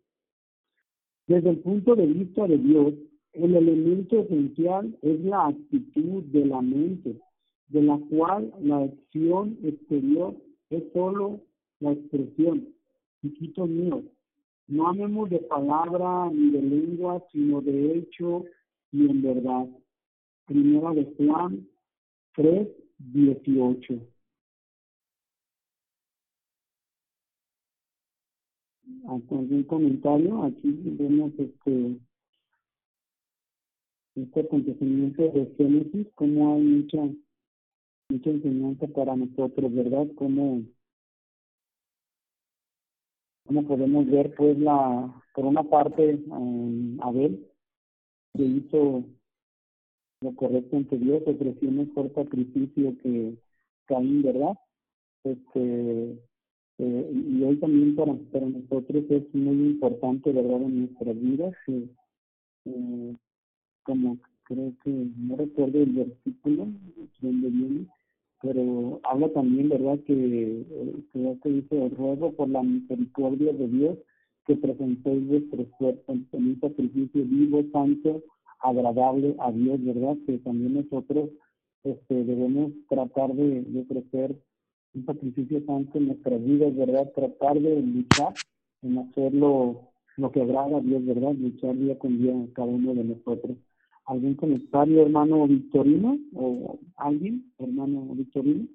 Desde 1.28 1.50
el 1.52 1.60
punto 1.60 1.96
de 1.96 2.08
vista 2.08 2.48
de 2.48 2.58
Dios, 2.58 2.94
el 3.34 3.56
elemento 3.56 4.22
esencial 4.22 4.98
es 5.04 5.20
la 5.24 5.48
actitud 5.48 6.24
de 6.24 6.46
la 6.46 6.62
mente, 6.62 7.20
de 7.68 7.84
la 7.84 8.00
cual 8.10 8.52
la 8.62 8.80
acción 8.80 9.58
exterior 9.64 10.36
es 10.72 10.84
solo 10.92 11.40
la 11.80 11.92
expresión. 11.92 12.68
Chiquitos 13.22 13.68
míos, 13.68 14.04
no 14.68 14.88
amemos 14.88 15.30
de 15.30 15.40
palabra 15.40 16.30
ni 16.32 16.52
de 16.52 16.62
lengua, 16.62 17.24
sino 17.32 17.60
de 17.62 17.98
hecho 17.98 18.46
y 18.92 19.10
en 19.10 19.22
verdad. 19.22 19.68
Primera 20.46 20.94
de 20.94 21.06
Juan 21.18 21.68
3, 22.36 22.68
18. 23.00 24.00
¿Algún 29.08 29.64
comentario? 29.64 30.44
Aquí 30.44 30.72
vemos 30.84 31.32
este, 31.40 32.00
este 34.16 34.40
acontecimiento 34.42 35.24
de 35.24 35.54
Génesis, 35.58 36.08
como 36.14 36.54
hay 36.54 36.62
mucha, 36.62 37.10
mucha 38.10 38.30
enseñanza 38.30 38.88
para 38.88 39.16
nosotros, 39.16 39.74
¿verdad? 39.74 40.08
Como 40.16 40.64
como 43.50 43.64
podemos 43.64 44.06
ver 44.06 44.32
pues 44.36 44.60
la 44.60 45.12
por 45.34 45.46
una 45.46 45.64
parte 45.64 46.24
Abel 47.02 47.48
que 48.36 48.44
hizo 48.44 49.04
lo 50.22 50.36
correcto 50.36 50.78
ante 50.78 51.00
Dios 51.00 51.24
ofreció 51.26 51.68
un 51.68 51.78
mejor 51.78 52.14
sacrificio 52.14 52.96
que 53.02 53.34
Caín 53.88 54.22
verdad 54.22 54.54
este 55.24 56.12
eh, 56.78 57.12
y 57.12 57.44
hoy 57.44 57.58
también 57.58 57.96
para, 57.96 58.14
para 58.32 58.46
nosotros 58.46 59.04
es 59.10 59.34
muy 59.34 59.70
importante 59.72 60.32
verdad 60.32 60.62
en 60.62 60.82
nuestras 60.82 61.20
vidas 61.20 61.56
eh, 61.68 63.16
como 63.82 64.20
creo 64.44 64.74
que 64.84 64.92
no 65.18 65.38
recuerdo 65.38 65.80
el 65.80 65.92
versículo 65.92 66.68
donde 67.20 67.50
viene 67.50 67.88
pero 68.42 69.00
habla 69.04 69.30
también, 69.30 69.70
¿verdad?, 69.70 70.00
que, 70.06 70.66
que 71.14 71.38
que 71.42 71.50
dice, 71.50 71.90
ruego 71.90 72.32
por 72.34 72.50
la 72.50 72.64
misericordia 72.64 73.54
de 73.54 73.68
Dios 73.68 73.98
que 74.46 74.56
presentéis 74.56 75.28
vuestros 75.28 75.68
cuerpos 75.78 76.18
en 76.32 76.48
un 76.48 76.60
sacrificio 76.60 77.24
vivo, 77.26 77.64
santo, 77.72 78.24
agradable 78.62 79.36
a 79.40 79.52
Dios, 79.52 79.84
¿verdad? 79.84 80.18
Que 80.26 80.40
también 80.40 80.74
nosotros 80.74 81.30
este, 81.84 82.24
debemos 82.24 82.72
tratar 82.90 83.34
de, 83.34 83.62
de 83.62 83.82
ofrecer 83.82 84.36
un 84.96 85.06
sacrificio 85.06 85.64
santo 85.66 85.98
en 85.98 86.08
nuestras 86.08 86.44
vidas, 86.44 86.76
¿verdad? 86.76 87.12
Tratar 87.14 87.60
de 87.60 87.82
luchar 87.82 88.34
en 88.82 88.98
hacer 88.98 89.34
lo, 89.34 89.82
lo 90.18 90.32
que 90.32 90.42
agrada 90.42 90.78
a 90.78 90.82
Dios, 90.82 91.06
¿verdad? 91.06 91.34
Luchar 91.34 91.78
día 91.78 92.00
con 92.00 92.18
día 92.18 92.34
cada 92.54 92.70
uno 92.70 92.94
de 92.96 93.04
nosotros 93.04 93.58
algún 94.10 94.34
comentario, 94.34 95.04
hermano 95.04 95.48
Victorino, 95.48 96.18
o 96.34 96.80
alguien, 96.98 97.54
hermano 97.60 98.16
Victorino. 98.16 98.68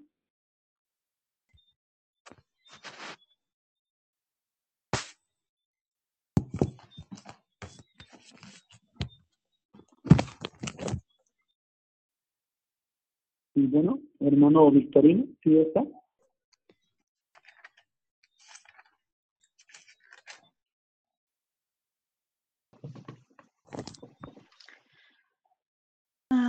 Y 13.57 13.66
bueno, 13.66 13.99
hermano 14.20 14.70
Victorino, 14.70 15.26
¿sí 15.43 15.59
está? 15.59 15.85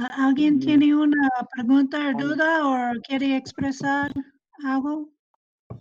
¿Alguien 0.07 0.59
tiene 0.59 0.95
una 0.95 1.29
pregunta 1.53 2.11
o 2.15 2.19
duda 2.19 2.67
o 2.67 3.01
quiere 3.01 3.35
expresar 3.35 4.11
algo? 4.63 5.09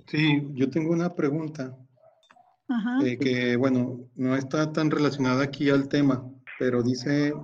Sí, 0.06 0.46
yo 0.52 0.70
tengo 0.70 0.92
una 0.92 1.14
pregunta. 1.14 1.76
Ajá. 2.66 2.98
eh, 3.04 3.18
que, 3.18 3.56
bueno, 3.56 4.08
no 4.14 4.34
está 4.36 4.72
tan 4.72 4.90
relacionada 4.90 5.44
aquí 5.44 5.68
al 5.68 5.88
tema, 5.88 6.24
pero 6.58 6.82
dice 6.82 7.34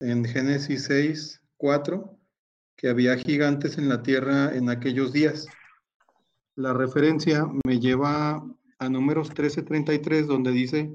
en 0.00 0.24
Génesis 0.24 0.84
6, 0.84 1.42
4, 1.56 2.18
que 2.76 2.88
había 2.88 3.16
gigantes 3.16 3.78
en 3.78 3.88
la 3.88 4.02
tierra 4.02 4.54
en 4.54 4.70
aquellos 4.70 5.12
días. 5.12 5.46
La 6.54 6.72
referencia 6.72 7.46
me 7.64 7.80
lleva 7.80 8.44
a 8.78 8.88
números 8.88 9.30
13:33, 9.30 10.26
donde 10.26 10.52
dice, 10.52 10.90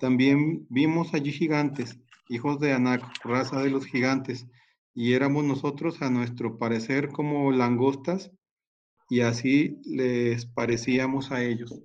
también 0.00 0.66
vimos 0.68 1.14
allí 1.14 1.32
gigantes, 1.32 1.98
hijos 2.28 2.58
de 2.60 2.72
Anac, 2.72 3.02
raza 3.24 3.60
de 3.62 3.70
los 3.70 3.86
gigantes, 3.86 4.46
y 4.94 5.14
éramos 5.14 5.44
nosotros 5.44 6.02
a 6.02 6.10
nuestro 6.10 6.58
parecer 6.58 7.08
como 7.08 7.50
langostas, 7.52 8.30
y 9.08 9.20
así 9.20 9.80
les 9.84 10.46
parecíamos 10.46 11.30
a 11.30 11.42
ellos. 11.42 11.82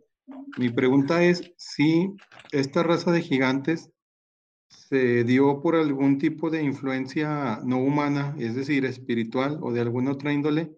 Mi 0.58 0.70
pregunta 0.70 1.24
es 1.24 1.52
si 1.58 2.14
esta 2.52 2.84
raza 2.84 3.12
de 3.12 3.22
gigantes 3.22 3.92
se 4.70 5.24
dio 5.24 5.62
por 5.62 5.76
algún 5.76 6.18
tipo 6.18 6.50
de 6.50 6.64
influencia 6.64 7.60
no 7.64 7.80
humana, 7.80 8.36
es 8.40 8.56
decir, 8.56 8.86
espiritual 8.86 9.60
o 9.62 9.72
de 9.72 9.82
alguna 9.82 10.12
otra 10.12 10.32
índole, 10.32 10.72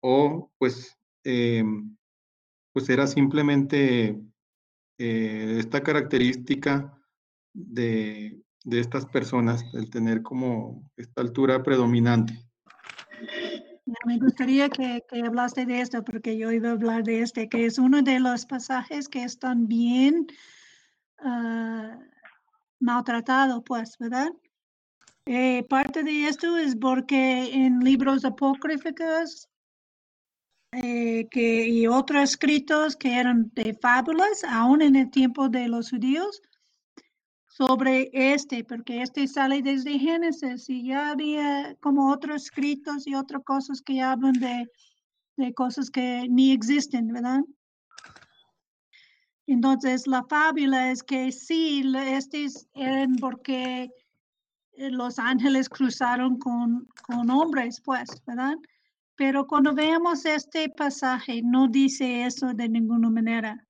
o 0.00 0.50
pues, 0.58 0.96
em, 1.24 1.96
pues 2.72 2.88
era 2.88 3.06
simplemente 3.06 4.20
eh, 4.98 5.56
esta 5.58 5.82
característica 5.82 6.98
de, 7.52 8.40
de 8.66 8.80
estas 8.80 9.06
personas, 9.06 9.64
el 9.74 9.88
tener 9.88 10.22
como 10.22 10.90
esta 10.96 11.22
altura 11.22 11.62
predominante. 11.62 12.34
Me 14.04 14.18
gustaría 14.18 14.68
que, 14.68 15.04
que, 15.08 15.20
hablaste 15.20 15.64
de 15.64 15.80
esto 15.80 16.02
porque 16.02 16.36
yo 16.36 16.50
iba 16.50 16.70
a 16.70 16.72
hablar 16.72 17.04
de 17.04 17.22
este, 17.22 17.48
que 17.48 17.64
es 17.64 17.78
uno 17.78 18.02
de 18.02 18.18
los 18.18 18.44
pasajes 18.44 19.08
que 19.08 19.22
están 19.22 19.68
bien 19.68 20.26
uh, 21.22 21.96
maltratados, 22.80 23.62
pues, 23.64 23.96
¿verdad? 23.98 24.30
Eh, 25.26 25.64
parte 25.68 26.02
de 26.02 26.26
esto 26.26 26.56
es 26.56 26.74
porque 26.74 27.54
en 27.54 27.78
libros 27.80 28.24
apócrifos 28.24 29.48
eh, 30.72 31.28
que, 31.30 31.68
y 31.68 31.86
otros 31.86 32.30
escritos 32.30 32.96
que 32.96 33.16
eran 33.16 33.52
de 33.54 33.74
fábulas, 33.80 34.42
aún 34.42 34.82
en 34.82 34.96
el 34.96 35.10
tiempo 35.10 35.48
de 35.48 35.68
los 35.68 35.90
judíos, 35.90 36.42
sobre 37.56 38.10
este, 38.12 38.64
porque 38.64 39.00
este 39.00 39.26
sale 39.26 39.62
desde 39.62 39.98
Génesis 39.98 40.68
y 40.68 40.88
ya 40.88 41.10
había 41.10 41.74
como 41.80 42.12
otros 42.12 42.44
escritos 42.44 43.06
y 43.06 43.14
otras 43.14 43.42
cosas 43.44 43.80
que 43.80 44.02
hablan 44.02 44.34
de, 44.34 44.70
de 45.38 45.54
cosas 45.54 45.90
que 45.90 46.26
ni 46.28 46.52
existen, 46.52 47.08
¿verdad? 47.08 47.40
Entonces, 49.46 50.06
la 50.06 50.22
fábula 50.24 50.90
es 50.90 51.02
que 51.02 51.32
sí, 51.32 51.82
estos 51.96 52.66
eran 52.74 53.16
porque 53.16 53.88
eh, 54.72 54.90
los 54.90 55.18
ángeles 55.18 55.70
cruzaron 55.70 56.38
con, 56.38 56.86
con 57.06 57.30
hombres, 57.30 57.80
pues, 57.82 58.22
¿verdad? 58.26 58.56
Pero 59.14 59.46
cuando 59.46 59.72
veamos 59.72 60.26
este 60.26 60.68
pasaje, 60.68 61.40
no 61.42 61.68
dice 61.68 62.26
eso 62.26 62.52
de 62.52 62.68
ninguna 62.68 63.08
manera. 63.08 63.66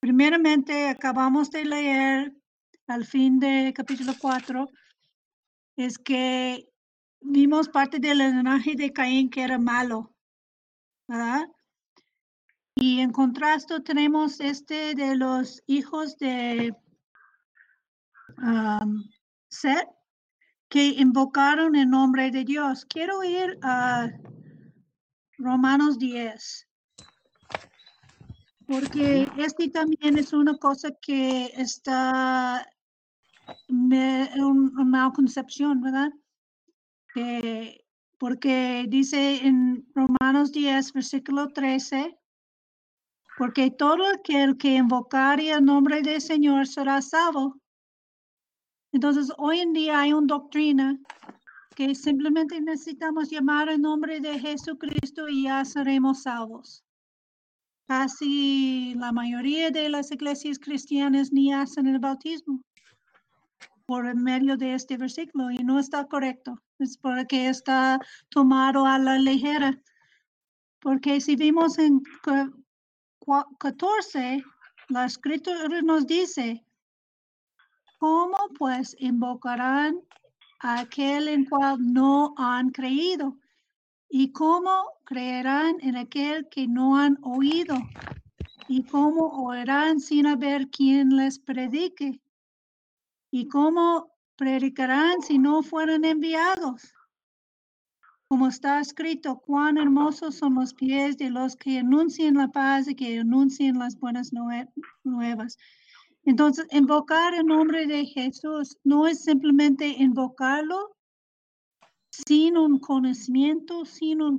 Primeramente, 0.00 0.88
acabamos 0.88 1.50
de 1.50 1.64
leer 1.64 2.32
al 2.86 3.04
fin 3.04 3.40
de 3.40 3.72
capítulo 3.74 4.12
4, 4.18 4.68
es 5.76 5.98
que 5.98 6.68
vimos 7.20 7.68
parte 7.68 7.98
del 7.98 8.18
linaje 8.18 8.76
de 8.76 8.92
Caín 8.92 9.28
que 9.28 9.42
era 9.42 9.58
malo, 9.58 10.14
¿verdad? 11.08 11.48
Y 12.76 13.00
en 13.00 13.10
contraste 13.10 13.80
tenemos 13.80 14.38
este 14.38 14.94
de 14.94 15.16
los 15.16 15.60
hijos 15.66 16.16
de 16.18 16.72
um, 18.38 19.02
Seth 19.48 19.88
que 20.68 20.86
invocaron 20.90 21.74
el 21.74 21.90
nombre 21.90 22.30
de 22.30 22.44
Dios. 22.44 22.84
Quiero 22.84 23.24
ir 23.24 23.58
a 23.62 24.08
Romanos 25.38 25.98
10 25.98 26.67
porque 28.68 29.26
este 29.38 29.70
también 29.70 30.18
es 30.18 30.34
una 30.34 30.54
cosa 30.58 30.90
que 31.00 31.46
está 31.56 32.70
en 33.66 34.42
una 34.42 35.10
concepción, 35.12 35.80
¿verdad? 35.80 36.12
porque 38.18 38.84
dice 38.88 39.44
en 39.44 39.86
Romanos 39.94 40.52
10, 40.52 40.92
versículo 40.92 41.48
13, 41.48 42.16
porque 43.38 43.70
todo 43.70 44.06
aquel 44.06 44.56
que 44.58 44.76
invocare 44.76 45.50
el 45.50 45.64
nombre 45.64 46.02
del 46.02 46.20
Señor 46.20 46.66
será 46.66 47.00
salvo. 47.00 47.56
Entonces, 48.92 49.32
hoy 49.38 49.60
en 49.60 49.72
día 49.72 50.00
hay 50.00 50.12
una 50.12 50.26
doctrina 50.26 50.98
que 51.74 51.94
simplemente 51.94 52.60
necesitamos 52.60 53.30
llamar 53.30 53.68
el 53.68 53.80
nombre 53.80 54.20
de 54.20 54.38
Jesucristo 54.38 55.28
y 55.28 55.44
ya 55.44 55.64
seremos 55.64 56.22
salvos. 56.22 56.84
Casi 57.88 58.94
la 58.96 59.12
mayoría 59.12 59.70
de 59.70 59.88
las 59.88 60.12
iglesias 60.12 60.58
cristianas 60.58 61.32
ni 61.32 61.54
hacen 61.54 61.86
el 61.86 61.98
bautismo 61.98 62.60
por 63.86 64.14
medio 64.14 64.58
de 64.58 64.74
este 64.74 64.98
versículo 64.98 65.50
y 65.50 65.64
no 65.64 65.78
está 65.78 66.04
correcto. 66.04 66.60
Es 66.78 66.98
porque 66.98 67.48
está 67.48 67.98
tomado 68.28 68.84
a 68.84 68.98
la 68.98 69.18
ligera. 69.18 69.80
Porque 70.80 71.18
si 71.22 71.34
vimos 71.34 71.78
en 71.78 72.02
14, 73.58 74.44
la 74.90 75.06
escritura 75.06 75.80
nos 75.82 76.06
dice, 76.06 76.62
¿cómo 77.98 78.36
pues 78.58 78.94
invocarán 78.98 79.98
a 80.60 80.80
aquel 80.80 81.28
en 81.28 81.46
cual 81.46 81.78
no 81.80 82.34
han 82.36 82.68
creído? 82.68 83.38
¿Y 84.10 84.30
cómo 84.32 84.97
creerán 85.08 85.76
en 85.80 85.96
aquel 85.96 86.46
que 86.50 86.68
no 86.68 86.98
han 86.98 87.16
oído? 87.22 87.76
¿Y 88.68 88.82
cómo 88.84 89.28
oirán 89.42 90.00
sin 90.00 90.26
haber 90.26 90.68
quien 90.68 91.16
les 91.16 91.38
predique? 91.38 92.20
¿Y 93.30 93.48
cómo 93.48 94.12
predicarán 94.36 95.22
si 95.22 95.38
no 95.38 95.62
fueran 95.62 96.04
enviados? 96.04 96.94
Como 98.28 98.48
está 98.48 98.80
escrito, 98.80 99.38
cuán 99.38 99.78
hermosos 99.78 100.34
son 100.34 100.56
los 100.56 100.74
pies 100.74 101.16
de 101.16 101.30
los 101.30 101.56
que 101.56 101.78
anuncian 101.78 102.34
la 102.34 102.48
paz 102.48 102.86
y 102.86 102.94
que 102.94 103.20
anuncian 103.20 103.78
las 103.78 103.98
buenas 103.98 104.30
nuevas. 105.04 105.56
Entonces, 106.24 106.66
invocar 106.70 107.32
el 107.32 107.46
nombre 107.46 107.86
de 107.86 108.04
Jesús 108.04 108.76
no 108.84 109.06
es 109.06 109.24
simplemente 109.24 109.88
invocarlo, 109.88 110.97
sin 112.26 112.56
un 112.56 112.78
conocimiento, 112.78 113.84
sin 113.84 114.22
una 114.22 114.38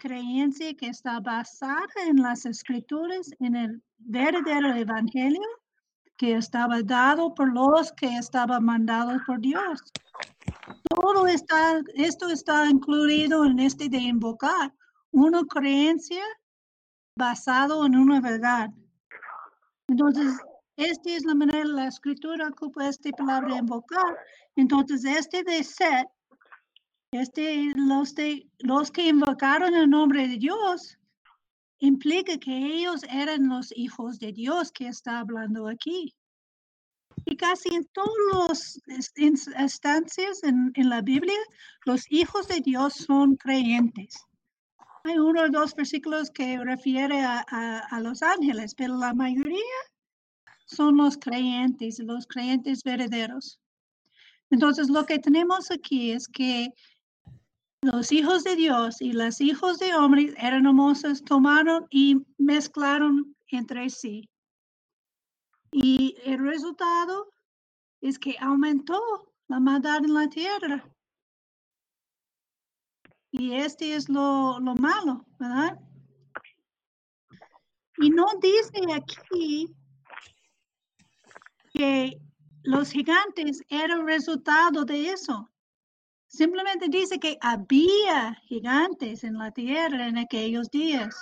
creencia 0.00 0.74
que 0.74 0.86
está 0.86 1.20
basada 1.20 1.86
en 2.06 2.16
las 2.22 2.46
escrituras, 2.46 3.30
en 3.40 3.56
el 3.56 3.82
verdadero 3.98 4.74
evangelio 4.74 5.42
que 6.16 6.34
estaba 6.34 6.82
dado 6.82 7.34
por 7.34 7.52
los 7.52 7.92
que 7.92 8.16
estaban 8.16 8.64
mandados 8.64 9.20
por 9.26 9.40
Dios. 9.40 9.80
Todo 10.88 11.26
está, 11.26 11.80
esto 11.94 12.28
está 12.28 12.66
incluido 12.66 13.44
en 13.44 13.58
este 13.58 13.88
de 13.88 13.98
invocar 13.98 14.72
una 15.10 15.42
creencia 15.44 16.22
basado 17.16 17.84
en 17.86 17.96
una 17.96 18.20
verdad. 18.20 18.70
Entonces, 19.88 20.38
esta 20.76 21.10
es 21.10 21.24
la 21.24 21.34
manera, 21.34 21.64
la 21.64 21.88
escritura 21.88 22.48
ocupa 22.48 22.88
esta 22.88 23.10
palabra 23.10 23.58
invocar. 23.58 24.16
Entonces, 24.56 25.04
este 25.04 25.42
de 25.42 25.64
ser 25.64 26.06
este, 27.12 27.72
los, 27.74 28.14
de, 28.14 28.48
los 28.58 28.90
que 28.90 29.08
invocaron 29.08 29.74
el 29.74 29.90
nombre 29.90 30.28
de 30.28 30.38
Dios 30.38 30.96
implica 31.78 32.38
que 32.38 32.56
ellos 32.56 33.02
eran 33.10 33.48
los 33.48 33.72
hijos 33.76 34.18
de 34.18 34.32
Dios 34.32 34.70
que 34.70 34.86
está 34.86 35.20
hablando 35.20 35.66
aquí. 35.66 36.14
Y 37.24 37.36
casi 37.36 37.74
en 37.74 37.84
todas 37.86 38.80
las 38.86 39.12
instancias 39.16 40.42
en, 40.44 40.70
en 40.74 40.88
la 40.88 41.02
Biblia, 41.02 41.38
los 41.84 42.10
hijos 42.10 42.48
de 42.48 42.60
Dios 42.60 42.94
son 42.94 43.36
creyentes. 43.36 44.14
Hay 45.04 45.18
uno 45.18 45.42
o 45.42 45.48
dos 45.48 45.74
versículos 45.74 46.30
que 46.30 46.58
refiere 46.58 47.20
a, 47.20 47.44
a, 47.48 47.78
a, 47.78 48.00
los 48.00 48.22
ángeles, 48.22 48.74
pero 48.74 48.96
la 48.96 49.14
mayoría 49.14 49.80
son 50.66 50.98
los 50.98 51.16
creyentes, 51.16 51.98
los 51.98 52.26
creyentes 52.26 52.82
verdaderos. 52.84 53.58
Entonces, 54.50 54.90
lo 54.90 55.06
que 55.06 55.18
tenemos 55.18 55.70
aquí 55.70 56.12
es 56.12 56.28
que 56.28 56.68
los 57.82 58.12
hijos 58.12 58.44
de 58.44 58.56
Dios 58.56 59.00
y 59.00 59.12
los 59.12 59.40
hijos 59.40 59.78
de 59.78 59.94
hombres 59.94 60.34
eran 60.36 60.66
hermosos, 60.66 61.24
tomaron 61.24 61.86
y 61.90 62.16
mezclaron 62.36 63.34
entre 63.48 63.88
sí. 63.88 64.28
Y 65.72 66.16
el 66.24 66.38
resultado 66.38 67.30
es 68.00 68.18
que 68.18 68.36
aumentó 68.40 69.00
la 69.48 69.60
maldad 69.60 70.04
en 70.04 70.14
la 70.14 70.28
tierra. 70.28 70.84
Y 73.30 73.54
este 73.54 73.94
es 73.94 74.08
lo, 74.08 74.58
lo 74.60 74.74
malo, 74.74 75.24
¿verdad? 75.38 75.78
Y 77.98 78.10
no 78.10 78.26
dice 78.40 78.92
aquí 78.92 79.74
que 81.72 82.20
los 82.62 82.90
gigantes 82.90 83.62
eran 83.68 84.06
resultado 84.06 84.84
de 84.84 85.10
eso. 85.10 85.48
Simplemente 86.30 86.88
dice 86.88 87.18
que 87.18 87.38
había 87.40 88.36
gigantes 88.44 89.24
en 89.24 89.36
la 89.36 89.50
tierra 89.50 90.06
en 90.06 90.16
aquellos 90.16 90.70
días. 90.70 91.16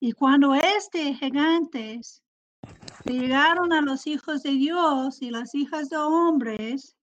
Y 0.00 0.12
cuando 0.12 0.54
este 0.54 1.14
gigantes 1.14 2.22
llegaron 3.04 3.74
a 3.74 3.82
los 3.82 4.06
hijos 4.06 4.42
de 4.42 4.52
Dios 4.52 5.20
y 5.20 5.30
las 5.30 5.54
hijas 5.54 5.90
de 5.90 5.98
hombres, 5.98 6.96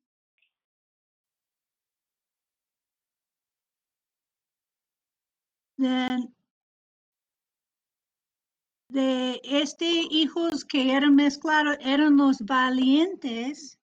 de 8.89 9.41
este 9.43 9.85
hijos 9.85 10.65
que 10.65 10.91
eran 10.91 11.13
mezclados 11.13 11.77
eran 11.81 12.17
los 12.17 12.39
valientes, 12.41 13.77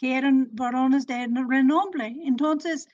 que 0.00 0.16
eran 0.16 0.48
varones 0.52 1.06
de 1.06 1.28
renombre. 1.46 2.16
Entonces, 2.24 2.88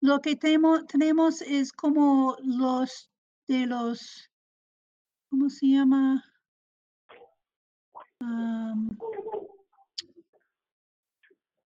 lo 0.00 0.18
que 0.22 0.34
tenemos 0.34 1.42
es 1.42 1.70
como 1.70 2.38
los 2.42 3.10
de 3.48 3.66
los, 3.66 4.30
¿cómo 5.28 5.50
se 5.50 5.66
llama? 5.66 6.24
Am, 8.20 8.96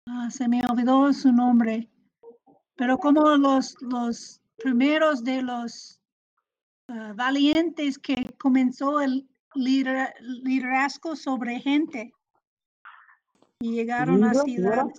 ah, 0.09 0.31
se 0.31 0.49
me 0.49 0.63
olvidó 0.71 1.13
su 1.13 1.31
nombre, 1.33 1.91
pero 2.75 2.97
como 2.97 3.37
los, 3.37 3.77
los 3.83 4.41
primeros 4.57 5.23
de 5.23 5.43
los 5.43 6.01
ah, 6.89 7.13
valientes 7.15 7.99
que 7.99 8.35
comenzó 8.39 9.03
el 9.03 9.29
lidera- 9.55 10.15
liderazgo 10.21 11.15
sobre 11.15 11.61
gente 11.61 12.11
y 13.63 13.75
llegaron 13.75 14.25
a 14.25 14.35
ciudades, 14.35 14.99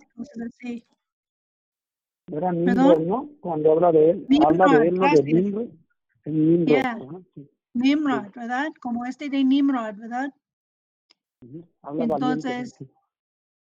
así. 0.54 0.86
Era. 2.32 2.54
Nimrod, 2.54 3.00
¿no? 3.00 3.30
Cuando 3.42 3.74
habla 3.74 3.92
de 3.92 4.12
él, 4.12 4.28
habla 4.42 4.66
Nimrod, 4.66 4.80
de 4.80 4.88
él, 4.88 4.96
¿no? 4.96 5.10
De. 5.10 5.24
Nimrod. 5.24 5.68
Nimrod, 6.26 6.68
Yeah. 6.68 6.98
sí, 7.36 7.50
Nimrod, 7.74 8.32
¿verdad? 8.34 8.68
Como 8.80 9.06
este 9.06 9.30
de 9.30 9.44
Nimrod, 9.44 9.96
¿verdad? 9.98 10.34
ujú, 11.42 11.68
Habla 11.82 12.06
valiente, 12.06 12.48
Entonces, 12.50 12.76
sí. 12.78 12.90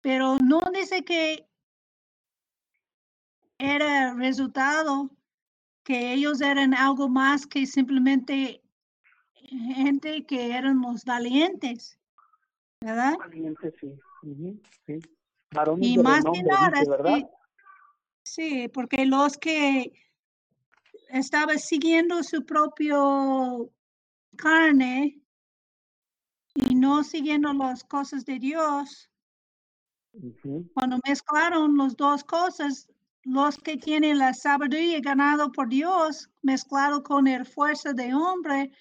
pero 0.01 0.37
no 0.39 0.61
dice 0.73 1.05
que 1.05 1.45
era 3.59 4.15
resultado 4.15 5.11
que 5.83 6.13
ellos 6.13 6.41
eran 6.41 6.73
algo 6.73 7.07
más 7.07 7.45
que 7.45 7.67
simplemente 7.67 8.63
gente 9.75 10.25
que 10.25 10.57
eran 10.57 10.81
los 10.81 11.05
valientes, 11.05 11.99
¿verdad? 12.81 13.13
Valiente, 13.19 13.71
sí. 13.79 13.93
Sí. 14.85 14.99
Varones 15.51 15.89
Y 15.89 15.97
de 15.97 16.03
más 16.03 16.23
que 16.23 16.31
renombre, 16.31 16.43
nada, 16.43 16.79
dice, 16.79 16.89
¿verdad? 16.89 17.17
sí, 17.17 17.25
sí, 18.23 18.67
porque 18.69 19.05
los 19.05 19.37
que 19.37 19.91
estaban 21.09 21.59
siguiendo 21.59 22.21
su 22.23 22.45
propio 22.45 23.71
carne 24.35 25.21
y 26.55 26.75
no 26.75 27.03
siguiendo 27.03 27.53
las 27.53 27.83
cosas 27.83 28.25
de 28.25 28.39
Dios, 28.39 29.09
Ujú, 30.13 30.69
cuando 30.73 30.99
mezclaron 31.07 31.77
las 31.77 31.95
dos 31.95 32.23
cosas, 32.23 32.87
los 33.23 33.57
que 33.57 33.77
tienen 33.77 34.17
la 34.17 34.33
sabiduría 34.33 34.99
ganado 35.01 35.51
por 35.51 35.69
Dios, 35.69 36.29
mezclado 36.41 37.03
con 37.03 37.27
el 37.27 37.45
fuerza 37.45 37.93
de 37.93 38.13
hombre, 38.13 38.71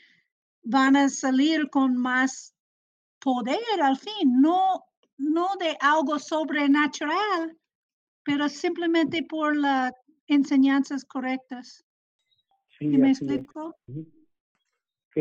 van 0.63 0.97
a 0.97 1.09
salir 1.09 1.69
con 1.71 1.97
más 1.97 2.55
poder 3.19 3.83
al 3.83 3.97
fin, 3.97 4.41
no, 4.41 4.85
no 5.19 5.49
de 5.59 5.77
algo 5.81 6.19
sobrenatural, 6.19 7.57
pero 8.25 8.49
simplemente 8.49 9.23
por 9.23 9.57
las 9.57 9.93
enseñanzas 10.27 11.05
correctas. 11.05 11.85
Sí, 12.69 12.91
¿Sí 12.91 12.99
me 12.99 13.11
explico? 13.11 13.77
Sí. 13.87 14.13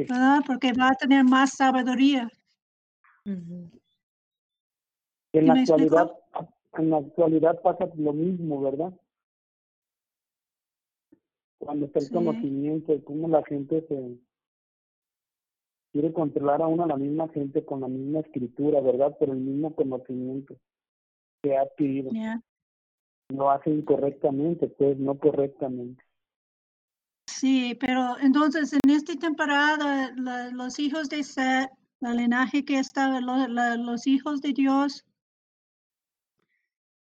¿Verdad? 0.10 0.41
Porque 0.46 0.74
va 0.74 0.89
a 0.89 0.96
tener 0.96 1.24
más 1.24 1.54
sabiduría. 1.56 2.30
Ujú. 3.26 3.70
En 5.34 5.41
¿Sí 5.41 5.48
la 5.48 5.54
me 5.54 5.62
explico? 5.62 5.98
actualidad, 5.98 6.20
en 6.78 6.89
la 6.89 6.98
actualidad 6.98 7.62
pasa 7.62 7.89
lo 7.96 8.14
mismo, 8.14 8.62
¿verdad? 8.62 8.93
Cuando 11.60 11.86
está 11.86 12.00
el 12.00 12.06
Sí. 12.08 12.14
conocimiento 12.14 12.91
de 12.91 13.04
cómo 13.04 13.28
la 13.30 13.43
gente 13.43 13.86
se 13.88 14.18
quiere 15.96 16.12
controlar 16.12 16.62
a 16.62 16.68
una 16.68 16.86
la 16.86 16.98
misma 16.98 17.30
gente 17.30 17.64
con 17.64 17.80
la 17.80 17.88
misma 17.88 18.20
escritura, 18.20 18.82
¿verdad? 18.82 19.18
Por 19.18 19.30
el 19.30 19.38
mismo 19.38 19.74
conocimiento 19.74 20.58
que 21.41 21.56
ha 21.56 21.62
adquirido. 21.62 22.12
Ya. 22.12 22.41
Lo 23.30 23.50
hace 23.50 23.70
incorrectamente, 23.70 24.68
pues 24.68 24.98
no 25.00 25.18
correctamente. 25.18 26.04
Sí, 27.28 27.78
pero 27.80 28.20
entonces 28.20 28.74
en 28.74 28.89
esta 28.89 29.16
temporada 29.16 30.12
la- 30.18 30.52
los 30.52 30.80
hijos 30.80 31.08
de 31.08 31.24
Seth, 31.24 31.70
la 32.02 32.14
linaje 32.14 32.66
que 32.66 32.78
estaba, 32.78 33.22
lo- 33.22 33.48
la- 33.48 33.78
los 33.78 34.06
hijos 34.06 34.41
de 34.41 34.52
Dios, 34.52 35.06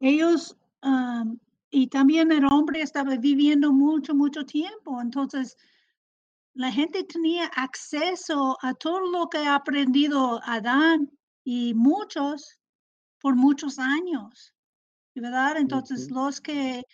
ellos 0.00 0.58
am, 0.82 1.38
y 1.70 1.86
también 1.86 2.30
el 2.32 2.44
hombre 2.44 2.82
estaba 2.82 3.16
viviendo 3.16 3.72
mucho, 3.72 4.14
mucho 4.14 4.44
tiempo. 4.44 5.00
Entonces 5.00 5.56
la 6.54 6.70
gente 6.70 7.02
tenía 7.04 7.46
acceso 7.46 8.56
a 8.62 8.74
todo 8.74 9.00
lo 9.00 9.28
que 9.28 9.38
ha 9.38 9.56
aprendido 9.56 10.40
Adán 10.44 11.10
y 11.44 11.74
muchos 11.74 12.60
por 13.20 13.34
muchos 13.34 13.78
años, 13.78 14.54
¿verdad? 15.14 15.56
Entonces 15.56 16.10
los 16.10 16.40
que 16.40 16.84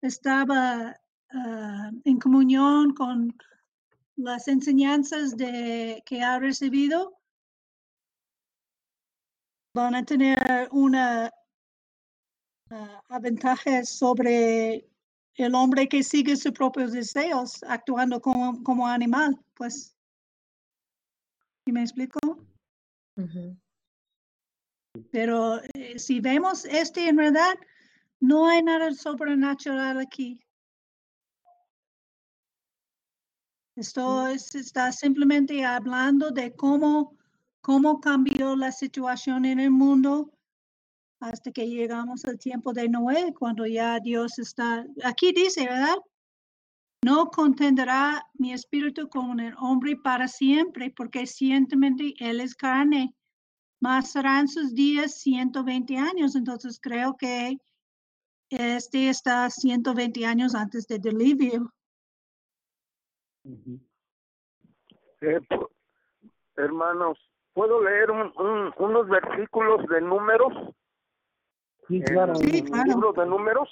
estaba 0.00 0.96
ah, 1.30 1.90
en 2.04 2.18
comunión 2.18 2.94
con 2.94 3.36
las 4.16 4.48
enseñanzas 4.48 5.36
de, 5.36 6.02
que 6.06 6.22
ha 6.22 6.38
recibido, 6.38 7.18
van 9.74 9.94
a 9.94 10.04
tener 10.04 10.68
una 10.70 11.30
ah, 12.70 13.18
ventaja 13.20 13.84
sobre 13.84 14.91
el 15.36 15.54
hombre 15.54 15.88
que 15.88 16.02
sigue 16.02 16.36
sus 16.36 16.52
propios 16.52 16.92
deseos, 16.92 17.62
actuando 17.64 18.20
como, 18.20 18.62
como 18.62 18.86
animal, 18.86 19.38
pues. 19.54 19.96
¿Sí 21.64 21.72
me 21.72 21.82
explico? 21.82 22.18
Pero 25.10 25.60
eh, 25.74 25.98
si 25.98 26.20
vemos 26.20 26.64
este 26.64 27.08
en 27.08 27.16
verdad, 27.16 27.54
no 28.20 28.46
hay 28.46 28.62
nada 28.62 28.92
sobrenatural 28.92 29.98
aquí. 30.00 30.40
Esto 33.74 34.26
es- 34.26 34.54
está 34.54 34.92
simplemente 34.92 35.64
hablando 35.64 36.30
de 36.30 36.54
cómo, 36.54 37.16
cómo 37.62 38.00
cambió 38.00 38.54
la 38.54 38.70
situación 38.70 39.46
en 39.46 39.60
el 39.60 39.70
mundo 39.70 40.30
hasta 41.22 41.52
que 41.52 41.68
llegamos 41.68 42.24
al 42.24 42.38
tiempo 42.38 42.72
de 42.72 42.88
Noé, 42.88 43.32
cuando 43.38 43.64
ya 43.66 44.00
Dios 44.00 44.38
está, 44.38 44.84
aquí 45.04 45.32
dice, 45.32 45.64
¿verdad? 45.66 45.96
No 47.04 47.26
contenderá 47.26 48.24
mi 48.34 48.52
espíritu 48.52 49.08
con 49.08 49.38
el 49.40 49.54
hombre 49.58 49.96
para 49.96 50.26
siempre, 50.28 50.90
porque 50.90 51.26
ciertamente 51.26 52.14
él 52.18 52.40
es 52.40 52.54
carne, 52.54 53.14
más 53.80 54.10
serán 54.12 54.48
sus 54.48 54.74
días 54.74 55.14
120 55.20 55.96
años. 55.96 56.34
Entonces 56.36 56.78
creo 56.80 57.16
que 57.16 57.58
este 58.50 59.08
está 59.08 59.48
120 59.50 60.26
años 60.26 60.54
antes 60.54 60.86
del 60.86 61.00
diluvio. 61.02 61.72
Eh, 65.20 65.40
po- 65.48 65.70
hermanos, 66.56 67.18
¿puedo 67.54 67.82
leer 67.82 68.10
un- 68.10 68.32
un- 68.38 68.72
unos 68.78 69.08
versículos 69.08 69.86
de 69.88 70.00
números? 70.00 70.52
Sí, 71.88 71.96
en 71.96 72.02
claro. 72.02 72.34
Sí, 72.36 72.58
el 72.58 72.64
claro. 72.64 72.84
libro 72.88 73.12
de 73.12 73.26
números. 73.26 73.68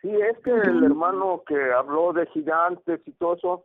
Sí, 0.00 0.10
es 0.10 0.38
que 0.40 0.50
el 0.50 0.84
hermano 0.84 1.42
que 1.46 1.72
habló 1.72 2.12
de 2.12 2.26
gigantes 2.26 3.00
y 3.06 3.12
todo 3.12 3.34
eso, 3.34 3.64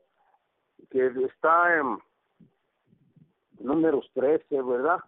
que 0.90 1.08
está 1.08 1.78
en 1.78 2.00
números 3.60 4.10
13, 4.14 4.62
¿verdad? 4.62 5.00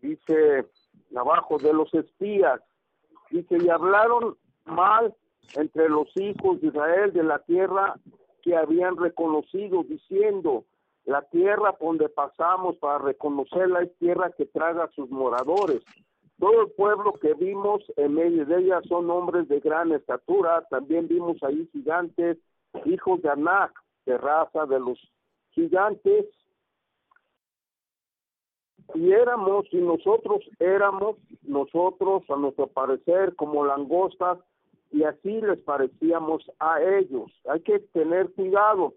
Dice 0.00 0.66
abajo 1.14 1.58
de 1.58 1.72
los 1.72 1.92
espías, 1.92 2.60
dice, 3.30 3.58
y 3.60 3.68
hablaron 3.68 4.36
mal 4.64 5.14
entre 5.54 5.88
los 5.88 6.08
hijos 6.16 6.60
de 6.60 6.68
Israel 6.68 7.12
de 7.12 7.22
la 7.22 7.38
tierra 7.40 7.98
que 8.42 8.56
habían 8.56 8.96
reconocido, 8.96 9.82
diciendo, 9.82 10.64
la 11.04 11.22
tierra 11.22 11.72
por 11.72 11.88
donde 11.88 12.08
pasamos 12.08 12.76
para 12.76 12.98
reconocerla 12.98 13.82
es 13.82 13.96
tierra 13.98 14.30
que 14.36 14.46
traga 14.46 14.84
a 14.84 14.92
sus 14.92 15.10
moradores. 15.10 15.82
Todo 16.38 16.62
el 16.62 16.70
pueblo 16.70 17.14
que 17.14 17.34
vimos 17.34 17.82
en 17.96 18.14
medio 18.14 18.46
de 18.46 18.58
ella 18.58 18.80
son 18.88 19.10
hombres 19.10 19.48
de 19.48 19.58
gran 19.58 19.90
estatura. 19.92 20.64
También 20.70 21.08
vimos 21.08 21.42
ahí 21.42 21.68
gigantes, 21.72 22.38
hijos 22.84 23.20
de 23.22 23.30
Anac, 23.30 23.72
de 24.06 24.16
raza 24.18 24.66
de 24.66 24.78
los 24.78 24.98
gigantes. 25.50 26.26
Y 28.94 29.12
éramos, 29.12 29.66
y 29.72 29.78
nosotros 29.78 30.48
éramos, 30.60 31.16
nosotros 31.42 32.22
a 32.30 32.36
nuestro 32.36 32.68
parecer, 32.68 33.34
como 33.34 33.66
langostas, 33.66 34.38
y 34.90 35.02
así 35.02 35.40
les 35.40 35.60
parecíamos 35.62 36.50
a 36.60 36.80
ellos. 36.80 37.30
Hay 37.48 37.60
que 37.60 37.80
tener 37.80 38.32
cuidado, 38.32 38.94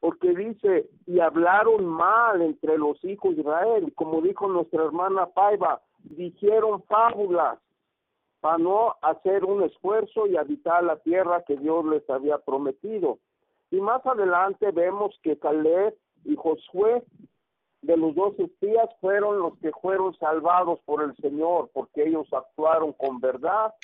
porque 0.00 0.34
dice, 0.34 0.90
y 1.06 1.20
hablaron 1.20 1.86
mal 1.86 2.42
entre 2.42 2.76
los 2.76 3.02
hijos 3.04 3.36
de 3.36 3.42
Israel, 3.42 3.92
como 3.94 4.20
dijo 4.20 4.48
nuestra 4.48 4.84
hermana 4.84 5.26
Paiva, 5.26 5.80
dijeron 6.04 6.82
fábulas 6.84 7.58
para 8.40 8.58
no 8.58 8.94
hacer 9.00 9.44
un 9.44 9.62
esfuerzo 9.62 10.26
y 10.26 10.36
habitar 10.36 10.84
la 10.84 10.96
tierra 10.96 11.42
que 11.46 11.56
Dios 11.56 11.84
les 11.86 12.08
había 12.10 12.38
prometido. 12.38 13.18
Y 13.70 13.80
más 13.80 14.04
adelante 14.06 14.70
vemos 14.70 15.18
que 15.22 15.38
Caleb 15.38 15.96
y 16.24 16.36
Josué 16.36 17.02
de 17.82 17.96
los 17.96 18.14
dos 18.14 18.38
espías 18.38 18.88
fueron 19.00 19.38
los 19.38 19.58
que 19.58 19.70
fueron 19.72 20.14
salvados 20.18 20.80
por 20.84 21.02
el 21.02 21.14
Señor, 21.16 21.70
porque 21.72 22.04
ellos 22.04 22.26
actuaron 22.32 22.92
con 22.92 23.20
verdad, 23.20 23.74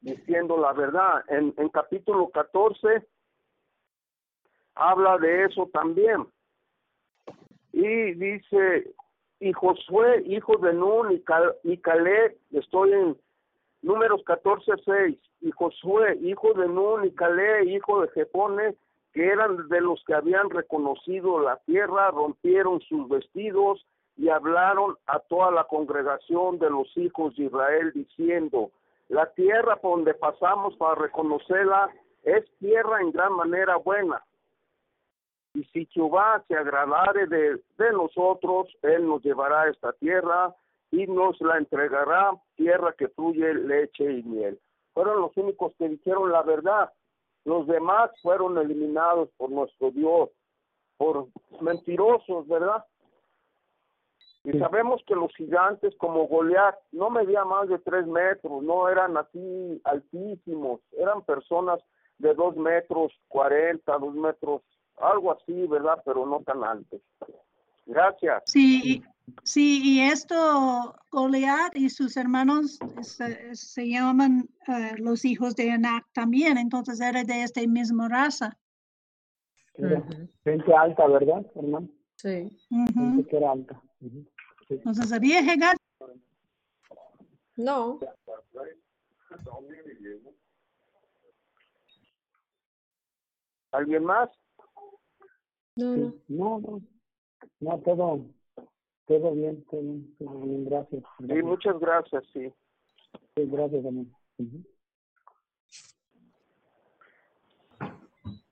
diciendo 0.00 0.56
la 0.56 0.72
verdad. 0.72 1.24
En, 1.28 1.54
en 1.56 1.68
capítulo 1.70 2.28
14 2.28 3.06
habla 4.74 5.18
de 5.18 5.44
eso 5.44 5.68
también. 5.72 6.26
Y 7.72 8.14
dice, 8.14 8.94
y 9.40 9.52
Josué, 9.54 10.22
hijo 10.26 10.58
de 10.58 10.74
Nun, 10.74 11.12
y, 11.12 11.20
Cal 11.20 11.56
y 11.62 12.58
estoy 12.58 12.92
en 12.92 13.16
números 13.82 14.22
14, 14.26 14.72
6, 14.84 15.18
y 15.40 15.50
Josué, 15.50 16.18
hijo 16.20 16.52
de 16.52 16.68
Nun, 16.68 17.06
y 17.06 17.10
Caleb, 17.12 17.66
hijo 17.66 18.02
de 18.02 18.08
Jefone, 18.08 18.76
que 19.14 19.26
eran 19.26 19.68
de 19.68 19.80
los 19.80 20.04
que 20.04 20.14
habían 20.14 20.50
reconocido 20.50 21.40
la 21.40 21.56
tierra, 21.64 22.10
rompieron 22.10 22.80
sus 22.82 23.08
vestidos 23.08 23.84
y 24.16 24.28
hablaron 24.28 24.96
a 25.06 25.18
toda 25.20 25.50
la 25.50 25.64
congregación 25.64 26.58
de 26.58 26.68
los 26.68 26.94
hijos 26.98 27.34
de 27.36 27.44
Israel, 27.44 27.92
diciendo, 27.94 28.70
la 29.08 29.26
tierra 29.32 29.76
por 29.76 29.96
donde 29.96 30.14
pasamos 30.14 30.76
para 30.76 30.94
reconocerla 30.96 31.90
es 32.22 32.44
tierra 32.58 33.00
en 33.00 33.10
gran 33.10 33.32
manera 33.32 33.76
buena. 33.76 34.22
Y 35.54 35.64
si 35.64 35.86
Jehová 35.86 36.44
se 36.46 36.54
agradare 36.54 37.26
de, 37.26 37.60
de 37.78 37.92
nosotros, 37.92 38.68
Él 38.82 39.06
nos 39.06 39.22
llevará 39.22 39.62
a 39.62 39.68
esta 39.68 39.92
tierra 39.94 40.54
y 40.90 41.06
nos 41.06 41.40
la 41.40 41.58
entregará, 41.58 42.32
tierra 42.56 42.94
que 42.96 43.08
fluye 43.08 43.54
leche 43.54 44.18
y 44.18 44.22
miel. 44.22 44.60
Fueron 44.92 45.20
los 45.20 45.36
únicos 45.36 45.74
que 45.76 45.88
dijeron 45.88 46.30
la 46.30 46.42
verdad. 46.42 46.92
Los 47.44 47.66
demás 47.66 48.10
fueron 48.22 48.58
eliminados 48.58 49.30
por 49.36 49.50
nuestro 49.50 49.90
Dios, 49.90 50.30
por 50.98 51.28
mentirosos, 51.60 52.46
¿verdad? 52.46 52.84
Y 54.44 54.58
sabemos 54.58 55.02
que 55.06 55.14
los 55.14 55.34
gigantes 55.36 55.94
como 55.96 56.26
Goliat 56.26 56.74
no 56.92 57.10
medían 57.10 57.46
más 57.48 57.68
de 57.68 57.78
tres 57.78 58.06
metros, 58.06 58.62
no 58.62 58.88
eran 58.88 59.16
así 59.16 59.80
altísimos, 59.84 60.80
eran 60.92 61.22
personas 61.22 61.80
de 62.18 62.34
dos 62.34 62.56
metros 62.56 63.12
cuarenta, 63.28 63.98
dos 63.98 64.14
metros, 64.14 64.62
algo 65.00 65.32
así, 65.32 65.66
¿verdad? 65.66 66.00
Pero 66.04 66.26
no 66.26 66.40
tan 66.40 66.62
altos. 66.64 67.00
Gracias. 67.86 68.42
Sí, 68.46 69.02
sí, 69.42 69.80
y 69.82 70.00
esto, 70.00 70.94
Goliat 71.10 71.76
y 71.76 71.90
sus 71.90 72.16
hermanos 72.16 72.78
se, 73.02 73.54
se 73.54 73.88
llaman 73.88 74.48
uh, 74.68 74.96
los 75.02 75.24
hijos 75.24 75.56
de 75.56 75.72
Anak 75.72 76.06
también, 76.12 76.58
entonces 76.58 77.00
era 77.00 77.24
de 77.24 77.42
esta 77.42 77.60
misma 77.66 78.08
raza. 78.08 78.56
Era 79.74 80.02
gente 80.44 80.74
alta, 80.74 81.06
¿verdad, 81.06 81.44
hermano? 81.54 81.88
Sí. 82.16 82.56
Uh 82.70 82.84
-huh. 82.84 83.16
Gente 83.16 83.30
que 83.30 83.36
era 83.36 83.52
alta. 83.52 83.82
Uh 84.00 84.06
-huh. 84.06 84.28
sí. 84.68 84.74
Entonces 84.74 85.12
había 85.12 85.40
llegar. 85.40 85.76
No. 87.56 87.98
¿Alguien 93.72 94.04
más? 94.04 94.30
No, 95.80 95.96
no. 95.96 96.14
No, 96.28 96.60
no. 96.60 96.82
No, 97.60 97.78
todo, 97.80 98.26
todo 99.06 99.32
bien, 99.32 99.64
todo 99.64 99.80
bien, 99.80 100.14
todo 100.18 100.40
bien, 100.40 100.64
gracias. 100.66 101.02
Sí, 101.18 101.42
muchas 101.42 101.80
gracias, 101.80 102.22
sí. 102.34 102.52
Sí, 103.34 103.42
gracias. 103.46 103.82
Ujú. 103.84 104.64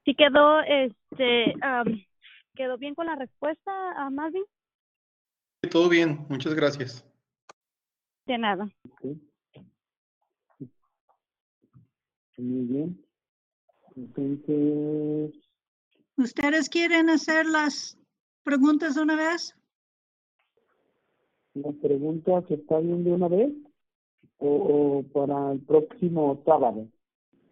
Sí 0.07 0.15
quedó, 0.15 0.61
este, 0.63 1.55
am, 1.61 2.03
quedó 2.55 2.79
bien 2.79 2.95
con 2.95 3.07
la 3.07 3.17
respuesta, 3.17 3.93
a 3.93 4.09
Marvin. 4.09 4.45
Todo 5.71 5.91
bien, 5.91 6.25
muchas 6.31 6.55
gracias. 6.55 7.05
De 8.25 8.39
nada. 8.39 8.71
Ok. 8.91 9.19
Muy 12.39 12.65
bien. 12.67 13.05
Entonces, 13.97 15.35
¿Ustedes 16.19 16.69
quieren 16.69 17.11
hacer 17.11 17.47
las 17.47 17.97
preguntas 18.43 18.97
una 18.97 19.15
vez? 19.15 19.55
la 21.55 21.73
pregunta 21.73 22.43
se 22.47 22.55
está 22.55 22.78
bien 22.78 23.03
de 23.05 23.12
una 23.12 23.28
vez 23.28 23.53
o, 24.39 24.49
o 24.49 25.03
para 25.12 25.53
el 25.53 25.61
próximo 25.61 26.40
sábado. 26.45 26.86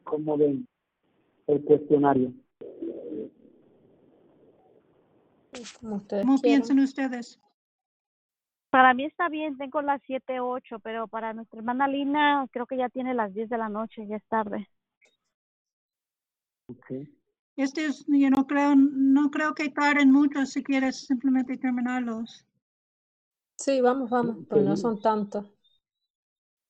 ¿Cómo 0.05 0.37
ven 0.37 0.67
el 1.47 1.65
cuestionario? 1.65 2.33
Como 5.81 5.97
ustedes 5.97 6.25
¿Cómo 6.25 6.41
piensan 6.41 6.79
ustedes? 6.81 7.41
Para 8.71 8.95
mí 8.95 9.05
está 9.05 9.29
bien, 9.29 9.57
tengo 9.57 9.81
las 9.81 10.03
siete, 10.07 10.41
ocho, 10.41 10.79
pero 10.81 11.09
para 11.09 11.33
nuestra 11.33 11.59
hermana 11.59 11.89
Lina 11.89 12.47
creo 12.53 12.67
que 12.67 12.77
ya 12.77 12.89
tiene 12.89 13.15
las 13.15 13.33
10 13.33 13.49
de 13.49 13.59
la 13.59 13.69
noche, 13.69 14.07
ya 14.07 14.17
es 14.17 14.25
tarde. 14.29 14.69
Okay. 16.69 17.09
Este 17.57 17.87
es, 17.87 18.05
yo 18.07 18.29
no 18.29 18.47
creo, 18.47 18.75
no 18.77 19.31
creo 19.31 19.55
que 19.55 19.71
tarden 19.71 20.11
mucho 20.13 20.45
si 20.45 20.63
quieres 20.63 21.07
simplemente 21.07 21.57
terminarlos. 21.57 22.45
Sí, 23.57 23.81
vamos, 23.81 24.11
vamos, 24.11 24.45
pero 24.49 24.63
no 24.63 24.77
son 24.77 25.01
tantos. 25.01 25.47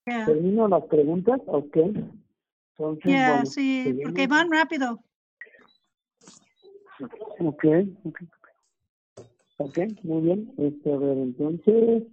Yeah, 0.06 0.26
¿Termino 0.26 0.68
las 0.68 0.84
preguntas? 0.84 1.40
Ok. 1.46 1.76
Entonces, 1.76 3.04
yeah, 3.04 3.30
bueno, 3.32 3.46
sí, 3.46 3.98
porque 4.04 4.28
van 4.28 4.52
rápido. 4.52 5.02
Ok, 7.40 7.64
ok. 8.04 8.18
Ok, 9.58 9.78
muy 10.02 10.22
bien. 10.22 10.54
Este, 10.58 10.92
a 10.92 10.98
ver, 10.98 11.18
entonces, 11.18 12.04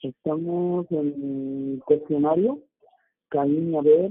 estamos 0.00 0.86
en 0.90 1.76
el 1.76 1.82
cuestionario. 1.84 2.62
Caín, 3.28 3.74
a 3.76 3.80
ver. 3.80 4.10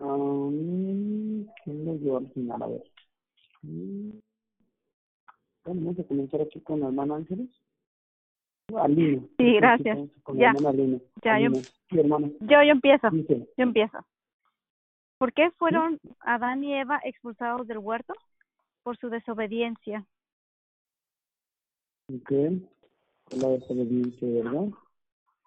Um, 0.00 1.44
¿Quién 1.62 1.84
nos 1.84 2.00
dio 2.00 2.16
al 2.16 2.30
final? 2.30 2.62
A 2.62 2.66
ver. 2.68 2.91
Mm, 3.62 4.10
bueno, 5.64 5.80
Vamos 5.80 5.98
a 5.98 6.04
comenzar 6.04 6.40
aquí 6.40 6.60
con 6.60 6.80
la 6.80 6.86
hermana 6.86 7.16
Ángeles. 7.16 7.48
Alina. 8.76 9.22
Sí, 9.38 9.54
gracias. 9.56 9.98
Con 10.22 10.36
Ya. 10.36 10.52
la 10.52 10.58
hermana 10.58 10.68
Alina. 10.70 10.98
Ya, 11.22 11.38
yo- 11.38 11.46
Alina. 11.46 11.66
Sí, 11.90 11.98
hermana. 11.98 12.28
Yo, 12.40 12.62
yo 12.62 12.70
empiezo, 12.72 13.10
Dice, 13.10 13.48
yo 13.56 13.62
empiezo. 13.62 13.98
¿Por 15.18 15.32
qué 15.32 15.50
fueron 15.52 16.00
Adán 16.20 16.64
y 16.64 16.74
Eva 16.74 17.00
expulsados 17.04 17.66
del 17.68 17.78
huerto? 17.78 18.14
Por 18.82 18.96
su 18.96 19.08
desobediencia. 19.08 20.04
ok. 22.12 22.32
La 23.30 23.48
desobediencia, 23.48 24.28
¿verdad? 24.28 24.68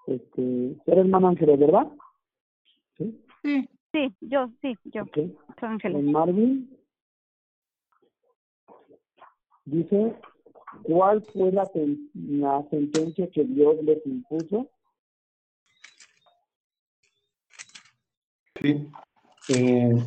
Este, 0.07 0.75
era 0.87 1.01
hermana 1.01 1.29
Ángeles, 1.29 1.59
¿verdad? 1.59 1.91
Sí. 2.97 3.21
Sí, 3.43 3.69
Sí, 3.91 4.13
yo, 4.19 4.49
sí, 4.61 4.77
yo, 4.85 5.03
Ok. 5.03 5.13
soy 5.59 5.69
Ángeles. 5.69 6.03
Marvin 6.03 6.74
dice, 9.65 10.15
¿cuál 10.83 11.23
fue 11.33 11.51
la, 11.51 11.65
sen- 11.71 12.09
la 12.13 12.65
sentencia 12.69 13.29
que 13.29 13.43
Dios 13.43 13.75
les 13.83 14.05
impuso? 14.05 14.69
Sí. 18.61 18.87
Eh, 19.49 20.03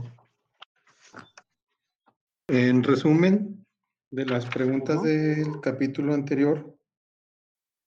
en 2.48 2.82
resumen 2.82 3.66
de 4.10 4.24
las 4.24 4.46
preguntas 4.46 5.02
del 5.02 5.60
capítulo 5.60 6.14
anterior, 6.14 6.74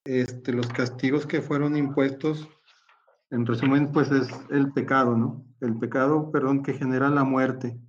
este, 0.05 0.53
los 0.53 0.67
castigos 0.67 1.25
que 1.25 1.41
fueron 1.41 1.75
impuestos, 1.75 2.47
en 3.31 3.45
resumen, 3.45 3.91
pues 3.91 4.11
es 4.11 4.27
el 4.49 4.73
pecado, 4.73 5.15
¿no? 5.15 5.45
El 5.61 5.79
pecado, 5.79 6.31
perdón, 6.31 6.63
que 6.63 6.73
genera 6.73 7.09
la 7.09 7.23
muerte. 7.23 7.79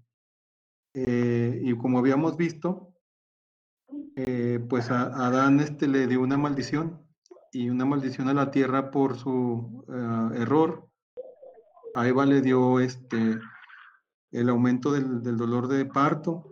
Eh, 0.95 1.61
y 1.63 1.77
como 1.77 1.99
habíamos 1.99 2.37
visto, 2.37 2.92
eh, 4.17 4.61
pues 4.69 4.91
a, 4.91 5.27
Adán 5.27 5.61
este, 5.61 5.89
le 5.89 6.07
dio 6.07 6.21
una 6.21 6.37
maldición 6.37 7.03
y 7.53 7.69
una 7.71 7.85
maldición 7.85 8.29
a 8.29 8.35
la 8.35 8.51
tierra 8.51 8.91
por 8.91 9.17
su 9.17 9.85
eh, 9.89 10.41
error. 10.41 10.89
A 11.95 12.09
Eva 12.09 12.25
le 12.27 12.41
dio 12.41 12.81
este, 12.81 13.39
el 14.31 14.49
aumento 14.49 14.93
del, 14.93 15.23
dolor 15.23 15.69
de 15.69 15.85
parto 15.85 16.51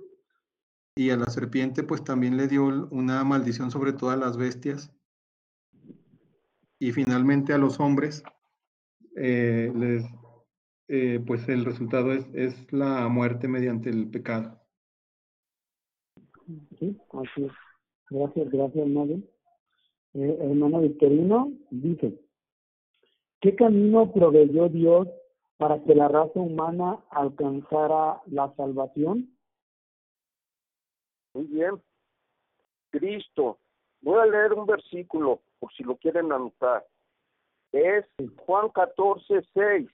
y 0.95 1.11
a 1.11 1.17
la 1.17 1.31
serpiente 1.31 1.83
pues 1.83 2.05
también 2.05 2.37
le 2.37 2.49
dio 2.49 2.65
una 2.91 3.25
maldición 3.25 3.71
sobre 3.71 3.93
todas 3.93 4.19
las 4.19 4.37
bestias. 4.37 4.93
Y 6.79 6.93
finalmente 6.93 7.53
a 7.53 7.59
los 7.59 7.79
hombres, 7.81 8.23
eh, 9.17 9.73
les, 9.75 10.05
eh, 10.89 11.23
pues 11.27 11.49
el 11.49 11.65
resultado 11.65 12.13
es, 12.13 12.27
es 12.33 12.73
la 12.73 13.09
muerte 13.09 13.49
mediante 13.49 13.91
el 13.91 14.11
pecado. 14.11 14.60
Sí, 16.79 17.01
así 17.13 17.45
es. 17.45 17.53
Gracias, 18.11 18.51
gracias, 18.51 18.89
Marvin. 18.89 19.29
Eh, 20.15 20.39
hermano 20.41 20.81
Victorino 20.81 21.53
dice, 21.71 22.19
¿qué 23.41 23.55
camino 23.55 24.13
proveyó 24.13 24.69
Dios 24.69 25.09
para 25.57 25.83
que 25.85 25.95
la 25.95 26.09
raza 26.09 26.41
humana 26.41 26.99
alcanzara 27.11 28.21
la 28.27 28.53
salvación? 28.57 29.31
Muy 31.35 31.45
bien. 31.45 31.81
Cristo. 32.91 33.59
Voy 34.01 34.19
a 34.19 34.27
leer 34.27 34.55
un 34.55 34.67
versículo, 34.67 35.41
por 35.59 35.73
si 35.75 35.85
lo 35.85 35.97
quieren 35.97 36.33
anotar. 36.33 36.85
Es 37.71 38.05
Juan 38.39 38.71
14, 38.71 39.43
6. 39.55 39.89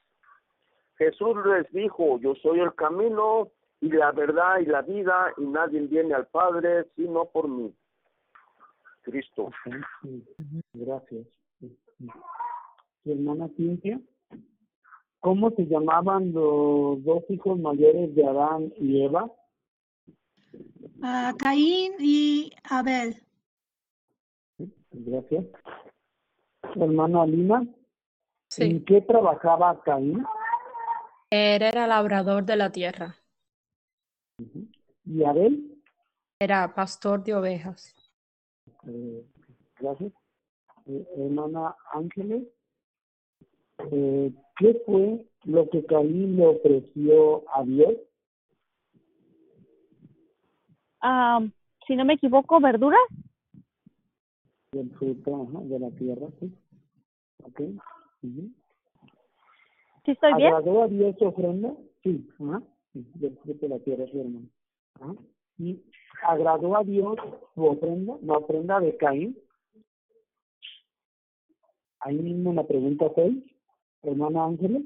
Jesús 0.96 1.36
les 1.44 1.70
dijo, 1.72 2.18
yo 2.20 2.34
soy 2.36 2.60
el 2.60 2.74
camino 2.74 3.50
y 3.80 3.88
la 3.90 4.12
verdad 4.12 4.58
y 4.60 4.66
la 4.66 4.82
vida, 4.82 5.32
y 5.36 5.42
nadie 5.46 5.80
viene 5.80 6.14
al 6.14 6.26
Padre 6.26 6.86
sino 6.96 7.24
por 7.26 7.48
mí. 7.48 7.74
Cristo. 9.02 9.50
Gracias. 10.72 11.26
¿Tu 13.04 13.12
hermana 13.12 13.48
Cintia? 13.56 14.00
¿Cómo 15.20 15.50
se 15.52 15.66
llamaban 15.66 16.32
los 16.32 17.02
dos 17.04 17.22
hijos 17.28 17.58
mayores 17.58 18.14
de 18.14 18.26
Adán 18.26 18.72
y 18.78 19.02
Eva? 19.04 19.30
Ah, 21.02 21.32
Caín 21.38 21.92
y 22.00 22.50
Abel. 22.68 23.16
Gracias. 24.90 25.44
¿Tu 26.72 26.82
hermana 26.84 27.22
Alina? 27.22 27.66
Sí, 28.48 28.64
¿En 28.64 28.84
qué 28.84 29.00
trabajaba 29.02 29.80
Caín? 29.82 30.24
él 31.30 31.62
era 31.62 31.86
labrador 31.86 32.44
de 32.44 32.56
la 32.56 32.70
tierra, 32.70 33.16
¿Y 35.04 35.24
Abel? 35.24 35.72
era 36.38 36.74
pastor 36.74 37.24
de 37.24 37.34
ovejas. 37.34 37.94
Eh, 38.86 39.24
gracias. 39.78 40.12
Eh, 40.86 41.06
hermana 41.16 41.74
Ángeles, 41.92 42.44
eh, 43.90 44.32
¿qué 44.58 44.82
fue 44.84 45.26
lo 45.44 45.68
que 45.70 45.84
Caín 45.86 46.36
le 46.36 46.46
ofreció 46.46 47.48
a 47.54 47.64
Dios? 47.64 47.94
Ah, 51.00 51.40
si 51.86 51.96
no 51.96 52.04
me 52.04 52.14
equivoco, 52.14 52.60
verduras. 52.60 53.00
Del 54.72 54.90
fruto 54.90 55.48
ajá, 55.48 55.64
de 55.64 55.78
la 55.78 55.90
tierra, 55.92 56.26
sí. 56.38 56.52
Ok. 57.44 57.60
ujú. 58.22 58.50
¿Sí 60.04 60.10
estoy 60.12 60.34
bien? 60.34 60.52
¿Agradó 60.52 60.82
a 60.82 60.88
Dios 60.88 61.16
su 61.18 61.24
ofrenda? 61.24 61.74
Sí, 62.02 62.28
ajá. 62.38 62.62
Sí, 63.04 63.10
del 63.14 63.36
fruto 63.38 63.66
de 63.66 63.68
la 63.68 63.78
tierra, 63.80 64.04
sí, 64.10 64.18
hermano. 64.18 64.48
Ajá. 64.94 65.14
¿Y 65.58 65.82
agradó 66.22 66.76
a 66.76 66.84
Dios 66.84 67.16
su 67.54 67.64
ofrenda, 67.64 68.14
la 68.22 68.38
ofrenda 68.38 68.80
de 68.80 68.96
Caín? 68.96 69.38
Ahí 72.00 72.16
mismo 72.16 72.52
la 72.52 72.66
pregunta 72.66 73.06
6, 73.14 73.42
hermana 74.02 74.44
Ángeles. 74.44 74.82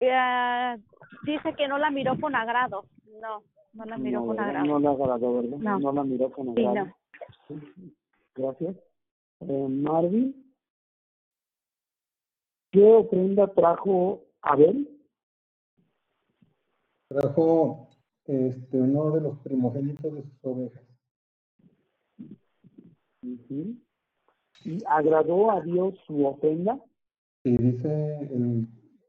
Eh, 0.00 0.76
dice 1.24 1.54
que 1.56 1.68
no 1.68 1.78
la 1.78 1.90
miró 1.90 2.18
con 2.18 2.34
agrado. 2.34 2.86
No, 3.20 3.42
no 3.74 3.84
la 3.84 3.98
miró 3.98 4.20
no, 4.20 4.26
con 4.26 4.40
agrado. 4.40 4.66
No 4.66 4.78
la 4.78 4.90
agradó, 4.90 5.42
¿verdad? 5.42 5.58
No. 5.58 5.92
la 5.92 6.04
miró 6.04 6.30
con 6.30 6.54
Sí, 6.54 6.64
agrado. 6.64 6.94
no. 7.48 7.60
Gracias. 8.36 8.76
Eh, 9.40 9.68
Marvin, 9.68 10.49
¿qué 12.70 12.82
ofrenda 12.84 13.52
trajo 13.52 14.24
Abel? 14.42 14.88
Trajo 17.08 17.88
este, 18.26 18.76
uno 18.80 19.10
de 19.10 19.20
los 19.20 19.38
primogénitos 19.40 20.14
de 20.14 20.22
sus 20.22 20.44
ovejas. 20.44 20.82
¿Y 24.64 24.78
agradó 24.86 25.50
a 25.50 25.60
Dios 25.62 25.94
su 26.06 26.24
ofrenda? 26.24 26.80
Y 27.44 27.56
dice 27.56 28.18
el 28.30 28.66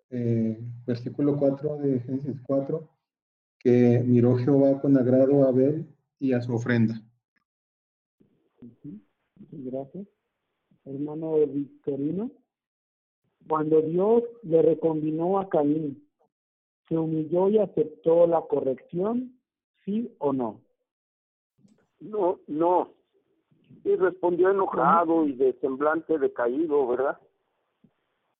eh, 0.09 0.59
versículo 0.85 1.37
4 1.37 1.77
de 1.77 1.99
Génesis 1.99 2.41
4 2.45 2.89
que 3.59 4.03
miró 4.05 4.37
Jehová 4.37 4.81
con 4.81 4.97
agrado 4.97 5.43
a 5.43 5.49
Abel 5.49 5.87
y 6.19 6.33
a 6.33 6.41
su 6.41 6.53
ofrenda. 6.53 7.01
Gracias. 9.51 10.07
Hermano 10.83 11.45
Victorino, 11.47 12.31
cuando 13.47 13.81
Dios 13.81 14.23
le 14.43 14.61
recombinó 14.61 15.39
a 15.39 15.49
Caín, 15.49 16.07
¿se 16.87 16.97
humilló 16.97 17.49
y 17.49 17.57
aceptó 17.57 18.27
la 18.27 18.41
corrección? 18.41 19.37
¿Sí 19.85 20.13
o 20.19 20.33
no? 20.33 20.61
No, 21.99 22.39
no. 22.47 22.93
Y 23.83 23.95
respondió 23.95 24.49
enojado 24.49 25.25
y 25.25 25.33
de 25.33 25.53
semblante 25.53 26.17
decaído, 26.19 26.87
¿verdad? 26.87 27.17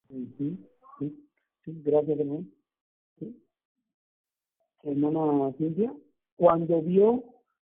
Sí, 0.10 0.58
sí, 1.64 1.82
gracias, 1.86 2.20
hermano. 2.20 2.46
Sí. 3.18 3.42
Hermana 4.84 5.54
Cintia, 5.58 5.94
cuando 6.36 6.82
vio 6.82 7.24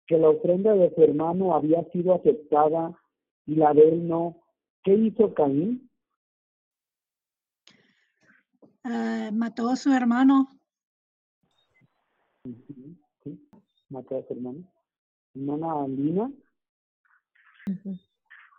que 0.06 0.18
la 0.18 0.30
ofrenda 0.30 0.74
de 0.74 0.94
su 0.94 1.02
hermano 1.02 1.54
había 1.54 1.82
sido 1.90 2.14
aceptada 2.14 2.98
y 3.46 3.54
la 3.56 3.72
de 3.72 3.88
él 3.88 4.08
no, 4.08 4.36
¿qué 4.82 4.94
hizo 4.94 5.32
Caín? 5.32 5.88
Ah, 8.84 9.30
mató 9.32 9.70
a 9.70 9.76
su 9.76 9.92
hermano. 9.92 10.48
Sí, 12.44 13.48
mató 13.88 14.18
a 14.18 14.22
su 14.26 14.34
hermano. 14.34 14.70
Hermana 15.34 16.30
Ujú. 17.66 17.98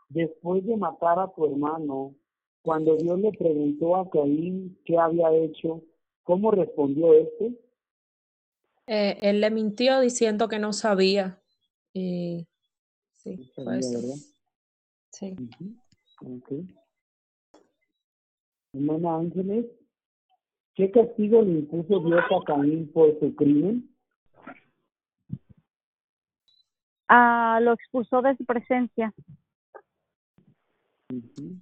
después 0.09 0.65
de 0.65 0.77
matar 0.77 1.19
a 1.19 1.31
tu 1.31 1.45
hermano, 1.45 2.15
cuando 2.63 2.95
Dios 2.97 3.19
le 3.19 3.31
preguntó 3.33 3.95
a 3.95 4.09
Caín 4.09 4.79
qué 4.83 4.97
había 4.97 5.31
hecho, 5.31 5.83
¿cómo 6.23 6.49
respondió 6.49 7.13
este? 7.13 7.59
Eh, 8.87 9.17
él 9.21 9.41
le 9.41 9.51
mintió 9.51 9.99
diciendo 9.99 10.47
que 10.47 10.57
no 10.57 10.73
sabía. 10.73 11.39
Y 11.93 12.47
sí, 13.13 13.37
No 13.37 13.45
fue 13.53 13.63
sabía, 13.63 13.79
eso. 13.79 13.91
¿verdad? 14.01 14.15
Sí. 15.11 15.35
Ok. 16.21 16.51
Hermana 18.73 19.15
Ángeles, 19.17 19.65
¿qué 20.75 20.91
castigo 20.91 21.41
le 21.41 21.51
impuso 21.51 21.99
Dios 21.99 22.21
a 22.29 22.45
Caín 22.45 22.91
por 22.91 23.17
su 23.19 23.33
crimen? 23.35 23.89
Ah, 27.07 27.59
lo 27.61 27.73
expulsó 27.73 28.21
de 28.21 28.35
su 28.35 28.45
presencia. 28.45 29.13
Ujú. 31.09 31.55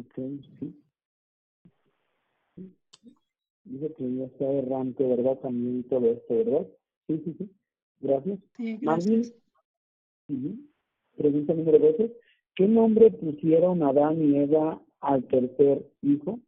Ok, 0.00 0.14
sí. 0.60 0.82
Sí. 2.54 2.76
Dice 3.64 3.94
que 3.94 4.14
ya 4.16 4.24
está 4.24 4.44
errante, 4.44 5.04
¿verdad? 5.04 5.38
También 5.38 5.82
todo 5.84 6.10
esto, 6.10 6.34
¿verdad? 6.36 6.66
Sí, 7.06 7.22
sí, 7.24 7.34
sí. 7.38 7.50
Gracias. 8.00 8.38
Sí, 8.56 8.78
gracias. 8.80 9.32
ujú. 10.28 10.58
pregunta 11.16 11.54
número 11.54 11.78
12. 11.78 12.12
¿Qué 12.54 12.68
nombre 12.68 13.10
pusieron 13.10 13.82
Adán 13.82 14.20
y 14.22 14.36
Eva 14.36 14.80
al 15.00 15.24
tercer 15.24 15.86
hijo? 16.02 16.40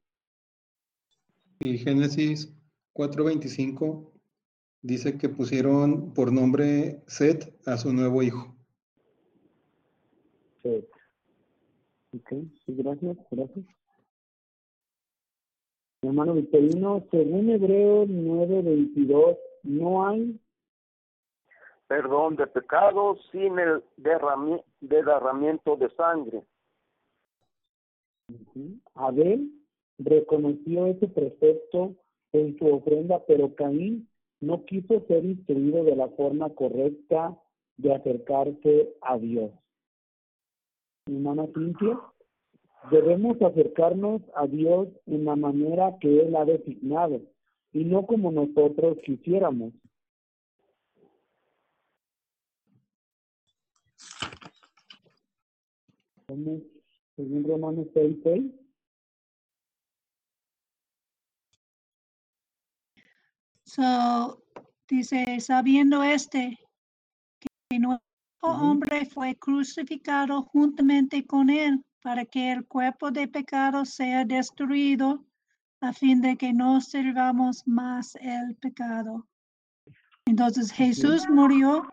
Y 1.63 1.77
Génesis 1.77 2.55
4:25 2.95 4.11
dice 4.83 5.19
que 5.19 5.29
pusieron 5.29 6.15
por 6.15 6.33
nombre 6.33 7.03
Set 7.07 7.55
a 7.67 7.77
su 7.77 7.93
nuevo 7.93 8.23
hijo. 8.23 8.57
Set. 10.63 10.89
Ok, 12.17 12.29
sí, 12.65 12.75
gracias, 12.75 13.17
gracias. 13.31 13.67
Mi 16.03 16.09
hermano 16.09 16.33
Victorino, 16.35 17.05
según 17.11 17.51
Hebreos 17.51 18.09
9:22, 18.09 19.37
no 19.65 20.07
hay 20.07 20.41
Perdón 21.89 22.37
de 22.37 22.47
pecados 22.47 23.19
sin 23.33 23.59
el 23.59 23.83
derrami- 23.99 24.63
derramamiento 24.81 25.77
de 25.77 25.91
sangre. 25.97 26.47
Ujú. 28.29 28.79
Abel 28.95 29.60
reconoció 30.01 30.87
ese 30.87 31.09
precepto 31.09 31.95
en 32.33 32.59
su 32.59 32.67
ofrenda, 32.67 33.23
pero 33.27 33.55
Caín 33.55 34.09
no 34.41 34.65
quiso 34.65 35.05
ser 35.07 35.25
instruido 35.25 35.85
de 35.85 35.97
la 35.97 36.09
forma 36.09 36.51
correcta 36.51 37.39
de 37.77 37.95
acercarse 37.95 38.95
a 39.03 39.19
Dios. 39.19 39.53
Hermana 41.07 41.47
Cintia, 41.55 41.99
debemos 42.91 43.41
acercarnos 43.43 44.23
a 44.35 44.47
Dios 44.47 44.89
en 45.07 45.25
la 45.25 45.37
manera 45.37 45.97
que 46.01 46.21
Él 46.21 46.37
ha 46.37 46.45
designado 46.45 47.21
y 47.73 47.85
no 47.85 48.07
como 48.07 48.33
nosotros 48.33 48.99
quisiéramos. 49.05 49.73
Según 57.17 57.45
Romanos 57.45 57.89
6, 57.93 58.19
6. 58.23 58.60
So, 63.71 64.43
dice, 64.89 65.39
sabiendo 65.39 66.03
este, 66.03 66.59
que 67.39 67.79
nuestro 67.79 68.03
hombre 68.43 69.07
fue 69.07 69.37
crucificado 69.37 70.43
juntamente 70.43 71.25
con 71.25 71.51
él 71.51 71.81
para 72.03 72.25
que 72.25 72.51
el 72.51 72.67
cuerpo 72.67 73.13
de 73.13 73.29
pecado 73.29 73.85
sea 73.85 74.25
destruido 74.25 75.25
a 75.81 75.93
fin 75.93 76.21
de 76.21 76.37
que 76.37 76.53
no 76.53 76.81
sirvamos 76.81 77.63
más 77.65 78.17
el 78.17 78.57
pecado. 78.57 79.29
Entonces 80.27 80.73
Jesús 80.73 81.29
murió 81.29 81.89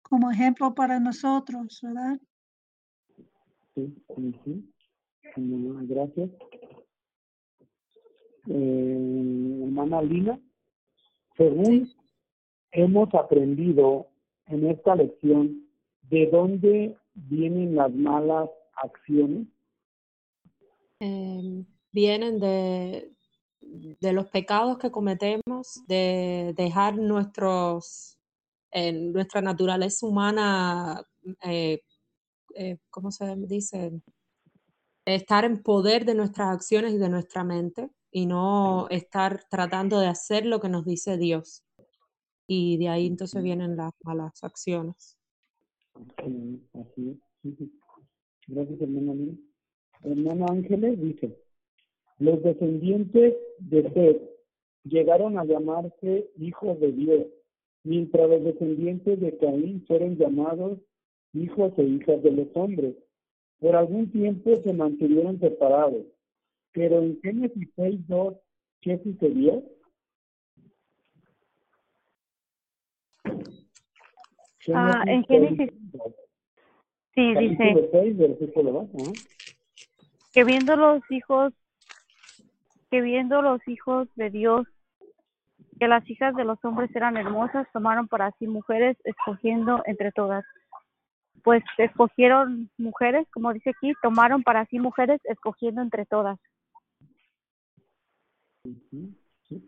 como 0.00 0.30
ejemplo 0.30 0.74
para 0.74 0.98
nosotros, 0.98 1.80
¿verdad? 1.82 2.18
Sí, 3.74 3.94
sí, 4.42 4.72
Gracias. 5.36 6.30
Eh, 8.46 9.60
hermana 9.64 10.00
Lina, 10.00 10.40
según 11.38 11.88
hemos 12.72 13.14
aprendido 13.14 14.08
en 14.46 14.66
esta 14.66 14.94
lección, 14.96 15.66
¿de 16.02 16.26
dónde 16.26 16.98
vienen 17.14 17.76
las 17.76 17.92
malas 17.94 18.50
acciones? 18.82 19.46
em, 21.00 21.64
vienen 21.92 22.40
de, 22.40 23.12
los 24.00 24.26
pecados 24.26 24.78
que 24.78 24.90
cometemos, 24.90 25.84
de 25.86 26.54
dejar 26.56 26.96
nuestros, 26.98 28.18
eh, 28.72 28.92
nuestra 28.92 29.40
naturaleza 29.40 30.06
humana, 30.06 31.02
eh, 31.44 31.82
eh, 32.56 32.78
¿cómo 32.90 33.10
se 33.12 33.36
dice? 33.36 33.92
Estar 35.04 35.44
en 35.44 35.62
poder 35.62 36.04
de 36.04 36.14
nuestras 36.14 36.48
acciones 36.48 36.94
y 36.94 36.98
de 36.98 37.08
nuestra 37.08 37.44
mente 37.44 37.90
y 38.10 38.26
no 38.26 38.88
estar 38.90 39.44
tratando 39.50 40.00
de 40.00 40.06
hacer 40.06 40.46
lo 40.46 40.60
que 40.60 40.68
nos 40.68 40.84
dice 40.84 41.16
Dios. 41.16 41.64
Y 42.46 42.78
de 42.78 42.88
ahí 42.88 43.06
entonces 43.06 43.42
vienen 43.42 43.76
las 43.76 43.92
malas 44.02 44.42
acciones. 44.42 45.18
Sí, 46.24 46.62
así 46.74 47.10
es. 47.10 47.16
Sí, 47.42 47.56
sí. 47.58 47.72
Gracias, 48.46 48.80
hermana 48.80 49.14
Lina. 49.14 49.38
Hermana 50.02 50.46
Ángeles 50.50 51.00
dice, 51.00 51.36
los 52.18 52.42
descendientes 52.42 53.34
de 53.58 53.82
Seth 53.92 54.22
llegaron 54.84 55.38
a 55.38 55.44
llamarse 55.44 56.30
hijos 56.36 56.80
de 56.80 56.92
Dios, 56.92 57.26
mientras 57.82 58.28
los 58.28 58.44
descendientes 58.44 59.20
de 59.20 59.36
Caín 59.38 59.84
fueron 59.86 60.16
llamados 60.16 60.78
hijos 61.32 61.72
e 61.76 61.82
hijas 61.82 62.22
de 62.22 62.30
los 62.30 62.48
hombres. 62.54 62.94
Por 63.60 63.74
algún 63.76 64.10
tiempo 64.10 64.50
se 64.62 64.72
mantuvieron 64.72 65.38
separados, 65.40 66.06
pero 66.78 67.02
en 67.02 67.20
Génesis 67.20 67.68
6.2, 67.76 68.38
¿qué 68.82 69.02
sucedió? 69.02 69.64
Ah, 74.72 75.02
en 75.06 75.24
Génesis, 75.24 75.72
6:2, 75.92 76.14
sí, 77.16 77.34
dice 77.34 77.56
capítulo 77.56 77.88
6, 77.90 78.18
versículo 78.18 78.72
2. 78.72 78.88
ajá. 78.94 79.20
que 80.34 80.44
viendo 80.44 80.76
los 80.76 81.02
hijos, 81.10 81.52
que 82.92 83.00
viendo 83.00 83.42
los 83.42 83.66
hijos 83.66 84.06
de 84.14 84.30
Dios, 84.30 84.68
que 85.80 85.88
las 85.88 86.08
hijas 86.08 86.36
de 86.36 86.44
los 86.44 86.64
hombres 86.64 86.94
eran 86.94 87.16
hermosas, 87.16 87.66
tomaron 87.72 88.06
para 88.06 88.30
sí 88.38 88.46
mujeres, 88.46 88.96
escogiendo 89.02 89.82
entre 89.86 90.12
todas. 90.12 90.44
Pues 91.42 91.64
escogieron 91.78 92.70
mujeres, 92.78 93.26
como 93.32 93.52
dice 93.52 93.70
aquí, 93.70 93.94
tomaron 94.00 94.44
para 94.44 94.64
sí 94.66 94.78
mujeres, 94.78 95.20
escogiendo 95.24 95.82
entre 95.82 96.06
todas. 96.06 96.38
Sí, 98.90 99.62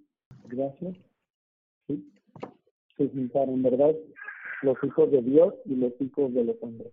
gracias. 0.48 0.96
Sí, 1.86 2.12
se 2.96 3.08
juntaron, 3.08 3.62
¿verdad? 3.62 3.94
Los 4.62 4.76
hijos 4.82 5.10
de 5.10 5.22
Dios 5.22 5.54
y 5.64 5.76
los 5.76 5.92
hijos 6.00 6.32
de 6.34 6.44
los 6.44 6.56
hombres, 6.60 6.92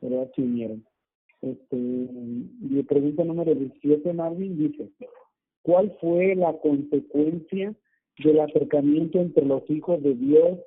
¿verdad? 0.00 0.30
Se 0.34 0.42
unieron. 0.42 0.84
Este, 1.42 1.76
y 1.76 2.82
pregunta 2.88 3.24
número 3.24 3.54
17, 3.54 4.12
Marvin, 4.12 4.56
dice, 4.56 4.90
¿cuál 5.62 5.96
fue 6.00 6.36
la 6.36 6.52
consecuencia 6.60 7.74
del 8.22 8.40
acercamiento 8.40 9.18
entre 9.18 9.44
los 9.44 9.68
hijos 9.68 10.02
de 10.02 10.14
Dios 10.14 10.60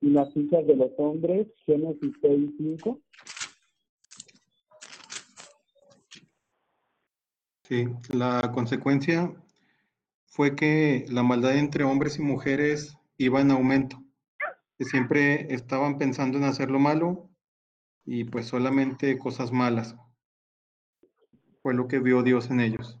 y 0.00 0.10
las 0.10 0.34
hijas 0.36 0.66
de 0.66 0.76
los 0.76 0.90
hombres? 0.96 1.48
Génesis 1.66 2.12
6, 2.22 2.50
5. 2.56 2.98
Sí, 7.64 7.84
la 8.12 8.50
consecuencia 8.52 9.32
fue 10.32 10.56
que 10.56 11.04
la 11.10 11.22
maldad 11.22 11.58
entre 11.58 11.84
hombres 11.84 12.18
y 12.18 12.22
mujeres 12.22 12.96
iba 13.18 13.42
en 13.42 13.50
aumento, 13.50 14.02
que 14.78 14.86
siempre 14.86 15.52
estaban 15.52 15.98
pensando 15.98 16.38
en 16.38 16.44
hacer 16.44 16.70
lo 16.70 16.78
malo 16.78 17.28
y 18.06 18.24
pues 18.24 18.46
solamente 18.46 19.18
cosas 19.18 19.52
malas. 19.52 19.94
Fue 21.60 21.74
lo 21.74 21.86
que 21.86 21.98
vio 21.98 22.22
Dios 22.22 22.50
en 22.50 22.60
ellos. 22.60 22.98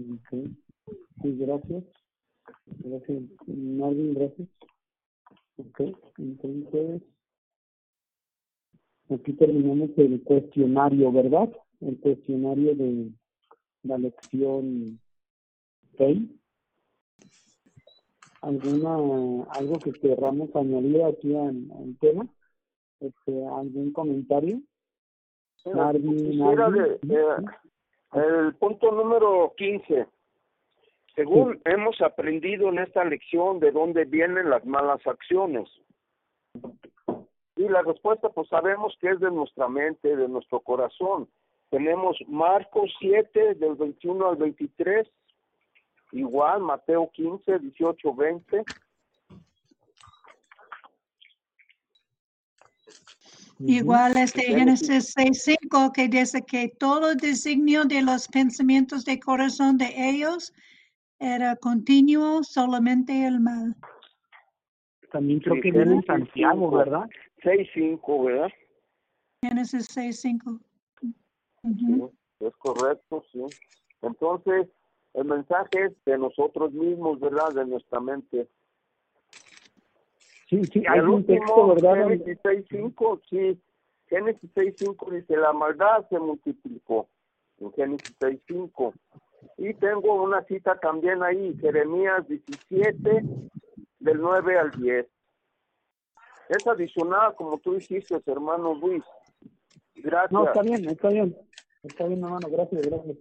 Ok. 0.00 0.48
Sí, 1.22 1.36
gracias. 1.38 1.84
Gracias, 2.66 3.22
Marvin, 3.46 4.14
gracias. 4.14 4.48
Ok, 5.58 5.80
entonces, 6.18 7.02
aquí 9.10 9.32
terminamos 9.34 9.90
el 9.96 10.22
cuestionario, 10.24 11.12
¿verdad? 11.12 11.50
El 11.80 11.98
cuestionario 12.00 12.74
de 12.74 13.12
la 13.84 13.96
lección 13.96 14.98
6. 15.96 16.18
¿Alguna, 18.42 19.44
algo 19.50 19.78
que 19.82 19.92
querramos 19.92 20.54
añadir 20.54 21.02
aquí 21.04 21.34
al, 21.34 21.66
al 21.78 21.96
tema? 22.00 22.26
Este, 23.00 23.46
¿Algún 23.46 23.92
comentario? 23.92 24.60
Marvin, 25.74 26.16
Quisiera 26.16 26.68
Marvin, 26.68 26.82
de- 26.82 26.98
de- 27.14 28.46
el 28.46 28.54
punto 28.54 28.92
número 28.92 29.52
15. 29.56 30.06
Según 31.16 31.60
hemos 31.64 32.00
aprendido 32.02 32.68
en 32.68 32.78
esta 32.78 33.04
lección 33.04 33.58
de 33.58 33.72
dónde 33.72 34.04
vienen 34.04 34.50
las 34.50 34.64
malas 34.64 35.04
acciones. 35.06 35.68
Y 37.56 37.68
la 37.68 37.82
respuesta, 37.82 38.28
pues 38.28 38.48
sabemos 38.48 38.96
que 39.00 39.08
es 39.10 39.18
de 39.18 39.30
nuestra 39.30 39.66
mente, 39.68 40.14
de 40.14 40.28
nuestro 40.28 40.60
corazón. 40.60 41.26
Tenemos 41.70 42.16
Marcos 42.28 42.94
7, 43.00 43.54
del 43.54 43.74
21 43.74 44.28
al 44.28 44.36
23. 44.36 45.08
Igual, 46.16 46.62
Mateo 46.62 47.10
15, 47.12 47.58
18, 47.58 48.14
20. 48.14 48.64
Ujú. 53.58 53.68
Igual 53.70 54.16
este 54.16 54.42
Génesis. 54.42 54.88
Génesis 55.14 55.14
6.5 55.16 55.92
que 55.92 56.08
dice 56.08 56.42
que 56.42 56.68
todo 56.68 57.10
el 57.10 57.16
designio 57.18 57.84
de 57.84 58.02
los 58.02 58.28
pensamientos 58.28 59.04
de 59.04 59.18
corazón 59.20 59.76
de 59.76 59.92
ellos 59.96 60.54
era 61.18 61.56
continuo, 61.56 62.42
solamente 62.42 63.26
el 63.26 63.40
mal. 63.40 63.74
También 65.12 65.40
creo 65.40 65.56
Sí, 65.56 65.60
que 65.62 65.70
viene 65.72 65.94
en 65.96 66.04
Santiago, 66.04 66.64
cinco. 66.64 66.76
¿verdad? 66.76 67.10
6, 67.42 67.68
5, 67.74 68.24
¿verdad? 68.24 68.48
Génesis 69.42 69.86
6.5. 69.94 70.60
Sí, 71.00 71.14
Ujú. 71.62 72.12
es 72.40 72.56
correcto, 72.56 73.22
sí. 73.32 73.42
Entonces, 74.02 74.68
el 75.16 75.24
mensaje 75.24 75.86
es 75.86 75.92
de 76.04 76.18
nosotros 76.18 76.72
mismos, 76.72 77.18
¿verdad? 77.18 77.48
De 77.54 77.64
nuestra 77.64 78.00
mente. 78.00 78.48
Sí, 80.48 80.62
sí, 80.64 80.82
hay 80.88 80.98
el 80.98 81.08
un 81.08 81.26
texto, 81.26 81.68
¿verdad? 81.68 81.94
Génesis 81.94 82.38
6.5, 82.42 83.20
sí. 83.30 83.60
Génesis 84.08 84.50
6.5 84.54 85.10
dice, 85.12 85.36
la 85.36 85.54
maldad 85.54 86.06
se 86.10 86.18
multiplicó. 86.18 87.08
En 87.58 87.72
Génesis 87.72 88.14
6.5. 88.20 88.92
Y 89.56 89.72
tengo 89.74 90.22
una 90.22 90.44
cita 90.44 90.78
también 90.78 91.22
ahí, 91.22 91.56
Jeremías 91.60 92.28
17, 92.28 93.22
del 93.98 94.20
9 94.20 94.58
al 94.58 94.70
10. 94.72 95.06
Es 96.50 96.66
adicional, 96.66 97.34
como 97.36 97.58
tú 97.58 97.74
dijiste, 97.74 98.20
hermano 98.26 98.74
Luis. 98.74 99.02
Gracias. 99.94 100.30
No, 100.30 100.44
está 100.44 100.60
bien, 100.60 100.88
está 100.88 101.08
bien. 101.08 101.36
Está 101.82 102.06
bien, 102.06 102.22
hermano, 102.22 102.48
gracias, 102.50 102.86
gracias. 102.86 103.16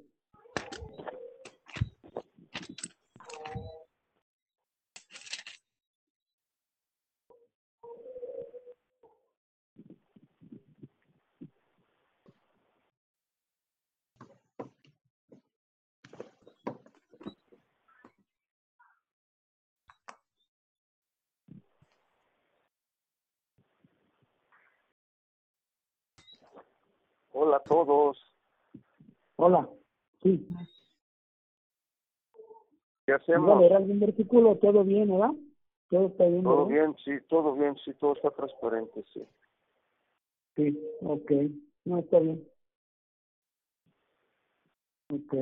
Hola 27.37 27.57
a 27.57 27.59
todos. 27.63 28.17
Hola, 29.47 29.69
sí. 30.23 30.43
¿Qué 33.05 33.11
¿Iba 33.11 33.15
a 33.17 33.17
hacemos? 33.17 33.71
algún 33.73 33.99
versículo? 33.99 34.55
¿Todo 34.55 34.83
bien, 34.83 35.07
verdad? 35.07 35.33
Todo 35.91 36.07
está 36.07 36.25
bien, 36.27 36.41
Todo 36.41 36.65
¿verdad? 36.65 36.73
bien, 36.83 36.95
sí, 37.05 37.11
todo 37.29 37.53
bien, 37.53 37.75
sí, 37.85 37.91
todo 37.99 38.13
está 38.13 38.31
transparente, 38.31 39.03
sí. 39.13 39.21
Sí, 40.55 40.79
ok. 41.03 41.31
No, 41.85 41.99
está 41.99 42.17
bien. 42.21 42.43
Ok. 45.13 45.35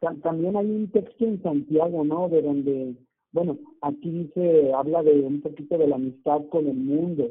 Ta- 0.00 0.16
También 0.24 0.56
hay 0.56 0.66
un 0.68 0.90
texto 0.90 1.24
en 1.26 1.40
Santiago, 1.44 2.02
¿no? 2.04 2.28
De 2.28 2.42
donde 2.42 2.96
bueno, 3.30 3.56
aquí 3.82 4.10
dice, 4.10 4.72
habla 4.72 5.04
de 5.04 5.20
un 5.20 5.40
poquito 5.42 5.78
de 5.78 5.86
la 5.86 5.94
amistad 5.94 6.40
con 6.48 6.66
el 6.66 6.74
mundo. 6.74 7.28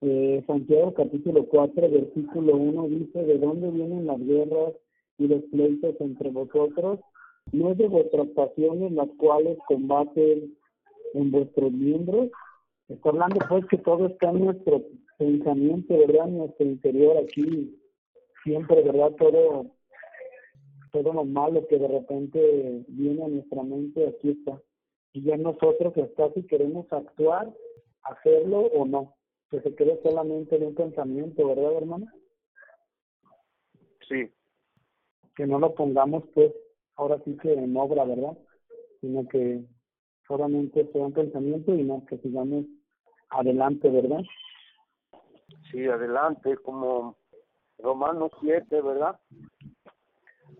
Eh, 0.00 0.42
Santiago 0.48 0.92
capítulo 0.94 1.46
4, 1.46 1.88
versículo 1.88 2.56
1 2.56 2.88
dice, 2.88 3.22
¿de 3.22 3.38
dónde 3.38 3.70
vienen 3.70 4.04
las 4.08 4.18
guerras 4.18 4.74
y 5.18 5.28
los 5.28 5.42
pleitos 5.44 5.94
entre 6.00 6.30
vosotros? 6.30 7.00
¿No 7.52 7.72
es 7.72 7.78
de 7.78 7.88
vuestras 7.88 8.28
pasiones 8.28 8.92
las 8.92 9.08
cuales 9.16 9.58
combaten 9.68 10.56
en 11.14 11.30
vuestros 11.30 11.72
miembros? 11.72 12.30
Está 12.88 13.10
hablando 13.10 13.38
pues 13.48 13.64
que 13.66 13.78
todo 13.78 14.06
está 14.06 14.30
en 14.30 14.44
nuestro 14.44 14.82
pensamiento, 15.18 15.96
¿verdad? 15.98 16.28
En 16.28 16.38
nuestro 16.38 16.66
interior 16.66 17.16
aquí, 17.16 17.78
siempre, 18.44 18.82
¿verdad? 18.82 19.12
Todo, 19.12 19.66
todo 20.92 21.12
lo 21.12 21.24
malo 21.24 21.66
que 21.68 21.78
de 21.78 21.88
repente 21.88 22.84
viene 22.88 23.24
a 23.24 23.28
nuestra 23.28 23.62
mente, 23.62 24.08
aquí 24.08 24.30
está. 24.30 24.60
Y 25.12 25.22
ya 25.22 25.36
nosotros 25.36 25.96
está 25.96 26.32
si 26.32 26.42
queremos 26.46 26.92
actuar, 26.92 27.52
hacerlo 28.02 28.60
o 28.60 28.84
no. 28.84 29.14
Que 29.50 29.60
se 29.60 29.74
quede 29.74 30.00
solamente 30.02 30.56
en 30.56 30.64
un 30.64 30.74
pensamiento, 30.74 31.46
¿verdad, 31.46 31.76
hermano? 31.76 32.06
Sí, 34.08 34.28
Que 35.36 35.46
no 35.46 35.58
lo 35.58 35.74
pongamos, 35.74 36.24
pues, 36.34 36.52
ahora 36.96 37.20
sí 37.24 37.36
que 37.36 37.52
en 37.52 37.76
obra, 37.76 38.04
¿verdad? 38.04 38.36
Sino 39.00 39.28
que 39.28 39.62
solamente 40.26 40.90
sea 40.92 41.02
un 41.02 41.12
pensamiento 41.12 41.74
y 41.74 41.84
no 41.84 42.04
que 42.06 42.18
sigamos 42.18 42.64
adelante, 43.30 43.88
¿verdad? 43.90 44.22
sí, 45.70 45.86
adelante, 45.86 46.56
como 46.58 47.16
Romanos 47.78 48.32
7, 48.40 48.80
¿verdad? 48.82 49.18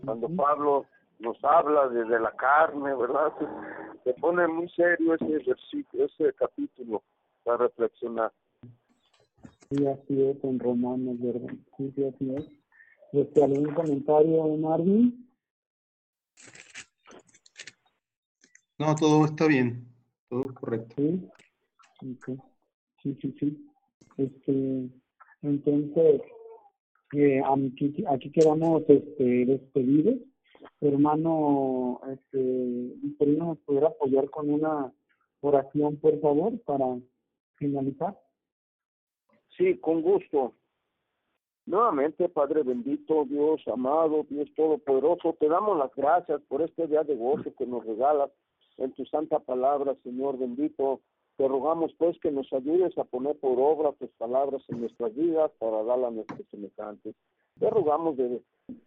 Cuando. 0.04 0.28
Pablo 0.28 0.86
nos 1.18 1.42
habla 1.42 1.88
desde 1.88 2.20
la 2.20 2.32
carne, 2.32 2.94
¿verdad? 2.94 3.32
Se, 3.38 3.46
se 4.04 4.20
pone 4.20 4.46
muy 4.46 4.68
serio 4.70 5.14
ese 5.14 5.38
versículo, 5.38 6.04
ese 6.04 6.32
capítulo 6.34 7.02
para 7.44 7.58
reflexionar. 7.58 8.32
Sí, 9.70 9.86
así 9.86 10.22
es, 10.22 10.44
en 10.44 10.58
Romanos, 10.60 11.16
¿verdad? 11.18 11.54
Sí, 11.76 11.92
sí, 11.94 12.04
así 12.04 12.34
es. 12.34 12.65
Este, 13.16 13.42
¿Algún 13.42 13.72
comentario, 13.72 14.44
Marvin? 14.58 15.26
No, 18.78 18.94
todo 18.94 19.24
está 19.24 19.46
bien, 19.46 19.88
todo 20.28 20.44
correcto. 20.52 20.94
Sí. 20.98 21.30
Sí, 23.02 23.18
sí, 23.22 23.34
sí. 23.40 23.70
Este, 24.18 24.90
entonces, 25.40 26.20
eh, 27.14 27.40
aquí, 27.42 28.04
aquí 28.06 28.30
quedamos 28.32 28.82
este, 28.86 29.46
despedidos. 29.46 30.16
Hermano, 30.82 32.02
este, 32.12 32.38
Victorino, 33.02 33.46
¿nos 33.46 33.58
pudiera 33.60 33.88
apoyar 33.88 34.28
con 34.28 34.50
una 34.50 34.92
oración, 35.40 35.96
por 35.96 36.20
favor, 36.20 36.60
para 36.64 36.98
finalizar? 37.54 38.20
Sí, 39.56 39.78
con 39.78 40.02
gusto. 40.02 40.54
Nuevamente, 41.66 42.28
Padre 42.28 42.62
bendito, 42.62 43.24
Dios 43.24 43.60
amado, 43.66 44.24
Dios 44.30 44.48
todopoderoso, 44.54 45.36
te 45.40 45.48
damos 45.48 45.76
las 45.76 45.92
gracias 45.96 46.40
por 46.42 46.62
este 46.62 46.86
día 46.86 47.02
de 47.02 47.16
gozo 47.16 47.52
que 47.58 47.66
nos 47.66 47.84
regalas 47.84 48.30
en 48.78 48.92
tu 48.92 49.04
santa 49.06 49.40
palabra, 49.40 49.96
Señor 50.04 50.38
bendito. 50.38 51.00
Te 51.36 51.48
rogamos 51.48 51.92
pues 51.98 52.16
que 52.20 52.30
nos 52.30 52.50
ayudes 52.52 52.96
a 52.96 53.04
poner 53.04 53.36
por 53.40 53.58
obra 53.58 53.92
tus 53.94 54.10
palabras 54.12 54.62
en 54.68 54.80
nuestras 54.80 55.12
vidas 55.16 55.50
para 55.58 55.82
dar 55.82 56.04
a 56.04 56.10
nuestros 56.10 56.46
semejantes. 56.52 57.16
Te 57.58 57.68
rogamos 57.68 58.16
de, 58.16 58.40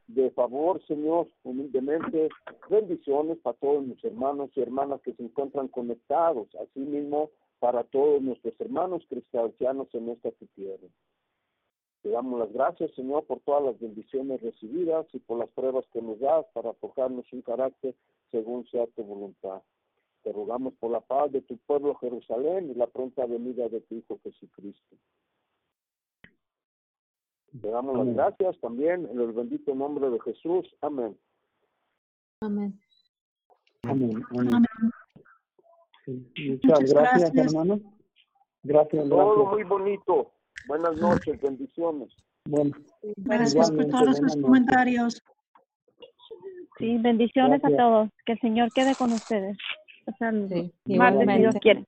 de 0.07 0.31
favor, 0.31 0.81
Señor, 0.87 1.27
humildemente, 1.43 2.29
bendiciones 2.69 3.39
para 3.39 3.57
todos 3.57 3.85
mis 3.85 4.01
hermanos 4.05 4.51
y 4.55 4.61
hermanas 4.61 5.01
que 5.01 5.13
se 5.13 5.23
encuentran 5.23 5.67
conectados, 5.67 6.47
asimismo 6.55 7.29
para 7.59 7.83
todos 7.83 8.21
nuestros 8.21 8.53
hermanos 8.59 9.03
cristianos 9.09 9.87
en 9.93 10.09
esta 10.09 10.31
tierra. 10.55 10.87
Te 12.01 12.09
damos 12.09 12.39
las 12.39 12.51
gracias, 12.53 12.91
Señor, 12.95 13.25
por 13.25 13.39
todas 13.41 13.63
las 13.63 13.79
bendiciones 13.79 14.41
recibidas 14.41 15.05
y 15.13 15.19
por 15.19 15.37
las 15.37 15.49
pruebas 15.49 15.85
que 15.91 16.01
nos 16.01 16.19
das 16.19 16.45
para 16.53 16.73
forjarnos 16.73 17.25
un 17.33 17.41
carácter 17.41 17.93
según 18.31 18.65
sea 18.67 18.87
tu 18.87 19.03
voluntad. 19.03 19.61
Te 20.23 20.31
rogamos 20.31 20.73
por 20.75 20.91
la 20.91 21.01
paz 21.01 21.31
de 21.31 21.41
tu 21.41 21.57
pueblo 21.57 21.95
Jerusalén 21.95 22.69
y 22.71 22.75
la 22.75 22.87
pronta 22.87 23.25
venida 23.25 23.67
de 23.67 23.81
tu 23.81 23.95
Hijo 23.95 24.19
Jesucristo. 24.23 24.95
Te 27.61 27.67
damos 27.69 27.97
las 28.05 28.15
gracias 28.15 28.59
también 28.59 29.07
en 29.09 29.19
el 29.19 29.31
bendito 29.33 29.73
nombre 29.75 30.09
de 30.09 30.19
Jesús. 30.21 30.67
Amén. 30.81 31.17
Amén. 32.41 32.79
Amén. 33.83 34.23
Amén. 34.31 34.53
Amén. 34.53 34.91
Sí, 36.05 36.49
Muchas 36.49 36.79
Muchas 36.81 36.93
gracias, 36.93 37.33
gracias. 37.33 37.53
hermano. 37.53 37.81
Gracias, 38.63 39.09
Todo 39.09 39.35
gracias. 39.35 39.53
muy 39.53 39.63
bonito. 39.63 40.31
Buenas 40.69 40.97
noches, 40.97 41.41
bendiciones. 41.41 42.09
Bueno, 42.45 42.69
Gracias 43.17 43.71
por 43.71 43.87
todos 43.87 44.21
noches. 44.21 44.39
comentarios. 44.39 45.23
Sí, 46.77 46.95
bendiciones 46.99 47.59
Gracias. 47.59 47.79
a 47.79 47.83
todos. 47.83 48.09
Que 48.23 48.33
el 48.33 48.39
Señor 48.39 48.69
quede 48.73 48.93
con 48.95 49.11
ustedes. 49.11 49.57
Hasta 50.05 50.29
el 50.29 50.47
Sí, 50.85 50.95
martes, 50.95 51.27
si 51.27 51.37
Dios 51.39 51.55
quiere. 51.59 51.85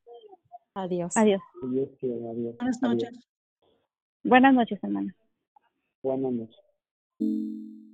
Adiós. 0.73 1.15
Adiós. 1.15 1.41
Dios 1.71 1.89
quiere, 1.99 2.27
adiós. 2.27 2.57
Buenas 2.57 2.83
Adiós. 2.83 3.03
noches. 3.03 3.27
Buenas 4.23 4.53
noches, 4.55 4.79
hermana. 4.83 5.15
Buenas 6.01 6.33
noches. 6.33 7.90